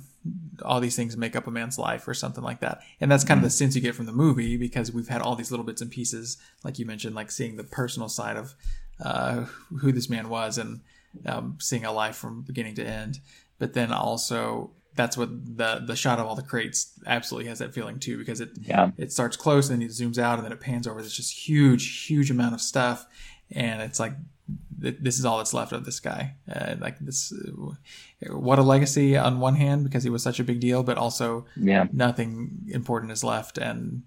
all 0.62 0.80
these 0.80 0.94
things 0.96 1.16
make 1.16 1.34
up 1.34 1.46
a 1.46 1.50
man's 1.50 1.78
life 1.78 2.06
or 2.06 2.14
something 2.14 2.44
like 2.44 2.60
that, 2.60 2.80
and 3.00 3.10
that's 3.10 3.24
kind 3.24 3.38
of 3.38 3.44
the 3.44 3.50
sense 3.50 3.74
you 3.74 3.80
get 3.80 3.94
from 3.94 4.06
the 4.06 4.12
movie 4.12 4.56
because 4.56 4.92
we've 4.92 5.08
had 5.08 5.20
all 5.20 5.34
these 5.34 5.50
little 5.50 5.66
bits 5.66 5.80
and 5.82 5.90
pieces, 5.90 6.36
like 6.64 6.78
you 6.78 6.86
mentioned, 6.86 7.14
like 7.14 7.30
seeing 7.30 7.56
the 7.56 7.64
personal 7.64 8.08
side 8.08 8.36
of 8.36 8.54
uh, 9.04 9.46
who 9.80 9.90
this 9.92 10.08
man 10.08 10.28
was 10.28 10.58
and 10.58 10.80
um, 11.26 11.56
seeing 11.60 11.84
a 11.84 11.92
life 11.92 12.16
from 12.16 12.42
beginning 12.42 12.74
to 12.76 12.84
end, 12.86 13.18
but 13.58 13.72
then 13.74 13.90
also 13.92 14.70
that's 14.94 15.16
what 15.16 15.30
the 15.56 15.82
the 15.86 15.96
shot 15.96 16.18
of 16.20 16.26
all 16.26 16.34
the 16.34 16.42
crates 16.42 16.92
absolutely 17.06 17.48
has 17.48 17.58
that 17.58 17.72
feeling 17.74 17.98
too 17.98 18.18
because 18.18 18.40
it 18.42 18.50
Yeah. 18.60 18.90
it 18.98 19.10
starts 19.10 19.36
close 19.38 19.70
and 19.70 19.80
then 19.80 19.88
it 19.88 19.90
zooms 19.92 20.18
out 20.18 20.38
and 20.38 20.44
then 20.44 20.52
it 20.52 20.60
pans 20.60 20.86
over. 20.86 21.00
There's 21.00 21.16
just 21.16 21.48
huge, 21.48 22.04
huge 22.06 22.30
amount 22.30 22.54
of 22.54 22.60
stuff, 22.60 23.06
and 23.50 23.80
it's 23.82 23.98
like 23.98 24.12
th- 24.80 24.96
this 25.00 25.18
is 25.18 25.24
all 25.24 25.38
that's 25.38 25.54
left 25.54 25.72
of 25.72 25.84
this 25.84 26.00
guy. 26.00 26.34
Uh, 26.52 26.74
like 26.80 26.98
this, 26.98 27.32
uh, 27.32 28.32
what 28.36 28.58
a 28.58 28.62
legacy 28.62 29.16
on 29.16 29.40
one 29.40 29.54
hand 29.56 29.84
because 29.84 30.02
he 30.04 30.10
was 30.10 30.22
such 30.22 30.40
a 30.40 30.44
big 30.44 30.60
deal, 30.60 30.82
but 30.82 30.96
also 30.98 31.46
Yeah. 31.56 31.86
nothing 31.92 32.66
important 32.68 33.12
is 33.12 33.22
left 33.24 33.58
and. 33.58 34.02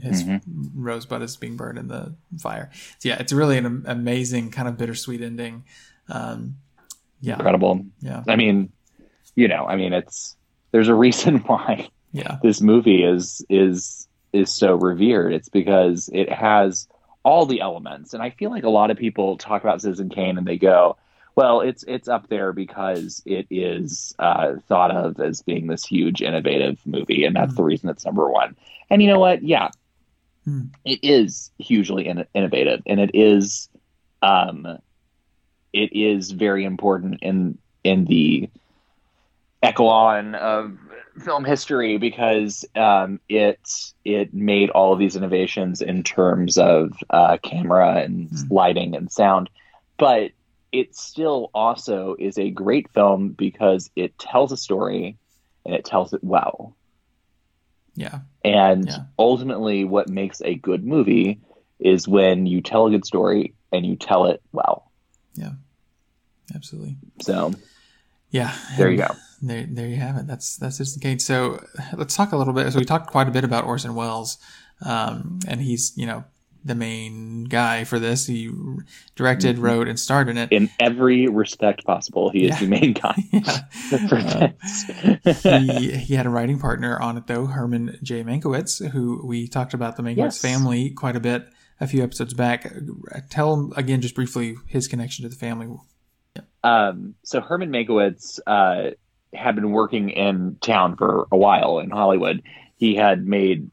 His 0.00 0.22
Mm-hmm. 0.22 0.80
rosebud 0.80 1.22
is 1.22 1.36
being 1.36 1.56
burned 1.56 1.76
in 1.76 1.88
the 1.88 2.14
fire. 2.38 2.70
So 3.00 3.08
yeah, 3.08 3.16
it's 3.18 3.32
really 3.32 3.58
an 3.58 3.82
amazing 3.86 4.52
kind 4.52 4.68
of 4.68 4.76
bittersweet 4.78 5.20
ending. 5.20 5.64
Um, 6.08 6.58
yeah, 7.20 7.32
Incredible. 7.34 7.84
yeah, 7.98 8.22
I 8.28 8.36
mean, 8.36 8.70
you 9.34 9.48
know, 9.48 9.66
I 9.66 9.74
mean, 9.74 9.92
it's, 9.92 10.36
there's 10.70 10.86
a 10.86 10.94
reason 10.94 11.38
why 11.46 11.88
yeah, 12.12 12.38
this 12.44 12.60
movie 12.60 13.02
is, 13.02 13.44
is, 13.50 14.06
is 14.32 14.54
so 14.54 14.76
revered. 14.76 15.32
It's 15.32 15.48
because 15.48 16.08
it 16.12 16.30
has 16.32 16.86
all 17.24 17.46
the 17.46 17.60
elements. 17.60 18.14
And 18.14 18.22
I 18.22 18.30
feel 18.30 18.50
like 18.50 18.64
a 18.64 18.70
lot 18.70 18.90
of 18.90 18.96
people 18.96 19.36
talk 19.36 19.62
about 19.62 19.80
Citizen 19.82 20.08
Kane 20.08 20.38
and 20.38 20.46
they 20.46 20.58
go, 20.58 20.96
well, 21.34 21.60
it's 21.60 21.82
it's 21.88 22.08
up 22.08 22.28
there 22.28 22.52
because 22.52 23.22
it 23.24 23.46
is 23.50 24.14
uh, 24.18 24.56
thought 24.68 24.90
of 24.90 25.18
as 25.18 25.40
being 25.42 25.66
this 25.66 25.84
huge, 25.84 26.20
innovative 26.20 26.78
movie, 26.84 27.24
and 27.24 27.34
that's 27.34 27.54
the 27.54 27.62
reason 27.62 27.88
it's 27.88 28.04
number 28.04 28.28
one. 28.28 28.54
And 28.90 29.00
you 29.00 29.08
know 29.08 29.18
what? 29.18 29.42
Yeah, 29.42 29.70
Hmm. 30.44 30.64
it 30.84 30.98
is 31.02 31.50
hugely 31.58 32.06
in- 32.08 32.26
innovative, 32.34 32.82
and 32.84 33.00
it 33.00 33.12
is, 33.14 33.68
um, 34.20 34.66
it 35.72 35.92
is 35.94 36.32
very 36.32 36.64
important 36.64 37.22
in 37.22 37.56
in 37.84 38.04
the 38.04 38.50
echelon 39.62 40.34
of 40.34 40.76
film 41.18 41.44
history 41.44 41.98
because 41.98 42.64
um, 42.74 43.20
it 43.28 43.60
it 44.04 44.32
made 44.32 44.70
all 44.70 44.92
of 44.92 44.98
these 44.98 45.16
innovations 45.16 45.80
in 45.80 46.02
terms 46.02 46.58
of 46.58 46.92
uh, 47.10 47.38
camera 47.42 47.96
and 48.02 48.30
Hmm. 48.30 48.42
lighting 48.50 48.96
and 48.96 49.10
sound, 49.10 49.50
but 49.98 50.32
it 50.72 50.96
still 50.96 51.50
also 51.52 52.16
is 52.18 52.38
a 52.38 52.50
great 52.50 52.90
film 52.92 53.30
because 53.30 53.90
it 53.94 54.16
tells 54.18 54.52
a 54.52 54.56
story 54.56 55.18
and 55.66 55.74
it 55.74 55.84
tells 55.84 56.12
it 56.14 56.24
well. 56.24 56.76
yeah, 57.94 58.20
And 58.42 58.86
Yeah. 58.86 59.04
ultimately, 59.18 59.84
what 59.84 60.08
makes 60.08 60.40
a 60.40 60.54
good 60.54 60.84
movie 60.84 61.40
is 61.78 62.08
when 62.08 62.46
you 62.46 62.62
tell 62.62 62.86
a 62.86 62.90
good 62.90 63.04
story 63.04 63.54
and 63.70 63.84
you 63.84 63.96
tell 63.96 64.26
it 64.26 64.40
well. 64.52 64.90
Yeah, 65.34 65.52
absolutely. 66.54 66.96
So 67.20 67.52
Yeah. 68.32 68.52
there 68.76 68.90
you 68.90 68.96
go. 68.98 69.08
There, 69.40 69.66
there 69.70 69.86
you 69.88 69.96
have 69.96 70.16
it. 70.16 70.26
That's 70.26 70.56
that's 70.56 70.76
Citizen 70.78 71.00
Kane. 71.00 71.18
So 71.20 71.64
let's 71.96 72.16
talk 72.16 72.32
a 72.32 72.36
little 72.36 72.52
bit. 72.52 72.72
So 72.72 72.78
we 72.78 72.84
talked 72.84 73.08
quite 73.10 73.28
a 73.28 73.30
bit 73.32 73.44
about 73.44 73.64
Orson 73.64 73.94
Welles, 73.94 74.38
um, 74.84 75.38
and 75.48 75.60
he's 75.60 75.92
you 75.96 76.06
know 76.06 76.24
the 76.64 76.76
main 76.76 77.42
guy 77.44 77.82
for 77.82 77.98
this. 77.98 78.26
He 78.26 78.50
directed, 79.16 79.56
Mm-hmm. 79.56 79.64
wrote, 79.64 79.88
and 79.88 79.98
starred 79.98 80.28
in 80.28 80.38
it. 80.38 80.52
In 80.52 80.70
every 80.78 81.26
respect 81.26 81.84
possible, 81.84 82.30
he 82.30 82.46
is 82.46 82.58
the 82.60 82.66
main 82.68 82.92
guy. 82.92 83.14
Yeah. 83.32 84.52
Uh, 85.44 85.58
he 85.58 85.90
he 85.96 86.14
had 86.14 86.26
a 86.26 86.30
writing 86.30 86.58
partner 86.58 87.00
on 87.00 87.16
it 87.16 87.26
though, 87.26 87.46
Herman 87.46 87.98
J. 88.02 88.22
Mankiewicz, 88.22 88.90
who 88.90 89.24
we 89.26 89.48
talked 89.48 89.74
about 89.74 89.96
the 89.96 90.02
Mankiewicz 90.02 90.16
Yes. 90.16 90.38
family 90.40 90.90
quite 90.90 91.16
a 91.16 91.20
bit 91.20 91.46
a 91.80 91.86
few 91.86 92.02
episodes 92.02 92.32
back. 92.34 92.72
Tell 93.30 93.54
him 93.54 93.72
again 93.76 94.00
just 94.00 94.14
briefly 94.14 94.54
his 94.68 94.86
connection 94.88 95.24
to 95.24 95.28
the 95.28 95.34
family. 95.36 95.68
Um, 96.64 97.14
so 97.22 97.40
Herman 97.40 97.70
Mankiewicz 97.70 98.38
uh, 98.46 98.90
had 99.34 99.54
been 99.54 99.70
working 99.72 100.10
in 100.10 100.56
town 100.60 100.96
for 100.96 101.26
a 101.32 101.36
while 101.36 101.78
in 101.78 101.90
Hollywood. 101.90 102.42
He 102.76 102.94
had 102.94 103.26
made 103.26 103.70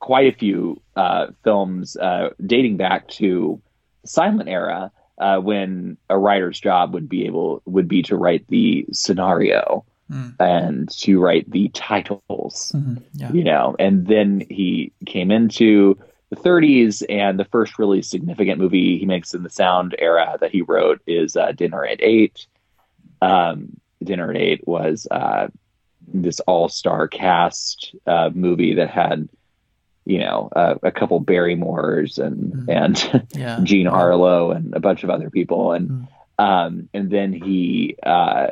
quite 0.00 0.32
a 0.34 0.36
few 0.36 0.80
uh, 0.96 1.28
films 1.42 1.96
uh, 1.96 2.30
dating 2.44 2.76
back 2.76 3.08
to 3.08 3.60
the 4.02 4.08
silent 4.08 4.48
era 4.48 4.90
uh, 5.18 5.38
when 5.38 5.96
a 6.10 6.18
writer's 6.18 6.60
job 6.60 6.92
would 6.94 7.08
be 7.08 7.24
able 7.26 7.62
would 7.66 7.88
be 7.88 8.02
to 8.02 8.16
write 8.16 8.46
the 8.48 8.86
scenario 8.92 9.84
Mm. 10.12 10.34
and 10.38 10.90
to 10.98 11.18
write 11.18 11.50
the 11.50 11.70
titles 11.70 12.72
Mhm. 12.76 13.02
Yeah. 13.14 13.32
you 13.32 13.42
know 13.42 13.74
and 13.78 14.06
then 14.06 14.42
he 14.50 14.92
came 15.06 15.30
into 15.30 15.96
the 16.34 16.48
30s, 16.48 17.02
and 17.08 17.38
the 17.38 17.44
first 17.46 17.78
really 17.78 18.02
significant 18.02 18.58
movie 18.58 18.98
he 18.98 19.06
makes 19.06 19.34
in 19.34 19.42
the 19.42 19.50
sound 19.50 19.94
era 19.98 20.36
that 20.40 20.50
he 20.50 20.62
wrote 20.62 21.00
is 21.06 21.36
uh, 21.36 21.52
Dinner 21.52 21.84
at 21.84 22.02
Eight. 22.02 22.46
Um, 23.22 23.76
Dinner 24.02 24.30
at 24.30 24.36
Eight 24.36 24.66
was 24.66 25.06
uh, 25.10 25.48
this 26.06 26.40
all-star 26.40 27.08
cast 27.08 27.94
uh, 28.06 28.30
movie 28.34 28.74
that 28.74 28.90
had, 28.90 29.28
you 30.04 30.18
know, 30.18 30.48
uh, 30.54 30.74
a 30.82 30.90
couple 30.92 31.20
Barrymores 31.20 32.18
and 32.18 32.52
Mhm. 32.52 32.68
and 32.68 33.26
Yeah. 33.34 33.60
Jean 33.64 33.86
Harlow 33.86 34.50
and 34.50 34.74
a 34.74 34.80
bunch 34.80 35.04
of 35.04 35.10
other 35.10 35.30
people, 35.30 35.72
and 35.72 35.88
Mm. 35.90 36.08
um, 36.38 36.88
and 36.92 37.10
then 37.10 37.32
he 37.32 37.96
uh, 38.02 38.48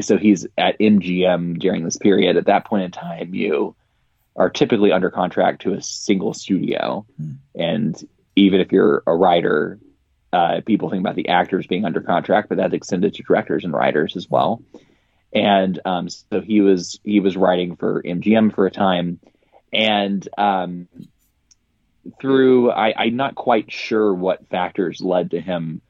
so 0.00 0.18
he's 0.18 0.46
at 0.58 0.76
MGM 0.80 1.58
during 1.60 1.84
this 1.84 1.96
period. 1.96 2.36
At 2.36 2.46
that 2.46 2.66
point 2.66 2.82
in 2.84 2.90
time, 2.90 3.34
you 3.34 3.74
are 4.36 4.50
typically 4.50 4.92
under 4.92 5.10
contract 5.10 5.62
to 5.62 5.72
a 5.72 5.82
single 5.82 6.34
studio, 6.34 7.04
Mm. 7.20 7.36
and 7.54 8.08
even 8.36 8.60
if 8.60 8.70
you're 8.70 9.02
a 9.06 9.16
writer, 9.16 9.78
uh, 10.32 10.60
people 10.66 10.90
think 10.90 11.00
about 11.00 11.16
the 11.16 11.28
actors 11.28 11.66
being 11.66 11.84
under 11.84 12.00
contract, 12.00 12.48
but 12.48 12.58
that's 12.58 12.74
extended 12.74 13.14
to 13.14 13.22
directors 13.22 13.64
and 13.64 13.72
writers 13.72 14.16
as 14.16 14.28
well. 14.28 14.62
And 15.32 15.78
um, 15.84 16.08
so 16.08 16.40
he 16.40 16.60
was 16.60 17.00
he 17.04 17.20
was 17.20 17.36
writing 17.36 17.76
for 17.76 18.02
MGM 18.02 18.54
for 18.54 18.66
a 18.66 18.70
time, 18.70 19.18
and 19.72 20.26
um, 20.38 20.88
through 22.20 22.70
I, 22.70 22.94
I'm 22.96 23.16
not 23.16 23.34
quite 23.34 23.72
sure 23.72 24.14
what 24.14 24.46
factors 24.48 25.00
led 25.00 25.32
to 25.32 25.40
him 25.40 25.80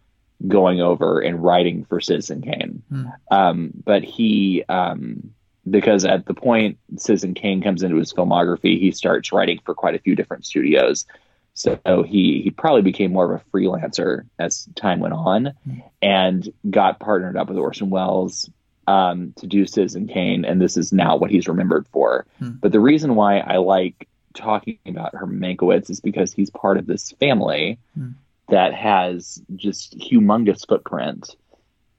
going 0.47 0.81
over 0.81 1.21
and 1.21 1.43
writing 1.43 1.85
for 1.85 2.01
Citizen 2.01 2.43
Kane. 2.43 2.83
Hmm. 2.89 3.07
Um, 3.31 3.71
but 3.85 4.05
he, 4.05 4.65
um, 4.69 5.33
because 5.69 6.05
at 6.05 6.27
the 6.27 6.35
point 6.35 6.79
Citizen 6.97 7.35
Kane 7.35 7.63
comes 7.63 7.83
into 7.83 7.97
his 7.97 8.13
filmography, 8.13 8.79
he 8.79 8.91
starts 8.91 9.33
writing 9.33 9.61
for 9.65 9.75
quite 9.75 9.95
a 9.95 9.99
few 9.99 10.15
different 10.15 10.45
studios. 10.47 11.07
So 11.55 11.79
he 12.07 12.43
he 12.43 12.51
probably 12.51 12.83
became 12.83 13.13
more 13.13 13.33
of 13.33 13.41
a 13.41 13.45
freelancer 13.51 14.27
as 14.39 14.69
time 14.77 15.01
went 15.01 15.15
on, 15.15 15.55
and 16.03 16.47
got 16.69 17.01
partnered 17.01 17.37
up 17.37 17.49
with 17.49 17.57
Orson 17.57 17.89
Welles 17.89 18.51
um, 18.87 19.33
to 19.39 19.47
do 19.47 19.67
Citizen 19.67 20.07
Kane, 20.07 20.45
and 20.45 20.61
this 20.61 20.77
is 20.77 20.93
now 20.93 21.17
what 21.17 21.31
he's 21.31 21.49
remembered 21.49 21.87
for. 21.89 22.27
Hmm. 22.39 22.51
But 22.61 22.73
the 22.73 22.81
reason 22.81 23.15
why 23.15 23.39
I 23.39 23.57
like 23.57 24.07
talking 24.35 24.79
about 24.87 25.15
Herman 25.15 25.41
Mankiewicz 25.41 25.89
is 25.89 26.01
because 26.01 26.31
he's 26.31 26.51
part 26.51 26.77
of 26.77 26.87
this 26.87 27.13
family 27.13 27.79
Hmm. 27.95 28.11
that 28.49 28.75
has 28.75 29.43
just 29.57 29.99
humongous 29.99 30.69
footprint 30.69 31.35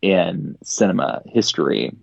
in 0.03 0.55
cinema 0.63 1.23
history. 1.25 1.95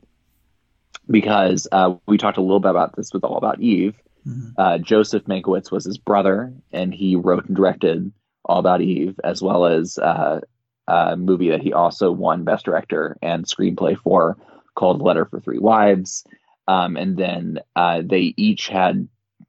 Because 1.10 1.68
uh, 1.70 1.96
we 2.06 2.18
talked 2.18 2.38
a 2.38 2.42
little 2.42 2.60
bit 2.60 2.70
about 2.70 2.96
this 2.96 3.12
with 3.12 3.24
All 3.24 3.36
About 3.36 3.60
Eve. 3.60 3.94
Mhm. 4.26 4.54
Uh, 4.56 4.78
Joseph 4.78 5.24
Mankiewicz 5.24 5.70
was 5.70 5.84
his 5.84 5.98
brother, 5.98 6.54
and 6.72 6.94
he 6.94 7.16
wrote 7.16 7.44
and 7.46 7.56
directed 7.56 8.10
All 8.44 8.58
About 8.58 8.80
Eve, 8.80 9.18
as 9.22 9.42
well 9.42 9.66
as 9.66 9.98
uh, 9.98 10.40
a 10.88 11.16
movie 11.16 11.50
that 11.50 11.60
he 11.60 11.72
also 11.72 12.10
won 12.10 12.44
Best 12.44 12.64
Director 12.64 13.18
and 13.22 13.44
Screenplay 13.44 13.98
for, 13.98 14.38
called 14.74 15.02
Letter 15.02 15.26
for 15.26 15.40
Three 15.40 15.58
Wives. 15.58 16.24
Um, 16.66 16.96
and 16.96 17.16
then 17.16 17.58
uh, 17.76 18.00
they 18.02 18.32
each 18.36 18.68
had 18.68 19.08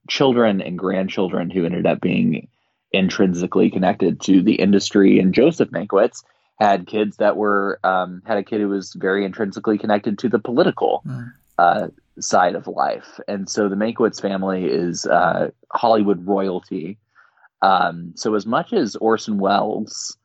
children 0.09 0.61
and 0.61 0.77
grandchildren 0.77 1.49
who 1.49 1.65
ended 1.65 1.85
up 1.85 2.01
being 2.01 2.49
intrinsically 2.91 3.71
connected 3.71 4.21
to 4.21 4.41
the 4.41 4.55
industry. 4.55 5.19
And 5.19 5.33
Joseph 5.33 5.69
Mankiewicz 5.69 6.23
had 6.59 6.87
kids 6.87 7.17
that 7.17 7.37
were 7.37 7.79
um, 7.83 8.21
had 8.25 8.37
a 8.37 8.43
kid 8.43 8.61
who 8.61 8.69
was 8.69 8.93
very 8.93 9.25
intrinsically 9.25 9.77
connected 9.77 10.19
to 10.19 10.29
the 10.29 10.39
political 10.39 11.01
Mm. 11.05 11.31
Uh, 11.57 11.87
side 12.19 12.55
of 12.55 12.67
life. 12.67 13.19
And 13.27 13.49
so 13.49 13.69
the 13.69 13.75
Mankiewicz 13.75 14.21
family 14.21 14.65
is 14.65 15.05
uh, 15.05 15.49
Hollywood 15.71 16.25
royalty. 16.25 16.97
Um, 17.61 18.13
so 18.15 18.35
as 18.35 18.45
much 18.45 18.73
as 18.73 18.95
Orson 18.95 19.37
Welles 19.37 20.17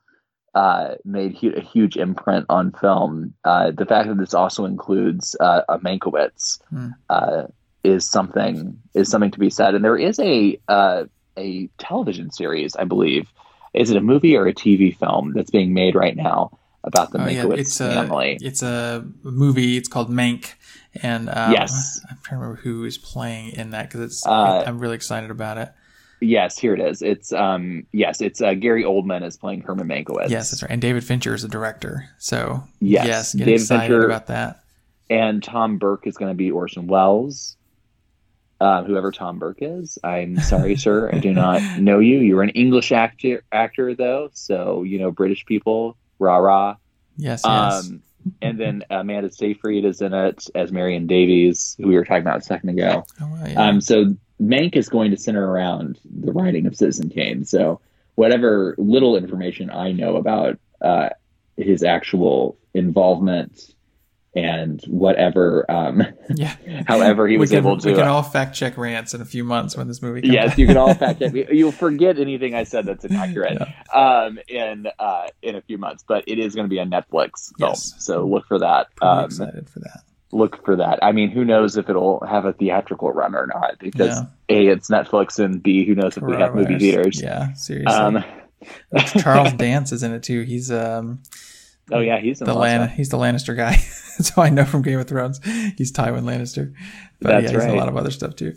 uh, 0.55 0.95
made 1.05 1.39
hu- 1.39 1.55
a 1.57 1.61
huge 1.61 1.97
imprint 1.97 2.47
on 2.49 2.73
film, 2.73 3.35
uh, 3.45 3.71
the 3.71 3.87
fact 3.87 4.09
that 4.09 4.19
this 4.19 4.35
also 4.35 4.65
includes 4.65 5.37
uh, 5.41 5.63
a 5.69 5.79
Mankiewicz 5.79 6.59
uh, 7.09 7.45
is 7.85 8.07
something 8.07 8.79
is 8.95 9.09
something 9.09 9.31
to 9.31 9.39
be 9.39 9.51
said. 9.51 9.75
And 9.75 9.85
there 9.85 9.97
is 9.97 10.19
a 10.19 10.61
uh, 10.69 11.05
a 11.37 11.69
television 11.79 12.31
series, 12.31 12.77
I 12.77 12.85
believe. 12.85 13.29
Is 13.73 13.91
it 13.91 13.97
a 13.97 14.01
movie 14.01 14.37
or 14.37 14.47
a 14.47 14.53
TV 14.55 14.97
film 14.97 15.33
that's 15.35 15.51
being 15.51 15.73
made 15.73 15.95
right 15.95 16.17
now 16.17 16.59
about 16.91 17.13
the 17.13 17.23
Oh, 17.23 17.27
yeah, 17.29 17.47
it's 17.51 17.81
a 17.81 18.37
it's 18.41 18.63
a 18.63 19.05
movie. 19.23 19.77
It's 19.77 19.89
called 19.89 20.11
Mank, 20.11 20.53
and 21.03 21.29
um, 21.31 21.53
Yes. 21.53 22.01
I'm 22.11 22.19
trying 22.23 22.39
to 22.41 22.43
remember 22.45 22.61
who 22.63 22.85
is 22.85 22.99
playing 22.99 23.51
in 23.53 23.71
that 23.71 23.89
because 23.89 24.01
it's 24.03 24.27
Uh, 24.27 24.65
I'm 24.67 24.79
really 24.79 24.95
excited 24.97 25.31
about 25.31 25.59
it. 25.59 25.71
Yes, 26.23 26.59
here 26.59 26.75
it 26.75 26.81
is. 26.81 27.01
It's 27.01 27.33
um 27.33 27.87
yes, 27.93 28.21
it's 28.21 28.43
uh, 28.43 28.53
Gary 28.53 28.85
Oldman 28.85 29.25
is 29.25 29.39
playing 29.39 29.63
Herman 29.63 29.89
Mankiewicz. 29.89 30.29
Yes, 30.29 30.51
that's 30.51 30.63
right. 30.63 30.71
And 30.71 30.83
David 30.83 31.03
Fincher 31.03 31.35
is 31.35 31.41
the 31.43 31.49
director. 31.49 32.11
So 32.19 32.63
Yes, 32.81 33.07
yes, 33.07 33.35
get 33.35 33.45
David 33.47 33.61
excited 33.63 33.89
Fincher- 33.89 34.05
about 34.07 34.27
that. 34.27 34.61
And 35.09 35.43
Tom 35.43 35.79
Burke 35.79 36.07
is 36.07 36.17
going 36.19 36.31
to 36.31 36.37
be 36.37 36.51
Orson 36.51 36.87
Welles. 36.87 37.57
Uh, 38.61 38.85
whoever 38.85 39.11
Tom 39.11 39.39
Burke 39.39 39.57
is, 39.63 39.99
I'm 40.05 40.39
sorry, 40.39 40.77
sir, 40.77 41.09
I 41.11 41.19
do 41.19 41.33
not 41.33 41.63
know 41.81 41.99
you. 41.99 42.19
You're 42.19 42.43
an 42.43 42.51
English 42.51 42.93
actor, 42.93 43.43
actor 43.51 43.95
though, 43.95 44.29
so 44.35 44.83
you 44.83 44.99
know 44.99 45.11
British 45.11 45.47
people, 45.47 45.97
rah 46.21 46.37
rah. 46.37 46.77
Yes, 47.17 47.43
yes. 47.45 47.89
Um, 47.89 48.03
and 48.43 48.61
then 48.61 48.85
Amanda 48.91 49.31
Seyfried 49.31 49.85
is 49.85 50.03
in 50.03 50.13
it 50.13 50.47
as 50.55 50.71
Marion 50.73 51.07
Davies, 51.07 51.75
who 51.79 51.89
we 51.89 51.95
were 51.95 52.05
talking 52.05 52.23
about 52.23 52.41
a 52.41 52.43
second 52.43 52.69
ago. 52.71 53.05
oh, 53.21 53.39
yeah. 53.47 53.69
Um, 53.69 53.81
so 53.81 54.15
Mank 54.41 54.77
is 54.77 54.89
going 54.89 55.11
to 55.11 55.17
center 55.17 55.47
around 55.47 55.99
the 56.05 56.33
writing 56.33 56.67
of 56.67 56.77
Citizen 56.77 57.11
Kane. 57.11 57.45
So 57.45 57.81
whatever 58.15 58.75
little 58.79 59.17
information 59.17 59.71
I 59.71 59.93
know 59.93 60.17
about 60.17 60.59
uh, 60.83 61.11
his 61.57 61.83
actual 61.83 62.59
involvement 62.75 63.75
and 64.35 64.81
whatever, 64.87 65.69
um, 65.69 66.03
yeah. 66.35 66.55
however 66.87 67.27
he 67.27 67.37
was 67.37 67.51
can- 67.51 67.59
able 67.59 67.77
to 67.79 67.89
We 67.89 67.95
can 67.95 68.07
uh, 68.07 68.13
all 68.13 68.23
fact 68.23 68.55
check 68.55 68.79
Rance 68.79 69.13
in 69.13 69.21
a 69.21 69.25
few 69.25 69.43
months 69.43 69.77
when 69.77 69.89
this 69.89 70.01
movie 70.01 70.21
comes 70.23 70.33
yes, 70.33 70.53
out. 70.53 70.59
you 70.59 70.67
can 70.67 70.77
all 70.77 70.95
fact 71.05 71.19
check. 71.19 71.33
You'll 71.51 71.73
forget 71.73 72.19
anything 72.19 72.55
I 72.55 72.63
said 72.65 72.87
that's 72.87 73.05
inaccurate 73.05 73.59
Yeah. 73.61 73.99
um, 74.27 74.39
in 74.49 74.87
uh, 74.99 75.27
in 75.43 75.57
a 75.57 75.63
few 75.63 75.79
months, 75.79 76.05
but 76.07 76.25
it 76.29 76.39
is 76.39 76.55
going 76.55 76.67
to 76.67 76.71
be 76.71 76.79
a 76.79 76.87
Netflix 76.87 77.51
film, 77.59 77.71
Yes. 77.71 77.95
so 77.99 78.25
look 78.25 78.47
for 78.47 78.59
that. 78.61 78.95
Pretty 78.97 79.11
Um, 79.11 79.25
excited 79.25 79.69
for 79.69 79.81
that. 79.81 80.03
look 80.31 80.65
for 80.65 80.77
that. 80.77 81.01
I 81.03 81.11
mean, 81.11 81.31
who 81.31 81.45
knows 81.45 81.77
if 81.77 81.89
it'll 81.91 82.25
have 82.25 82.45
a 82.45 82.53
theatrical 82.53 83.11
run 83.11 83.35
or 83.35 83.49
not? 83.49 83.81
Because 83.81 84.17
Yeah. 84.49 84.57
a, 84.57 84.67
it's 84.69 84.89
Netflix, 84.89 85.39
and 85.45 85.61
b, 85.61 85.85
who 85.85 85.97
knows 85.97 86.17
if 86.17 86.23
we 86.23 86.37
have 86.37 86.55
movie 86.55 86.79
theaters? 86.79 87.21
Yeah, 87.21 87.53
seriously. 87.55 87.93
Um, 87.93 88.23
Charles 89.19 89.53
Dance 89.55 89.91
is 89.91 90.03
in 90.05 90.13
it 90.13 90.23
too. 90.23 90.43
He's 90.43 90.71
um 90.71 91.23
oh 91.93 92.01
yeah, 92.01 92.19
he's 92.21 92.41
in 92.41 92.47
the 92.47 92.55
Lan- 92.55 92.89
he's 92.91 93.09
the 93.09 93.17
Lannister 93.19 93.57
guy. 93.57 93.77
so 94.21 94.43
I 94.43 94.49
know 94.51 94.65
from 94.65 94.83
Game 94.83 94.99
of 94.99 95.09
Thrones 95.09 95.41
he's 95.77 95.93
Tywin 95.93 96.23
Lannister. 96.25 96.73
But 97.21 97.29
That's 97.41 97.53
yeah, 97.53 97.59
he's 97.59 97.65
in 97.65 97.71
a 97.71 97.75
lot 97.77 97.89
of 97.89 97.97
other 97.97 98.11
stuff 98.11 98.37
too. 98.37 98.57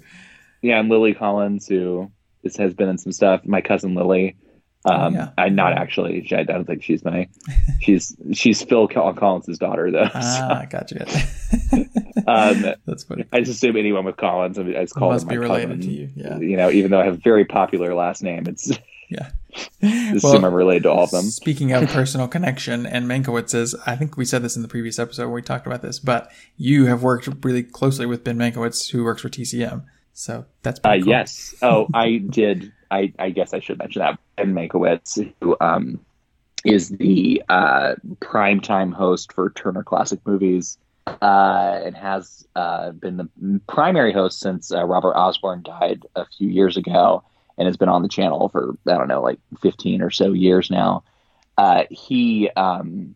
Yeah, 0.62 0.80
and 0.80 0.90
Lily 0.90 1.14
Collins, 1.14 1.68
who 1.68 2.12
is, 2.44 2.56
has 2.58 2.74
been 2.74 2.90
in 2.90 2.98
some 2.98 3.12
stuff. 3.12 3.42
My 3.46 3.62
cousin 3.62 3.96
Lily. 3.96 4.36
Um, 4.86 5.16
Oh, 5.16 5.18
yeah. 5.18 5.30
I 5.38 5.48
not 5.50 5.72
actually. 5.74 6.28
I 6.36 6.44
don't 6.44 6.66
think 6.66 6.84
she's 6.84 7.06
my. 7.06 7.28
She's 7.80 8.16
she's 8.34 8.62
Phil 8.64 8.88
Collins' 8.88 9.58
daughter 9.58 9.92
though. 9.92 10.10
Ah, 10.14 10.60
I 10.62 10.66
got 10.66 10.90
you. 10.92 11.00
so, 11.06 11.78
um, 12.28 12.76
That's 12.86 13.04
funny. 13.04 13.26
I 13.34 13.40
just 13.40 13.52
assume 13.52 13.76
anyone 13.78 14.06
with 14.06 14.16
Collins. 14.18 14.58
I, 14.58 14.64
mean, 14.64 14.78
I 14.78 14.82
just 14.82 14.96
call 14.96 15.12
Must 15.12 15.28
be 15.28 15.38
related 15.38 15.68
cousin. 15.78 15.82
to 15.82 15.92
you. 15.92 16.10
Yeah. 16.16 16.38
You 16.40 16.56
know, 16.58 16.70
even 16.72 16.92
though 16.92 17.00
I 17.02 17.06
have 17.06 17.16
a 17.16 17.22
very 17.22 17.44
popular 17.46 17.94
last 17.94 18.24
name, 18.24 18.46
it's 18.48 18.72
Yeah. 19.10 19.32
Assume 19.82 20.46
I'm 20.46 20.54
related 20.54 20.84
to 20.84 20.92
all 20.92 21.04
of 21.04 21.12
them. 21.12 21.24
Speaking 21.26 21.72
of 21.72 21.88
personal 21.90 22.28
connection 22.28 22.86
and 22.86 23.08
Mankiewicz 23.08 23.54
is, 23.56 23.76
I 23.86 23.96
think 23.96 24.18
we 24.18 24.26
said 24.26 24.42
this 24.42 24.56
in 24.56 24.62
the 24.62 24.68
previous 24.68 25.00
episode 25.00 25.24
where 25.24 25.36
we 25.36 25.42
talked 25.42 25.68
about 25.68 25.82
this, 25.82 26.00
but 26.00 26.32
you 26.58 26.86
have 26.86 27.04
worked 27.04 27.30
really 27.44 27.64
closely 27.64 28.06
with 28.06 28.24
Ben 28.24 28.38
Mankiewicz, 28.38 28.92
who 28.92 29.04
works 29.04 29.22
for 29.22 29.30
TCM. 29.30 29.84
So 30.14 30.46
that's 30.62 30.80
Uh, 30.84 30.98
cool. 30.98 31.08
Yes. 31.08 31.56
Oh, 31.62 31.88
I 31.94 32.18
did. 32.18 32.72
I, 32.92 33.14
I 33.18 33.30
guess 33.32 33.54
I 33.54 33.60
should 33.60 33.80
mention 33.80 34.02
that. 34.02 34.20
Ben 34.38 34.54
Mankiewicz, 34.54 35.34
who 35.42 35.58
um, 35.60 36.00
is 36.64 36.90
the 36.90 37.44
uh, 37.50 37.96
primetime 38.20 38.94
host 38.94 39.34
for 39.34 39.50
Turner 39.52 39.84
Classic 39.84 40.20
Movies 40.26 40.78
uh, 41.08 41.82
and 41.84 41.96
has 41.96 42.48
uh, 42.56 42.92
been 42.92 43.18
the 43.18 43.60
primary 43.68 44.14
host 44.14 44.40
since 44.40 44.72
uh, 44.72 44.84
Robert 44.86 45.16
Osborne 45.16 45.64
died 45.64 46.04
a 46.16 46.26
few 46.38 46.48
years 46.48 46.78
ago 46.78 47.24
and 47.58 47.68
has 47.68 47.78
been 47.78 47.90
on 47.90 48.02
the 48.02 48.10
channel 48.10 48.50
for, 48.50 48.76
I 48.88 48.98
don't 48.98 49.08
know, 49.08 49.22
like 49.22 49.40
15 49.62 50.02
or 50.02 50.10
so 50.10 50.34
years 50.34 50.72
now. 50.72 51.04
Uh, 51.58 51.84
he 51.92 52.50
um, 52.56 53.14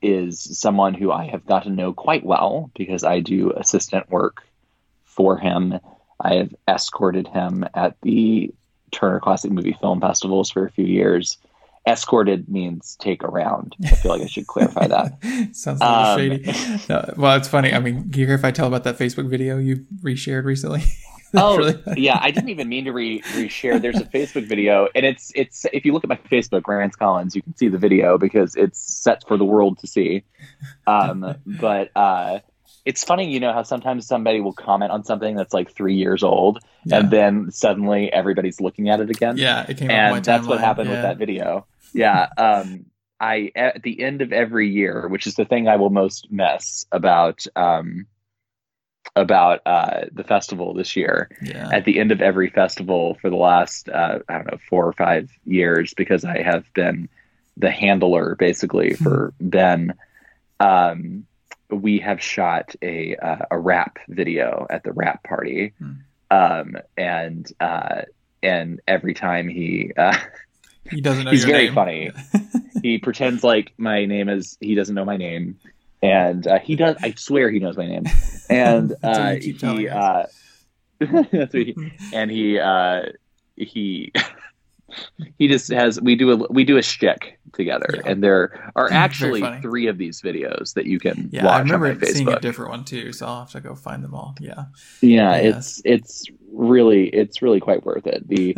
is 0.00 0.58
someone 0.58 0.94
who 0.94 1.10
I 1.10 1.26
have 1.26 1.44
got 1.44 1.64
to 1.64 1.70
know 1.70 1.92
quite 1.92 2.24
well 2.24 2.70
because 2.76 3.02
I 3.04 3.20
do 3.20 3.52
assistant 3.52 4.08
work 4.10 4.44
for 5.04 5.36
him. 5.36 5.78
I 6.20 6.34
have 6.34 6.54
escorted 6.68 7.26
him 7.28 7.64
at 7.74 7.96
the 8.02 8.52
Turner 8.92 9.20
Classic 9.20 9.50
Movie 9.50 9.76
Film 9.80 10.00
Festivals 10.00 10.50
for 10.50 10.66
a 10.66 10.70
few 10.70 10.86
years. 10.86 11.36
Escorted 11.86 12.48
means 12.48 12.96
take 13.00 13.24
around. 13.24 13.74
I 13.84 13.88
feel 13.88 14.12
like 14.12 14.22
I 14.22 14.26
should 14.26 14.46
clarify 14.46 14.86
that. 14.88 15.18
Sounds 15.52 15.80
a 15.80 15.84
little 15.84 15.88
Um, 15.88 16.18
shady. 16.18 16.78
No, 16.88 17.14
well, 17.16 17.36
it's 17.36 17.48
funny. 17.48 17.72
I 17.72 17.78
mean, 17.80 18.08
do 18.08 18.20
you 18.20 18.26
care 18.26 18.34
if 18.34 18.44
I 18.44 18.50
tell 18.50 18.66
about 18.66 18.84
that 18.84 18.98
Facebook 18.98 19.28
video 19.28 19.58
you 19.58 19.86
reshared 20.02 20.44
recently? 20.44 20.82
oh 21.34 21.56
really- 21.56 21.82
yeah, 21.96 22.18
I 22.20 22.30
didn't 22.30 22.48
even 22.50 22.68
mean 22.68 22.84
to 22.86 22.92
re 22.92 23.20
reshare. 23.22 23.80
There's 23.80 24.00
a 24.00 24.04
Facebook 24.04 24.46
video, 24.46 24.88
and 24.94 25.04
it's 25.06 25.30
it's 25.34 25.66
if 25.72 25.84
you 25.84 25.92
look 25.92 26.04
at 26.04 26.08
my 26.10 26.16
Facebook, 26.30 26.66
Rance 26.66 26.96
Collins, 26.96 27.34
you 27.36 27.42
can 27.42 27.56
see 27.56 27.68
the 27.68 27.78
video 27.78 28.18
because 28.18 28.54
it's 28.54 28.78
set 28.78 29.22
for 29.26 29.36
the 29.36 29.44
world 29.44 29.78
to 29.78 29.86
see. 29.86 30.24
Um, 30.86 31.34
but 31.46 31.90
uh, 31.96 32.40
it's 32.84 33.04
funny, 33.04 33.30
you 33.30 33.40
know, 33.40 33.52
how 33.52 33.62
sometimes 33.62 34.06
somebody 34.06 34.40
will 34.40 34.52
comment 34.54 34.90
on 34.92 35.04
something 35.04 35.36
that's 35.36 35.52
like 35.52 35.70
three 35.74 35.94
years 35.96 36.22
old, 36.22 36.58
Yeah. 36.84 36.98
and 37.00 37.10
then 37.10 37.50
suddenly 37.50 38.12
everybody's 38.12 38.60
looking 38.60 38.88
at 38.88 39.00
it 39.00 39.10
again. 39.10 39.36
yeah, 39.36 39.66
it 39.68 39.76
came 39.78 39.90
and 39.90 40.24
that's 40.24 40.46
what 40.46 40.60
happened 40.60 40.88
with 40.90 41.02
that 41.02 41.18
video. 41.18 41.66
Yeah. 41.92 42.28
Um, 42.36 42.86
I 43.20 43.50
at 43.56 43.82
the 43.82 44.00
end 44.00 44.22
of 44.22 44.32
every 44.32 44.68
year, 44.70 45.08
which 45.08 45.26
is 45.26 45.34
the 45.34 45.44
thing 45.44 45.66
I 45.66 45.76
will 45.76 45.90
most 45.90 46.28
miss 46.30 46.86
about 46.92 47.44
um, 47.56 48.06
about 49.16 49.60
uh, 49.66 50.02
the 50.12 50.24
festival 50.24 50.74
this 50.74 50.94
year. 50.96 51.28
Yeah. 51.42 51.68
At 51.72 51.84
the 51.84 51.98
end 51.98 52.12
of 52.12 52.20
every 52.20 52.50
festival 52.50 53.16
for 53.20 53.30
the 53.30 53.36
last 53.36 53.88
uh, 53.88 54.20
I 54.28 54.34
don't 54.34 54.50
know 54.50 54.58
four 54.68 54.86
or 54.86 54.92
five 54.92 55.30
years, 55.44 55.94
because 55.94 56.24
I 56.24 56.42
have 56.42 56.64
been 56.74 57.08
the 57.56 57.70
handler 57.70 58.36
basically 58.36 58.94
for 58.94 59.32
Ben. 59.40 59.94
Um, 60.60 61.26
we 61.70 61.98
have 61.98 62.22
shot 62.22 62.74
a 62.82 63.16
uh, 63.16 63.44
a 63.50 63.58
rap 63.58 63.98
video 64.08 64.66
at 64.70 64.84
the 64.84 64.92
wrap 64.92 65.22
party, 65.24 65.74
Hmm. 65.78 65.92
um, 66.30 66.76
and 66.96 67.50
uh, 67.60 68.02
and 68.42 68.80
every 68.88 69.14
time 69.14 69.48
he 69.48 69.92
uh, 69.96 70.16
he 70.90 71.00
doesn't 71.00 71.24
know 71.24 71.30
he's 71.30 71.44
very 71.44 71.66
name. 71.66 71.74
funny. 71.74 72.10
he 72.82 72.98
pretends 72.98 73.44
like 73.44 73.72
my 73.76 74.04
name 74.06 74.28
is 74.28 74.56
he 74.60 74.74
doesn't 74.74 74.94
know 74.94 75.04
my 75.04 75.16
name, 75.18 75.58
and 76.02 76.46
uh, 76.46 76.58
he 76.58 76.74
does. 76.76 76.96
I 77.02 77.12
swear 77.16 77.50
he 77.50 77.58
knows 77.58 77.76
my 77.76 77.86
name, 77.86 78.04
and 78.48 78.94
uh, 79.02 79.32
you 79.34 79.40
keep 79.40 79.58
telling 79.58 79.78
he. 79.80 79.88
Uh, 79.88 80.26
he, 81.52 81.76
and 82.12 82.30
he 82.30 82.58
uh, 82.58 83.02
he 83.56 84.12
he 85.38 85.48
just 85.48 85.70
has 85.72 86.00
we 86.00 86.16
do 86.16 86.32
a 86.32 86.46
we 86.50 86.64
do 86.64 86.76
a 86.76 86.82
shtick 86.82 87.38
together, 87.52 87.88
Yeah. 87.94 88.10
and 88.10 88.22
there 88.22 88.72
are 88.74 88.90
actually 88.90 89.42
three 89.60 89.86
of 89.86 89.98
these 89.98 90.22
videos 90.22 90.74
that 90.74 90.86
you 90.86 90.98
can 90.98 91.28
Yeah, 91.32 91.44
watch 91.44 91.54
I 91.54 91.58
remember 91.60 91.86
on 91.86 92.04
seeing 92.04 92.28
a 92.28 92.40
different 92.40 92.70
one 92.70 92.84
too, 92.84 93.12
so 93.12 93.26
I'll 93.26 93.40
have 93.40 93.50
to 93.52 93.60
go 93.60 93.74
find 93.74 94.02
them 94.02 94.14
all. 94.14 94.34
Yeah. 94.40 94.64
yeah 95.00 95.34
Yeah. 95.36 95.56
it's 95.56 95.80
it's 95.84 96.24
really 96.52 97.08
it's 97.08 97.42
really 97.42 97.60
quite 97.60 97.84
worth 97.84 98.06
it 98.06 98.26
the 98.26 98.56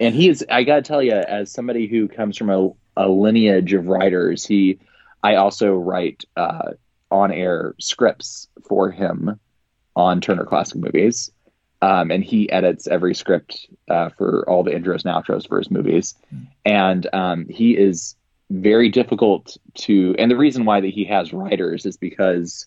and 0.00 0.14
he 0.14 0.28
is 0.28 0.44
i 0.50 0.64
gotta 0.64 0.82
tell 0.82 1.02
you 1.02 1.12
as 1.12 1.50
somebody 1.52 1.86
who 1.86 2.08
comes 2.08 2.36
from 2.36 2.50
a, 2.50 2.68
a 2.96 3.08
lineage 3.08 3.72
of 3.72 3.86
writers 3.86 4.44
he 4.44 4.80
i 5.22 5.36
also 5.36 5.72
write 5.72 6.24
uh, 6.36 6.72
on 7.12 7.30
air 7.32 7.74
scripts 7.78 8.48
for 8.68 8.90
him 8.90 9.38
on 9.94 10.20
turner 10.20 10.44
classic 10.44 10.76
movies. 10.80 11.30
Um, 11.82 12.10
and 12.12 12.22
he 12.24 12.50
edits 12.50 12.86
every 12.86 13.14
script 13.14 13.66
uh, 13.88 14.08
for 14.10 14.48
all 14.48 14.62
the 14.62 14.70
intros 14.70 15.04
and 15.04 15.12
outros 15.14 15.46
for 15.48 15.58
his 15.58 15.70
movies. 15.70 16.14
And 16.64 17.06
um, 17.12 17.46
he 17.48 17.76
is 17.76 18.14
very 18.50 18.88
difficult 18.88 19.56
to 19.74 20.14
and 20.18 20.30
the 20.30 20.36
reason 20.36 20.64
why 20.64 20.80
that 20.80 20.88
he 20.92 21.04
has 21.06 21.32
writers 21.32 21.86
is 21.86 21.96
because 21.96 22.66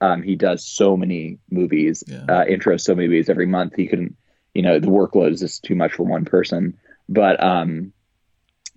um, 0.00 0.22
he 0.22 0.34
does 0.36 0.64
so 0.64 0.96
many 0.96 1.38
movies 1.50 2.04
Yeah. 2.06 2.24
uh, 2.28 2.44
intros 2.44 2.80
so 2.82 2.94
many 2.94 3.08
movies 3.08 3.28
every 3.28 3.46
month. 3.46 3.74
He 3.76 3.86
couldn't 3.86 4.16
you 4.54 4.62
know 4.62 4.78
the 4.78 4.86
workload 4.88 5.32
is 5.32 5.40
just 5.40 5.62
too 5.64 5.74
much 5.74 5.92
for 5.92 6.04
one 6.04 6.24
person. 6.24 6.78
But 7.08 7.42
um 7.42 7.92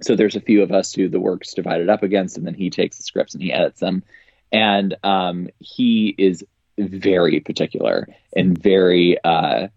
so 0.02 0.16
there's 0.16 0.36
a 0.36 0.42
few 0.42 0.62
of 0.64 0.72
us 0.72 0.94
who 0.94 1.08
the 1.10 1.20
work's 1.20 1.54
divided 1.54 1.90
up 1.90 2.04
against 2.04 2.38
and 2.38 2.46
then 2.46 2.54
he 2.56 2.70
takes 2.70 2.98
the 2.98 3.04
scripts 3.04 3.34
and 3.34 3.42
he 3.44 3.52
edits 3.54 3.80
them 3.80 4.04
and 4.52 4.96
um 5.04 5.48
he 5.60 6.14
is 6.18 6.46
very 6.78 7.40
particular 7.40 8.08
and 8.36 8.58
very 8.62 9.18
uh 9.24 9.68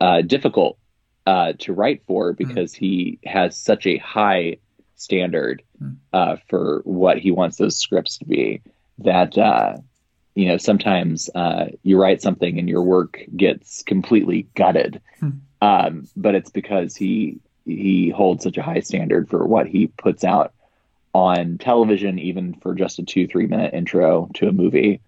uh 0.00 0.22
difficult 0.22 0.78
uh 1.26 1.52
to 1.58 1.72
write 1.72 2.02
for 2.06 2.32
because 2.32 2.72
he 2.72 3.18
has 3.24 3.58
such 3.58 3.86
a 3.86 3.98
high 3.98 4.56
standard 4.96 5.62
Hmm. 5.78 5.90
uh 6.12 6.36
for 6.48 6.80
what 6.84 7.18
he 7.18 7.30
wants 7.30 7.58
those 7.58 7.76
scripts 7.78 8.18
to 8.18 8.24
be 8.24 8.62
that 8.98 9.36
uh 9.36 9.76
you 10.34 10.48
know 10.48 10.56
sometimes 10.56 11.28
uh 11.34 11.66
you 11.82 12.00
write 12.00 12.22
something 12.22 12.58
and 12.58 12.68
your 12.68 12.82
work 12.82 13.18
gets 13.36 13.82
completely 13.82 14.46
gutted 14.54 15.00
Hmm. 15.20 15.30
um 15.60 16.08
but 16.16 16.34
it's 16.34 16.50
because 16.50 16.96
he 16.96 17.40
he 17.66 18.08
holds 18.10 18.44
such 18.44 18.56
a 18.56 18.62
high 18.62 18.80
standard 18.80 19.28
for 19.28 19.46
what 19.46 19.66
he 19.66 19.88
puts 19.88 20.24
out 20.24 20.52
on 21.16 21.56
television 21.56 22.18
even 22.18 22.52
for 22.52 22.74
just 22.74 22.98
a 22.98 23.02
two 23.02 23.26
three 23.26 23.46
minute 23.46 23.72
intro 23.72 24.28
to 24.34 24.46
a 24.48 24.52
movie 24.52 25.00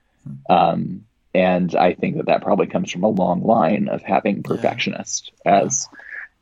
um 0.49 1.05
and 1.35 1.75
i 1.75 1.93
think 1.93 2.17
that 2.17 2.25
that 2.27 2.41
probably 2.41 2.67
comes 2.67 2.91
from 2.91 3.03
a 3.05 3.09
long 3.09 3.43
line 3.43 3.89
of 3.89 4.01
having 4.03 4.43
perfectionists 4.43 5.31
as 5.45 5.87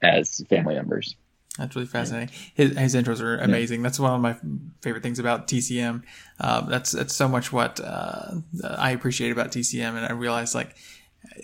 as 0.02 0.40
family 0.48 0.76
members 0.76 1.16
That's 1.58 1.74
really 1.74 1.88
fascinating. 1.88 2.28
His, 2.54 2.76
his 2.76 2.94
intros 2.94 3.22
are 3.22 3.38
amazing. 3.38 3.80
That's 3.82 3.98
one 3.98 4.12
of 4.12 4.20
my 4.20 4.36
favorite 4.82 5.02
things 5.02 5.18
about 5.18 5.48
TCM. 5.48 6.02
Um, 6.38 6.68
that's 6.68 6.92
that's 6.92 7.16
so 7.16 7.28
much 7.28 7.50
what 7.50 7.80
uh, 7.80 8.34
I 8.62 8.90
appreciate 8.90 9.32
about 9.32 9.52
TCM, 9.52 9.96
and 9.96 10.04
I 10.04 10.12
realize 10.12 10.54
like 10.54 10.76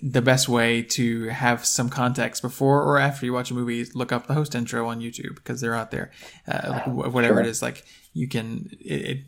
the 0.02 0.22
best 0.22 0.48
way 0.48 0.82
to 0.82 1.28
have 1.28 1.64
some 1.64 1.88
context 1.88 2.42
before 2.42 2.82
or 2.82 2.98
after 2.98 3.26
you 3.26 3.32
watch 3.32 3.50
a 3.50 3.54
movie 3.54 3.84
look 3.94 4.12
up 4.12 4.26
the 4.26 4.34
host 4.34 4.54
intro 4.54 4.88
on 4.88 5.00
YouTube 5.00 5.34
because 5.36 5.60
they're 5.60 5.74
out 5.74 5.90
there. 5.90 6.10
Uh, 6.46 6.80
like 6.86 6.86
whatever 7.12 7.34
Sure. 7.34 7.40
it 7.40 7.46
is, 7.46 7.62
like 7.62 7.84
you 8.12 8.28
can 8.28 8.68
it, 8.80 9.24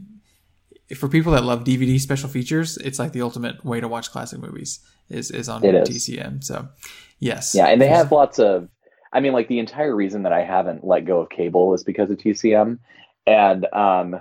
it 0.89 0.97
for 0.97 1.09
people 1.09 1.33
that 1.33 1.45
love 1.45 1.65
DVD 1.65 1.99
special 2.01 2.29
features, 2.29 2.77
it's 2.79 2.99
like 2.99 3.13
the 3.13 3.23
ultimate 3.23 3.65
way 3.65 3.81
to 3.81 3.89
watch 3.89 4.11
classic 4.11 4.39
movies 4.41 4.81
is 5.09 5.31
is 5.31 5.49
on 5.49 5.65
It 5.65 5.75
is. 5.75 5.89
TCM. 5.89 6.43
So 6.45 6.69
yes, 7.19 7.55
Yeah, 7.55 7.67
and 7.67 7.81
they 7.81 7.89
have 7.89 8.13
lots 8.13 8.39
of. 8.39 8.69
I 9.13 9.21
mean, 9.21 9.33
like 9.33 9.47
the 9.49 9.61
entire 9.61 9.95
reason 9.95 10.25
that 10.25 10.33
I 10.33 10.43
haven't 10.43 10.85
let 10.85 11.05
go 11.05 11.21
of 11.21 11.31
cable 11.31 11.73
is 11.73 11.85
because 11.85 12.11
of 12.11 12.19
TCM, 12.19 12.79
and 13.27 13.67
um, 13.73 14.17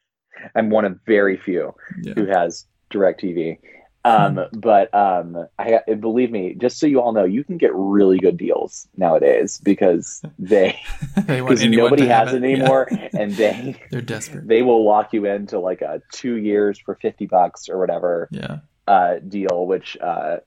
I'm 0.54 0.70
one 0.70 0.84
of 0.84 0.98
very 1.06 1.36
few 1.38 1.74
Yeah. 2.02 2.12
who 2.14 2.26
has 2.26 2.66
Directv. 2.92 3.58
Um, 4.06 4.38
but 4.52 4.92
um, 4.94 5.46
I 5.58 5.80
believe 5.98 6.30
me, 6.30 6.54
just 6.60 6.78
so 6.78 6.86
you 6.86 7.00
all 7.00 7.12
know, 7.12 7.24
you 7.24 7.42
can 7.42 7.56
get 7.56 7.70
really 7.74 8.18
good 8.18 8.36
deals 8.36 8.86
nowadays 8.96 9.58
because 9.58 10.20
they 10.38 10.78
They 11.26 11.40
because 11.40 11.64
nobody 11.64 12.06
has 12.06 12.32
it 12.34 12.42
Yeah. 12.42 12.48
anymore, 12.50 12.88
and 13.18 13.32
they 13.34 13.80
They're 13.90 14.02
desperate. 14.02 14.46
they 14.46 14.60
will 14.62 14.84
lock 14.84 15.12
you 15.14 15.24
into 15.24 15.58
like 15.58 15.80
a 15.80 16.02
two 16.12 16.36
years 16.36 16.78
for 16.78 16.96
fifty 16.96 17.26
bucks 17.26 17.68
or 17.70 17.78
whatever 17.78 18.28
Yeah. 18.30 18.58
uh, 18.86 19.20
deal, 19.26 19.66
which 19.66 19.96
uh, 20.00 20.38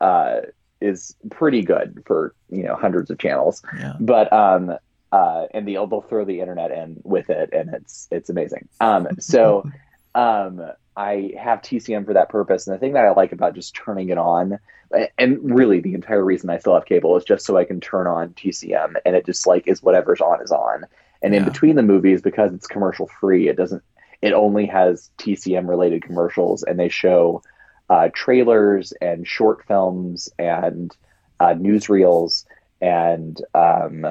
uh, 0.00 0.40
is 0.80 1.14
pretty 1.30 1.62
good 1.62 2.02
for 2.06 2.34
you 2.50 2.64
know 2.64 2.74
hundreds 2.74 3.10
of 3.10 3.18
channels. 3.18 3.62
Yeah. 3.78 3.94
But 4.00 4.32
um, 4.32 4.76
uh, 5.12 5.46
and 5.54 5.68
they'll 5.68 5.86
they'll 5.86 6.02
throw 6.02 6.24
the 6.24 6.40
internet 6.40 6.72
in 6.72 7.00
with 7.04 7.30
it, 7.30 7.50
and 7.52 7.72
it's 7.74 8.08
it's 8.10 8.28
amazing. 8.28 8.68
Um, 8.80 9.06
so 9.20 9.64
um, 10.14 10.62
I 10.98 11.32
have 11.38 11.62
TCM 11.62 12.06
for 12.06 12.14
that 12.14 12.28
purpose, 12.28 12.66
and 12.66 12.74
the 12.74 12.80
thing 12.80 12.94
that 12.94 13.04
I 13.04 13.12
like 13.12 13.30
about 13.30 13.54
just 13.54 13.72
turning 13.72 14.08
it 14.08 14.18
on, 14.18 14.58
and 15.16 15.38
really 15.54 15.78
the 15.78 15.94
entire 15.94 16.24
reason 16.24 16.50
I 16.50 16.58
still 16.58 16.74
have 16.74 16.86
cable 16.86 17.16
is 17.16 17.22
just 17.22 17.46
so 17.46 17.56
I 17.56 17.64
can 17.64 17.80
turn 17.80 18.08
on 18.08 18.30
TCM, 18.30 18.94
and 19.06 19.14
it 19.14 19.24
just 19.24 19.46
like 19.46 19.68
is 19.68 19.80
whatever's 19.80 20.20
on 20.20 20.42
is 20.42 20.50
on. 20.50 20.86
And 21.22 21.36
in 21.36 21.44
between 21.44 21.76
the 21.76 21.84
movies, 21.84 22.20
because 22.20 22.52
it's 22.52 22.66
commercial 22.66 23.06
free, 23.06 23.48
it 23.48 23.56
doesn't. 23.56 23.84
It 24.22 24.32
only 24.32 24.66
has 24.66 25.08
TCM 25.18 25.68
related 25.68 26.02
commercials, 26.02 26.64
and 26.64 26.76
they 26.76 26.88
show 26.88 27.42
uh, 27.88 28.08
trailers 28.12 28.92
and 29.00 29.24
short 29.24 29.64
films 29.66 30.28
and 30.36 30.96
uh, 31.38 31.54
newsreels 31.54 32.44
and 32.80 33.40
um, 33.54 34.04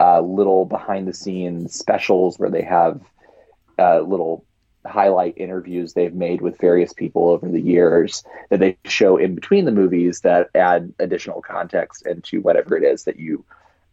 uh, 0.00 0.20
little 0.22 0.64
behind 0.64 1.06
the 1.06 1.12
scenes 1.12 1.74
specials 1.74 2.38
where 2.38 2.50
they 2.50 2.62
have 2.62 3.02
uh, 3.78 4.00
little 4.00 4.46
highlight 4.86 5.34
interviews 5.36 5.92
they've 5.92 6.14
made 6.14 6.40
with 6.40 6.58
various 6.60 6.92
people 6.92 7.28
over 7.28 7.48
the 7.48 7.60
years 7.60 8.24
that 8.50 8.60
they 8.60 8.76
show 8.84 9.16
in 9.16 9.34
between 9.34 9.64
the 9.64 9.72
movies 9.72 10.20
that 10.20 10.48
add 10.54 10.92
additional 10.98 11.40
context 11.42 12.04
into 12.06 12.40
whatever 12.40 12.76
it 12.76 12.82
is 12.84 13.04
that 13.04 13.18
you 13.18 13.44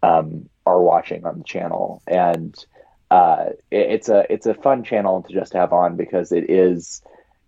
um, 0.01 0.49
are 0.65 0.81
watching 0.81 1.25
on 1.25 1.37
the 1.37 1.43
channel 1.43 2.01
and 2.07 2.65
uh, 3.11 3.47
it- 3.71 3.91
it's 3.91 4.09
a 4.09 4.31
it's 4.31 4.45
a 4.45 4.53
fun 4.53 4.83
channel 4.83 5.21
to 5.23 5.33
just 5.33 5.53
have 5.53 5.73
on 5.73 5.95
because 5.95 6.31
it 6.31 6.49
is 6.49 7.01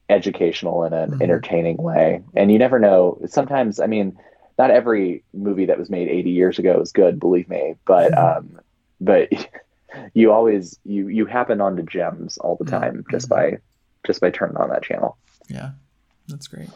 educational 0.09 0.83
in 0.83 0.93
an 0.93 1.11
Mhm. 1.11 1.21
entertaining 1.21 1.77
way 1.77 2.21
and 2.35 2.51
you 2.51 2.59
never 2.59 2.79
know 2.79 3.17
sometimes 3.27 3.79
i 3.79 3.87
mean 3.87 4.17
not 4.59 4.69
every 4.69 5.23
movie 5.33 5.65
that 5.65 5.79
was 5.79 5.89
made 5.89 6.09
80 6.09 6.31
years 6.31 6.59
ago 6.59 6.79
is 6.81 6.91
good 6.91 7.19
believe 7.19 7.47
me 7.47 7.75
but 7.85 8.11
Mhm. 8.11 8.37
um 8.37 8.59
but 8.99 9.29
you 10.13 10.31
always 10.31 10.79
you 10.83 11.07
you 11.07 11.25
happen 11.25 11.61
onto 11.61 11.83
gems 11.83 12.37
all 12.37 12.55
the 12.55 12.65
Mhm. 12.65 12.69
time 12.79 13.05
just 13.11 13.27
Mhm. 13.27 13.29
by 13.29 13.57
just 14.05 14.21
by 14.21 14.29
turning 14.29 14.57
on 14.57 14.69
that 14.69 14.83
channel 14.83 15.17
Yeah. 15.49 15.71
That's 16.27 16.47
great. 16.47 16.69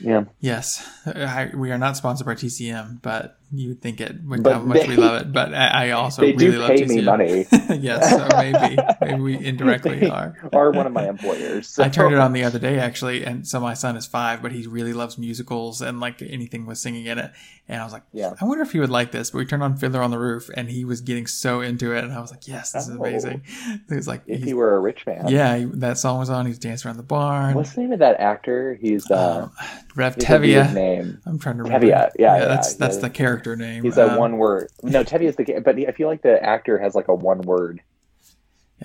yeah 0.00 0.24
Yes. 0.40 0.86
I, 1.06 1.50
we 1.54 1.70
are 1.72 1.78
not 1.78 1.96
sponsored 1.96 2.26
by 2.26 2.34
TCM, 2.34 3.00
but 3.02 3.38
you 3.50 3.68
would 3.70 3.80
think 3.80 4.00
it 4.00 4.26
But 4.28 4.52
how 4.52 4.58
much 4.60 4.86
we 4.86 4.96
they- 4.96 5.00
love 5.00 5.22
it. 5.22 5.32
But 5.32 5.54
I, 5.54 5.88
I 5.88 5.90
also 5.92 6.22
they 6.22 6.32
really 6.32 6.50
do 6.52 6.58
love 6.58 6.68
pay 6.70 6.84
me 6.84 7.00
money. 7.02 7.46
yes, 7.80 8.10
so 8.10 8.28
maybe 8.36 8.76
maybe 9.00 9.20
we 9.20 9.38
indirectly 9.46 10.08
are. 10.10 10.36
are 10.52 10.70
one 10.70 10.86
of 10.86 10.92
my 10.92 11.08
employers. 11.08 11.68
so- 11.68 11.82
I 11.84 11.88
turned 11.88 12.14
it 12.14 12.18
on 12.20 12.32
the 12.32 12.44
other 12.44 12.58
day 12.58 12.78
actually, 12.78 13.24
and 13.24 13.46
so 13.46 13.60
my 13.60 13.74
son 13.74 13.96
is 13.96 14.06
five, 14.06 14.42
but 14.42 14.52
he 14.52 14.66
really 14.66 14.92
loves 14.92 15.16
musicals 15.18 15.80
and 15.80 15.98
like 16.00 16.20
anything 16.22 16.66
with 16.66 16.78
singing 16.78 17.06
in 17.06 17.18
it. 17.18 17.32
And 17.70 17.80
I 17.80 17.84
was 17.84 17.92
like, 17.92 18.04
Yeah. 18.12 18.32
I 18.40 18.44
wonder 18.44 18.62
if 18.62 18.72
he 18.72 18.80
would 18.80 18.88
like 18.90 19.12
this. 19.12 19.30
But 19.30 19.38
we 19.38 19.46
turned 19.46 19.62
on 19.62 19.76
Fiddler 19.76 20.02
on 20.02 20.10
the 20.10 20.18
Roof, 20.18 20.48
and 20.54 20.68
he 20.70 20.84
was 20.84 21.00
getting 21.02 21.26
so 21.26 21.60
into 21.60 21.94
it, 21.94 22.02
and 22.04 22.12
I 22.12 22.20
was 22.20 22.30
like, 22.30 22.48
Yes, 22.48 22.72
this 22.72 22.88
is 22.88 22.96
Oh. 22.96 23.00
amazing. 23.04 23.42
It 23.90 23.94
was 23.94 24.08
like, 24.08 24.22
If 24.26 24.42
he 24.42 24.54
were 24.54 24.74
a 24.74 24.80
rich 24.80 25.06
man. 25.06 25.28
yeah, 25.28 25.56
he, 25.56 25.64
that 25.66 25.98
song 25.98 26.18
was 26.18 26.30
on. 26.30 26.46
He's 26.46 26.58
dancing 26.58 26.88
around 26.88 26.96
the 26.96 27.02
barn. 27.02 27.54
What's 27.54 27.72
the 27.74 27.80
name 27.82 27.92
of 27.92 27.98
that 28.00 28.20
actor? 28.20 28.78
He's 28.80 29.10
uh, 29.10 29.42
um, 29.44 29.52
Rev 29.96 30.16
Tevia. 30.16 30.72
name. 30.72 31.20
I'm 31.26 31.38
trying 31.38 31.56
to 31.58 31.62
remember. 31.64 31.86
Tevye, 31.86 31.90
yeah, 31.90 32.08
yeah, 32.38 32.44
that's 32.46 32.74
that's 32.74 32.96
yeah. 32.96 33.02
the 33.02 33.10
character 33.10 33.37
name. 33.56 33.82
He's 33.84 33.96
a 33.98 34.12
Um, 34.12 34.18
one 34.18 34.38
word. 34.38 34.68
No, 34.82 35.02
Teddy 35.04 35.26
is 35.26 35.36
the. 35.36 35.60
But 35.64 35.76
I 35.78 35.92
feel 35.92 36.08
like 36.08 36.22
the 36.22 36.42
actor 36.42 36.78
has 36.78 36.94
like 36.94 37.08
a 37.08 37.14
one 37.14 37.42
word. 37.42 37.80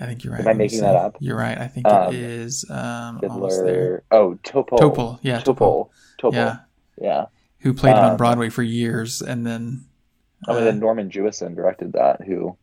I 0.00 0.06
think 0.06 0.24
you're 0.24 0.32
right. 0.32 0.40
Am 0.42 0.48
I 0.48 0.54
making 0.54 0.80
that 0.80 0.96
up? 0.96 1.16
You're 1.20 1.36
right. 1.36 1.56
I 1.56 1.68
think 1.68 1.86
Um, 1.86 2.12
it 2.12 2.20
is 2.20 2.68
um, 2.68 3.20
almost 3.28 3.62
there. 3.64 3.66
Fiddler. 3.66 4.04
Oh, 4.10 4.38
Topol. 4.42 4.78
Topol, 4.78 5.18
yeah, 5.22 5.40
Topol. 5.40 5.90
Topol. 6.20 6.32
Yeah, 6.32 6.56
Yeah. 7.00 7.26
who 7.60 7.72
played 7.72 7.92
it 7.92 7.98
on 7.98 8.10
Um, 8.12 8.16
Broadway 8.16 8.48
for 8.48 8.62
years, 8.64 9.22
and 9.22 9.46
then 9.46 9.84
Oh, 10.48 10.54
and 10.56 10.62
uh, 10.62 10.64
then 10.64 10.80
Norman 10.80 11.10
Jewison 11.10 11.54
directed 11.54 11.92
that. 11.92 12.22
Who? 12.22 12.56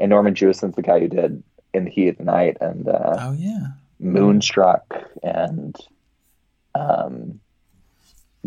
And 0.00 0.10
Norman 0.10 0.34
Jewison's 0.34 0.74
the 0.74 0.82
guy 0.82 0.98
who 1.00 1.06
did 1.08 1.42
In 1.72 1.84
the 1.84 1.90
Heat 1.90 2.08
of 2.08 2.18
the 2.18 2.24
Night 2.24 2.56
and 2.60 2.88
uh, 2.88 3.16
oh 3.20 3.32
yeah, 3.38 3.68
Moonstruck 4.00 4.82
and 5.22 5.76
um, 6.74 7.38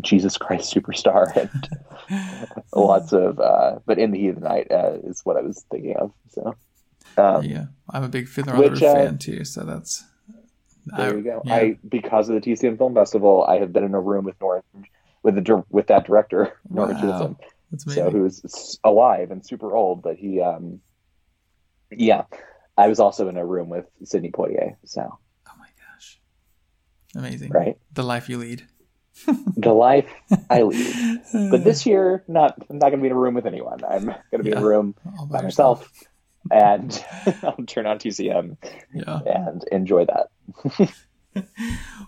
Jesus 0.01 0.37
Christ 0.37 0.73
Superstar 0.73 1.35
and 2.09 2.59
lots 2.73 3.13
of. 3.13 3.39
Uh, 3.39 3.79
but 3.85 3.97
In 3.99 4.11
the 4.11 4.19
Heat 4.19 4.29
of 4.29 4.35
the 4.35 4.41
Night 4.41 4.67
uh, 4.71 4.97
is 5.03 5.21
what 5.23 5.37
I 5.37 5.41
was 5.41 5.63
thinking 5.71 5.95
of. 5.97 6.11
So. 6.29 6.55
Um, 7.17 7.43
yeah. 7.45 7.65
I'm 7.89 8.03
a 8.03 8.09
big 8.09 8.27
Fiddler 8.27 8.53
the 8.55 8.59
which, 8.69 8.83
uh, 8.83 8.93
fan 8.93 9.17
too, 9.17 9.45
so 9.45 9.63
that's 9.63 10.03
There 10.97 11.13
I- 11.13 11.15
you 11.15 11.23
go. 11.23 11.41
yeah. 11.45 11.53
I 11.55 11.77
because 11.87 12.27
of 12.29 12.35
the 12.35 12.41
TCM 12.41 12.77
Film 12.77 12.93
Festival, 12.93 13.45
I 13.47 13.59
have 13.59 13.71
been 13.71 13.83
in 13.85 13.93
a 13.93 14.01
room 14.01 14.25
with 14.25 14.35
Norman 14.41 14.63
with 15.23 15.35
the 15.35 15.63
with 15.69 15.87
that 15.87 16.05
director 16.05 16.59
Norman 16.69 16.97
Wow. 17.01 17.37
So 17.87 18.09
who's 18.09 18.77
alive 18.83 19.31
and 19.31 19.45
super 19.45 19.75
old, 19.75 20.01
but 20.01 20.15
he, 20.17 20.39
um, 20.41 20.79
yeah, 21.91 22.23
I 22.77 22.87
was 22.87 22.99
also 22.99 23.27
in 23.27 23.37
a 23.37 23.45
room 23.45 23.69
with 23.69 23.85
Sidney 24.03 24.31
Poitier. 24.31 24.75
So 24.85 25.01
oh 25.01 25.51
my 25.57 25.67
gosh, 25.93 26.19
amazing! 27.15 27.51
right, 27.51 27.77
The 27.93 28.03
life 28.03 28.29
you 28.29 28.37
lead. 28.37 28.67
The 29.57 29.73
life 29.73 30.09
I 30.49 30.61
lead. 30.63 31.21
But 31.51 31.63
this 31.63 31.85
year, 31.85 32.23
not 32.27 32.57
I'm 32.69 32.77
not 32.79 32.89
going 32.89 32.99
to 32.99 33.01
be 33.01 33.07
in 33.07 33.13
a 33.13 33.19
room 33.19 33.33
with 33.33 33.45
anyone. 33.45 33.79
I'm 33.83 34.05
going 34.05 34.17
to 34.37 34.43
be 34.43 34.51
in 34.51 34.57
a 34.57 34.61
room 34.65 34.95
All 35.19 35.25
by 35.25 35.41
myself, 35.41 35.89
and 36.51 37.03
I'll 37.43 37.55
turn 37.67 37.85
on 37.87 37.99
TCM 37.99 38.57
Yeah. 38.93 39.19
and 39.25 39.63
enjoy 39.71 40.05
that. 40.05 40.89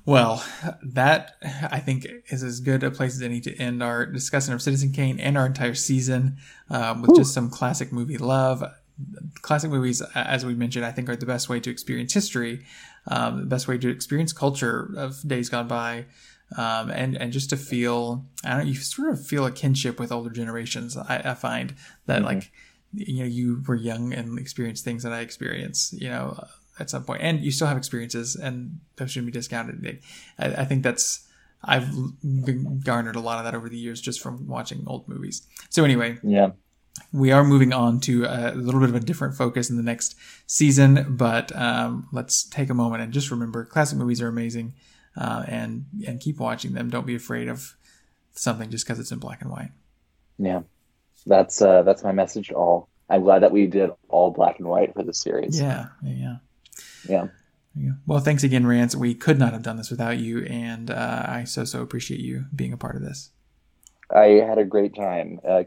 Well, 0.05 0.41
that 0.83 1.33
I 1.69 1.79
think 1.81 2.07
is 2.29 2.43
as 2.43 2.61
good 2.61 2.81
a 2.83 2.91
place 2.91 3.13
as 3.15 3.21
any 3.21 3.41
to 3.41 3.53
end 3.57 3.83
our 3.83 4.05
discussion 4.05 4.53
of 4.53 4.61
Citizen 4.61 4.93
Kane 4.93 5.19
and 5.19 5.37
our 5.37 5.45
entire 5.45 5.73
season 5.73 6.37
um, 6.69 7.01
with 7.01 7.13
just 7.13 7.33
some 7.33 7.49
classic 7.49 7.91
movie 7.91 8.17
love. 8.17 8.63
Classic 9.41 9.69
movies, 9.69 10.01
as 10.15 10.45
we 10.45 10.55
mentioned, 10.55 10.85
I 10.85 10.93
think 10.93 11.09
are 11.09 11.17
the 11.17 11.25
best 11.25 11.49
way 11.49 11.59
to 11.59 11.69
experience 11.69 12.13
history, 12.13 12.65
um, 13.07 13.39
the 13.41 13.45
best 13.47 13.67
way 13.67 13.77
to 13.77 13.89
experience 13.89 14.31
culture 14.31 14.93
of 14.95 15.21
days 15.27 15.49
gone 15.49 15.67
by, 15.67 16.05
um, 16.55 16.89
and 16.89 17.17
and 17.17 17.33
just 17.33 17.49
to 17.49 17.57
feel, 17.57 18.25
I 18.43 18.49
don't 18.49 18.59
know, 18.59 18.65
you 18.65 18.75
sort 18.75 19.11
of 19.11 19.25
feel 19.25 19.45
a 19.45 19.51
kinship 19.51 19.99
with 19.99 20.11
older 20.11 20.29
generations. 20.29 20.95
I, 20.95 21.21
I 21.25 21.33
find 21.33 21.75
that 22.05 22.23
like, 22.23 22.51
you 22.93 23.19
know, 23.19 23.25
you 23.25 23.63
were 23.67 23.75
young 23.75 24.13
and 24.13 24.39
experienced 24.39 24.83
things 24.83 25.03
that 25.03 25.11
I 25.11 25.19
experienced, 25.19 25.93
you 25.93 26.09
know, 26.09 26.41
at 26.79 26.89
some 26.89 27.03
point, 27.03 27.21
and 27.21 27.41
you 27.41 27.51
still 27.51 27.67
have 27.67 27.77
experiences, 27.77 28.35
and 28.35 28.79
those 28.95 29.11
shouldn't 29.11 29.31
be 29.31 29.37
discounted. 29.37 29.99
I, 30.39 30.45
I 30.45 30.65
think 30.65 30.83
that's 30.83 31.27
I've 31.63 31.89
garnered 32.83 33.15
a 33.15 33.19
lot 33.19 33.39
of 33.39 33.45
that 33.45 33.55
over 33.55 33.67
the 33.67 33.77
years 33.77 33.99
just 33.99 34.21
from 34.21 34.47
watching 34.47 34.83
old 34.87 35.07
movies. 35.09 35.45
So 35.69 35.83
anyway, 35.83 36.17
Yeah, 36.23 36.51
we 37.11 37.31
are 37.31 37.43
moving 37.43 37.73
on 37.73 37.99
to 38.01 38.25
a 38.25 38.53
little 38.55 38.79
bit 38.79 38.89
of 38.89 38.95
a 38.95 38.99
different 38.99 39.35
focus 39.35 39.69
in 39.69 39.77
the 39.77 39.83
next 39.83 40.15
season, 40.45 41.05
but 41.09 41.55
um, 41.55 42.07
let's 42.11 42.43
take 42.43 42.69
a 42.69 42.73
moment 42.73 43.03
and 43.03 43.13
just 43.13 43.31
remember 43.31 43.65
classic 43.65 43.97
movies 43.97 44.21
are 44.21 44.27
amazing, 44.27 44.73
uh, 45.18 45.43
and 45.47 45.86
and 46.05 46.20
keep 46.20 46.38
watching 46.38 46.74
them. 46.74 46.89
Don't 46.89 47.05
be 47.05 47.15
afraid 47.15 47.47
of 47.47 47.76
something 48.34 48.70
just 48.70 48.86
because 48.86 48.99
it's 48.99 49.11
in 49.11 49.20
black 49.20 49.41
and 49.41 49.51
white. 49.51 49.72
yeah, 50.38 50.61
that's 51.26 51.61
uh, 51.61 51.84
that's 51.84 52.03
my 52.03 52.11
message 52.11 52.49
to 52.49 52.55
all. 52.55 52.89
I'm 53.09 53.24
glad 53.24 53.39
that 53.43 53.51
we 53.51 53.68
did 53.68 53.89
all 54.09 54.32
black 54.32 54.59
and 54.59 54.68
white 54.68 54.93
for 54.93 55.03
this 55.03 55.22
series. 55.22 55.59
Yeah, 55.59 55.88
yeah, 56.03 56.13
yeah. 56.13 56.36
yeah. 57.07 57.28
There 57.76 57.84
you 57.84 57.89
go. 57.91 57.97
Well, 58.05 58.20
thanks 58.20 58.43
again, 58.43 58.65
Rance. 58.68 58.95
We 58.95 59.15
could 59.15 59.39
not 59.39 59.53
have 59.53 59.63
done 59.63 59.78
this 59.78 59.89
without 59.89 60.20
you, 60.20 60.43
and 60.45 60.91
uh, 60.91 61.26
I 61.28 61.43
so 61.45 61.63
so 61.65 61.82
appreciate 61.82 62.20
you 62.20 62.45
being 62.55 62.74
a 62.74 62.78
part 62.78 62.95
of 62.95 63.01
this. 63.01 63.32
I 64.13 64.43
had 64.47 64.57
a 64.57 64.63
great 64.63 64.95
time. 64.95 65.39
Uh, 65.47 65.63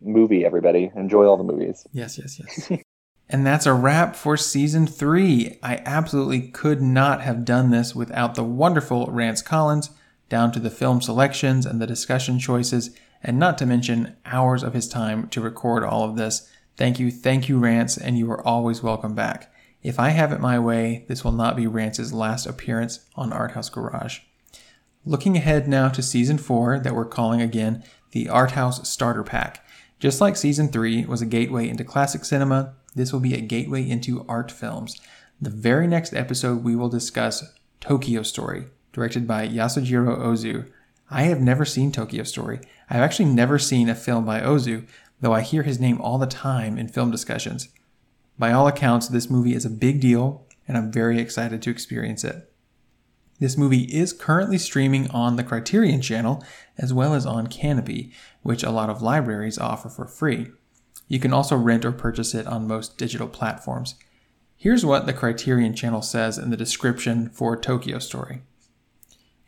movie, 0.00 0.44
everybody. 0.44 0.90
Enjoy 0.96 1.26
all 1.26 1.36
the 1.36 1.44
movies. 1.44 1.86
Yes, 1.92 2.18
yes, 2.18 2.40
yes. 2.40 2.80
and 3.30 3.46
that's 3.46 3.64
a 3.64 3.72
wrap 3.72 4.16
for 4.16 4.36
season 4.36 4.88
three. 4.88 5.58
I 5.62 5.80
absolutely 5.86 6.48
could 6.48 6.82
not 6.82 7.22
have 7.22 7.44
done 7.44 7.70
this 7.70 7.94
without 7.94 8.34
the 8.34 8.42
wonderful 8.42 9.06
Rance 9.06 9.40
Collins, 9.40 9.90
down 10.28 10.50
to 10.52 10.58
the 10.58 10.68
film 10.68 11.00
selections 11.00 11.64
and 11.64 11.80
the 11.80 11.86
discussion 11.86 12.40
choices, 12.40 12.90
and 13.22 13.38
not 13.38 13.56
to 13.58 13.66
mention 13.66 14.16
hours 14.26 14.64
of 14.64 14.74
his 14.74 14.88
time 14.88 15.28
to 15.28 15.40
record 15.40 15.84
all 15.84 16.02
of 16.02 16.16
this. 16.16 16.50
Thank 16.76 16.98
you, 16.98 17.12
thank 17.12 17.48
you, 17.48 17.58
Rance, 17.58 17.96
and 17.96 18.18
you 18.18 18.28
are 18.32 18.44
always 18.44 18.82
welcome 18.82 19.14
back. 19.14 19.52
If 19.80 20.00
I 20.00 20.08
have 20.10 20.32
it 20.32 20.40
my 20.40 20.58
way, 20.58 21.04
this 21.06 21.22
will 21.22 21.32
not 21.32 21.56
be 21.56 21.68
Rance's 21.68 22.12
last 22.12 22.46
appearance 22.46 23.06
on 23.14 23.32
Art 23.32 23.52
House 23.52 23.70
Garage. 23.70 24.20
Looking 25.04 25.36
ahead 25.36 25.68
now 25.68 25.88
to 25.90 26.02
season 26.02 26.36
four, 26.36 26.80
that 26.80 26.94
we're 26.94 27.04
calling 27.04 27.40
again 27.40 27.84
the 28.10 28.28
Art 28.28 28.52
House 28.52 28.88
Starter 28.88 29.22
Pack. 29.22 29.64
Just 30.00 30.20
like 30.20 30.36
season 30.36 30.68
three 30.68 31.04
was 31.04 31.22
a 31.22 31.26
gateway 31.26 31.68
into 31.68 31.84
classic 31.84 32.24
cinema, 32.24 32.74
this 32.94 33.12
will 33.12 33.20
be 33.20 33.34
a 33.34 33.40
gateway 33.40 33.88
into 33.88 34.24
art 34.28 34.50
films. 34.50 35.00
The 35.40 35.50
very 35.50 35.86
next 35.86 36.12
episode, 36.12 36.64
we 36.64 36.76
will 36.76 36.88
discuss 36.88 37.52
Tokyo 37.80 38.22
Story, 38.22 38.66
directed 38.92 39.26
by 39.26 39.48
Yasujiro 39.48 40.18
Ozu. 40.18 40.66
I 41.10 41.22
have 41.22 41.40
never 41.40 41.64
seen 41.64 41.92
Tokyo 41.92 42.24
Story. 42.24 42.60
I've 42.88 43.00
actually 43.00 43.30
never 43.30 43.58
seen 43.58 43.88
a 43.88 43.94
film 43.94 44.24
by 44.24 44.40
Ozu, 44.40 44.86
though 45.20 45.32
I 45.32 45.42
hear 45.42 45.62
his 45.62 45.80
name 45.80 46.00
all 46.00 46.18
the 46.18 46.26
time 46.26 46.78
in 46.78 46.88
film 46.88 47.10
discussions. 47.10 47.68
By 48.38 48.52
all 48.52 48.66
accounts, 48.66 49.08
this 49.08 49.30
movie 49.30 49.54
is 49.54 49.64
a 49.64 49.70
big 49.70 50.00
deal, 50.00 50.46
and 50.66 50.76
I'm 50.76 50.92
very 50.92 51.20
excited 51.20 51.62
to 51.62 51.70
experience 51.70 52.24
it. 52.24 52.50
This 53.38 53.56
movie 53.56 53.84
is 53.84 54.12
currently 54.12 54.58
streaming 54.58 55.10
on 55.10 55.36
the 55.36 55.44
Criterion 55.44 56.02
channel 56.02 56.44
as 56.76 56.92
well 56.92 57.14
as 57.14 57.24
on 57.24 57.46
Canopy, 57.46 58.12
which 58.42 58.62
a 58.62 58.70
lot 58.70 58.90
of 58.90 59.00
libraries 59.00 59.58
offer 59.58 59.88
for 59.88 60.06
free. 60.06 60.48
You 61.10 61.18
can 61.18 61.32
also 61.32 61.56
rent 61.56 61.84
or 61.84 61.90
purchase 61.90 62.36
it 62.36 62.46
on 62.46 62.68
most 62.68 62.96
digital 62.96 63.26
platforms. 63.26 63.96
Here's 64.56 64.86
what 64.86 65.06
the 65.06 65.12
Criterion 65.12 65.74
channel 65.74 66.02
says 66.02 66.38
in 66.38 66.50
the 66.50 66.56
description 66.56 67.30
for 67.30 67.56
Tokyo 67.56 67.98
Story 67.98 68.42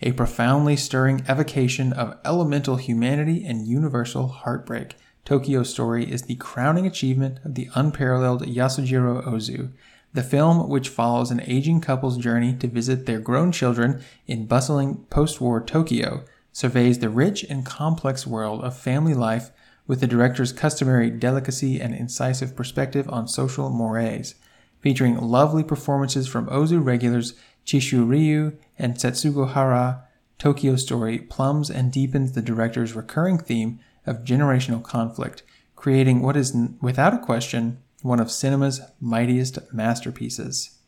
A 0.01 0.11
profoundly 0.11 0.75
stirring 0.75 1.25
evocation 1.29 1.93
of 1.93 2.19
elemental 2.25 2.77
humanity 2.79 3.45
and 3.47 3.69
universal 3.69 4.27
heartbreak. 4.27 4.97
Tokyo 5.25 5.63
Story 5.63 6.11
is 6.11 6.23
the 6.23 6.35
crowning 6.35 6.85
achievement 6.85 7.39
of 7.45 7.55
the 7.55 7.69
unparalleled 7.77 8.43
Yasujiro 8.43 9.25
Ozu. 9.25 9.71
The 10.15 10.25
film, 10.25 10.69
which 10.69 10.89
follows 10.89 11.31
an 11.31 11.43
aging 11.47 11.81
couple's 11.81 12.19
journey 12.19 12.57
to 12.57 12.67
visit 12.67 13.07
their 13.07 13.21
grown 13.21 13.53
children 13.53 14.03
in 14.27 14.47
bustling 14.47 15.07
post 15.11 15.41
war 15.41 15.61
Tokyo, 15.61 16.25
surveys 16.51 16.99
the 16.99 17.09
rich 17.09 17.45
and 17.45 17.65
complex 17.65 18.27
world 18.27 18.65
of 18.65 18.77
family 18.77 19.15
life 19.15 19.53
with 19.93 20.01
the 20.01 20.07
director's 20.07 20.55
customary 20.55 21.11
delicacy 21.11 21.79
and 21.79 21.95
incisive 21.95 22.57
perspective 22.57 23.07
on 23.11 23.29
social 23.29 23.69
mores. 23.69 24.37
Featuring 24.81 25.19
lovely 25.19 25.63
performances 25.63 26.27
from 26.27 26.47
Ozu 26.47 26.83
regulars 26.83 27.35
Chishu 27.67 28.09
Ryu 28.09 28.57
and 28.79 28.95
Setsuko 28.95 29.53
Hara, 29.53 30.05
Tokyo 30.39 30.77
Story 30.77 31.19
plumbs 31.19 31.69
and 31.69 31.93
deepens 31.93 32.33
the 32.33 32.41
director's 32.41 32.95
recurring 32.95 33.37
theme 33.37 33.81
of 34.07 34.25
generational 34.25 34.83
conflict, 34.83 35.43
creating 35.77 36.23
what 36.23 36.39
is, 36.39 36.57
without 36.81 37.13
a 37.13 37.19
question, 37.19 37.77
one 38.01 38.19
of 38.19 38.31
cinema's 38.31 38.81
mightiest 38.99 39.59
masterpieces. 39.75 40.79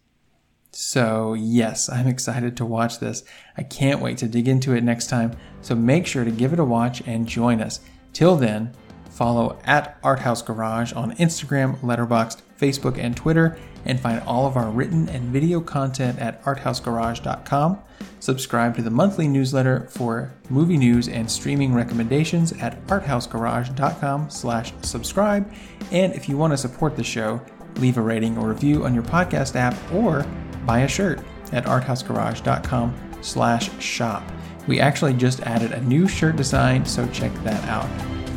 So, 0.73 1.35
yes, 1.35 1.91
I'm 1.91 2.07
excited 2.07 2.57
to 2.57 2.65
watch 2.65 3.01
this. 3.01 3.23
I 3.55 3.65
can't 3.65 4.01
wait 4.01 4.17
to 4.19 4.29
dig 4.29 4.49
into 4.49 4.73
it 4.73 4.83
next 4.83 5.09
time, 5.09 5.37
so 5.61 5.75
make 5.75 6.07
sure 6.07 6.25
to 6.25 6.31
give 6.31 6.55
it 6.55 6.59
a 6.59 6.65
watch 6.65 7.03
and 7.07 7.29
join 7.29 7.61
us. 7.61 7.81
Till 8.15 8.37
then, 8.37 8.73
Follow 9.15 9.61
at 9.65 10.03
Arthouse 10.03 10.45
Garage 10.45 10.93
on 10.93 11.15
Instagram, 11.19 11.79
Letterboxd, 11.79 12.39
Facebook, 12.61 12.99
and 12.99 13.17
Twitter, 13.17 13.57
and 13.85 14.01
find 14.01 14.21
all 14.27 14.45
of 14.45 14.57
our 14.57 14.71
written 14.71 15.09
and 15.09 15.33
video 15.33 15.61
content 15.61 16.19
at 16.19 16.43
arthousegarage.com. 16.43 17.79
Subscribe 18.19 18.75
to 18.75 18.83
the 18.83 18.91
monthly 18.91 19.29
newsletter 19.29 19.87
for 19.89 20.33
movie 20.51 20.77
news 20.77 21.07
and 21.07 21.31
streaming 21.31 21.73
recommendations 21.73 22.53
at 22.55 22.85
arthousegarage.com 22.89 24.31
slash 24.31 24.73
subscribe. 24.83 25.49
And 25.93 26.13
if 26.15 26.29
you 26.29 26.37
want 26.37 26.53
to 26.53 26.57
support 26.57 26.97
the 26.97 27.05
show, 27.05 27.41
leave 27.77 27.99
a 27.99 28.03
rating 28.03 28.37
or 28.37 28.49
review 28.49 28.85
on 28.85 28.95
your 28.95 29.05
podcast 29.05 29.55
app 29.55 29.77
or 29.93 30.27
buy 30.67 30.81
a 30.81 30.89
shirt 30.89 31.21
at 31.53 31.67
arthousegarage.com 31.67 33.21
slash 33.21 33.81
shop. 33.81 34.25
We 34.67 34.81
actually 34.81 35.15
just 35.15 35.41
added 35.43 35.71
a 35.71 35.81
new 35.83 36.09
shirt 36.09 36.35
design, 36.35 36.85
so 36.85 37.07
check 37.09 37.33
that 37.45 37.63
out. 37.69 37.89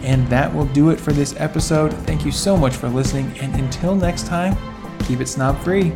And 0.03 0.27
that 0.27 0.53
will 0.53 0.65
do 0.67 0.89
it 0.89 0.99
for 0.99 1.11
this 1.11 1.35
episode. 1.37 1.93
Thank 2.05 2.25
you 2.25 2.31
so 2.31 2.55
much 2.55 2.75
for 2.75 2.87
listening, 2.87 3.37
and 3.39 3.53
until 3.55 3.95
next 3.95 4.27
time, 4.27 4.55
keep 5.05 5.19
it 5.19 5.27
snob 5.27 5.57
free. 5.59 5.93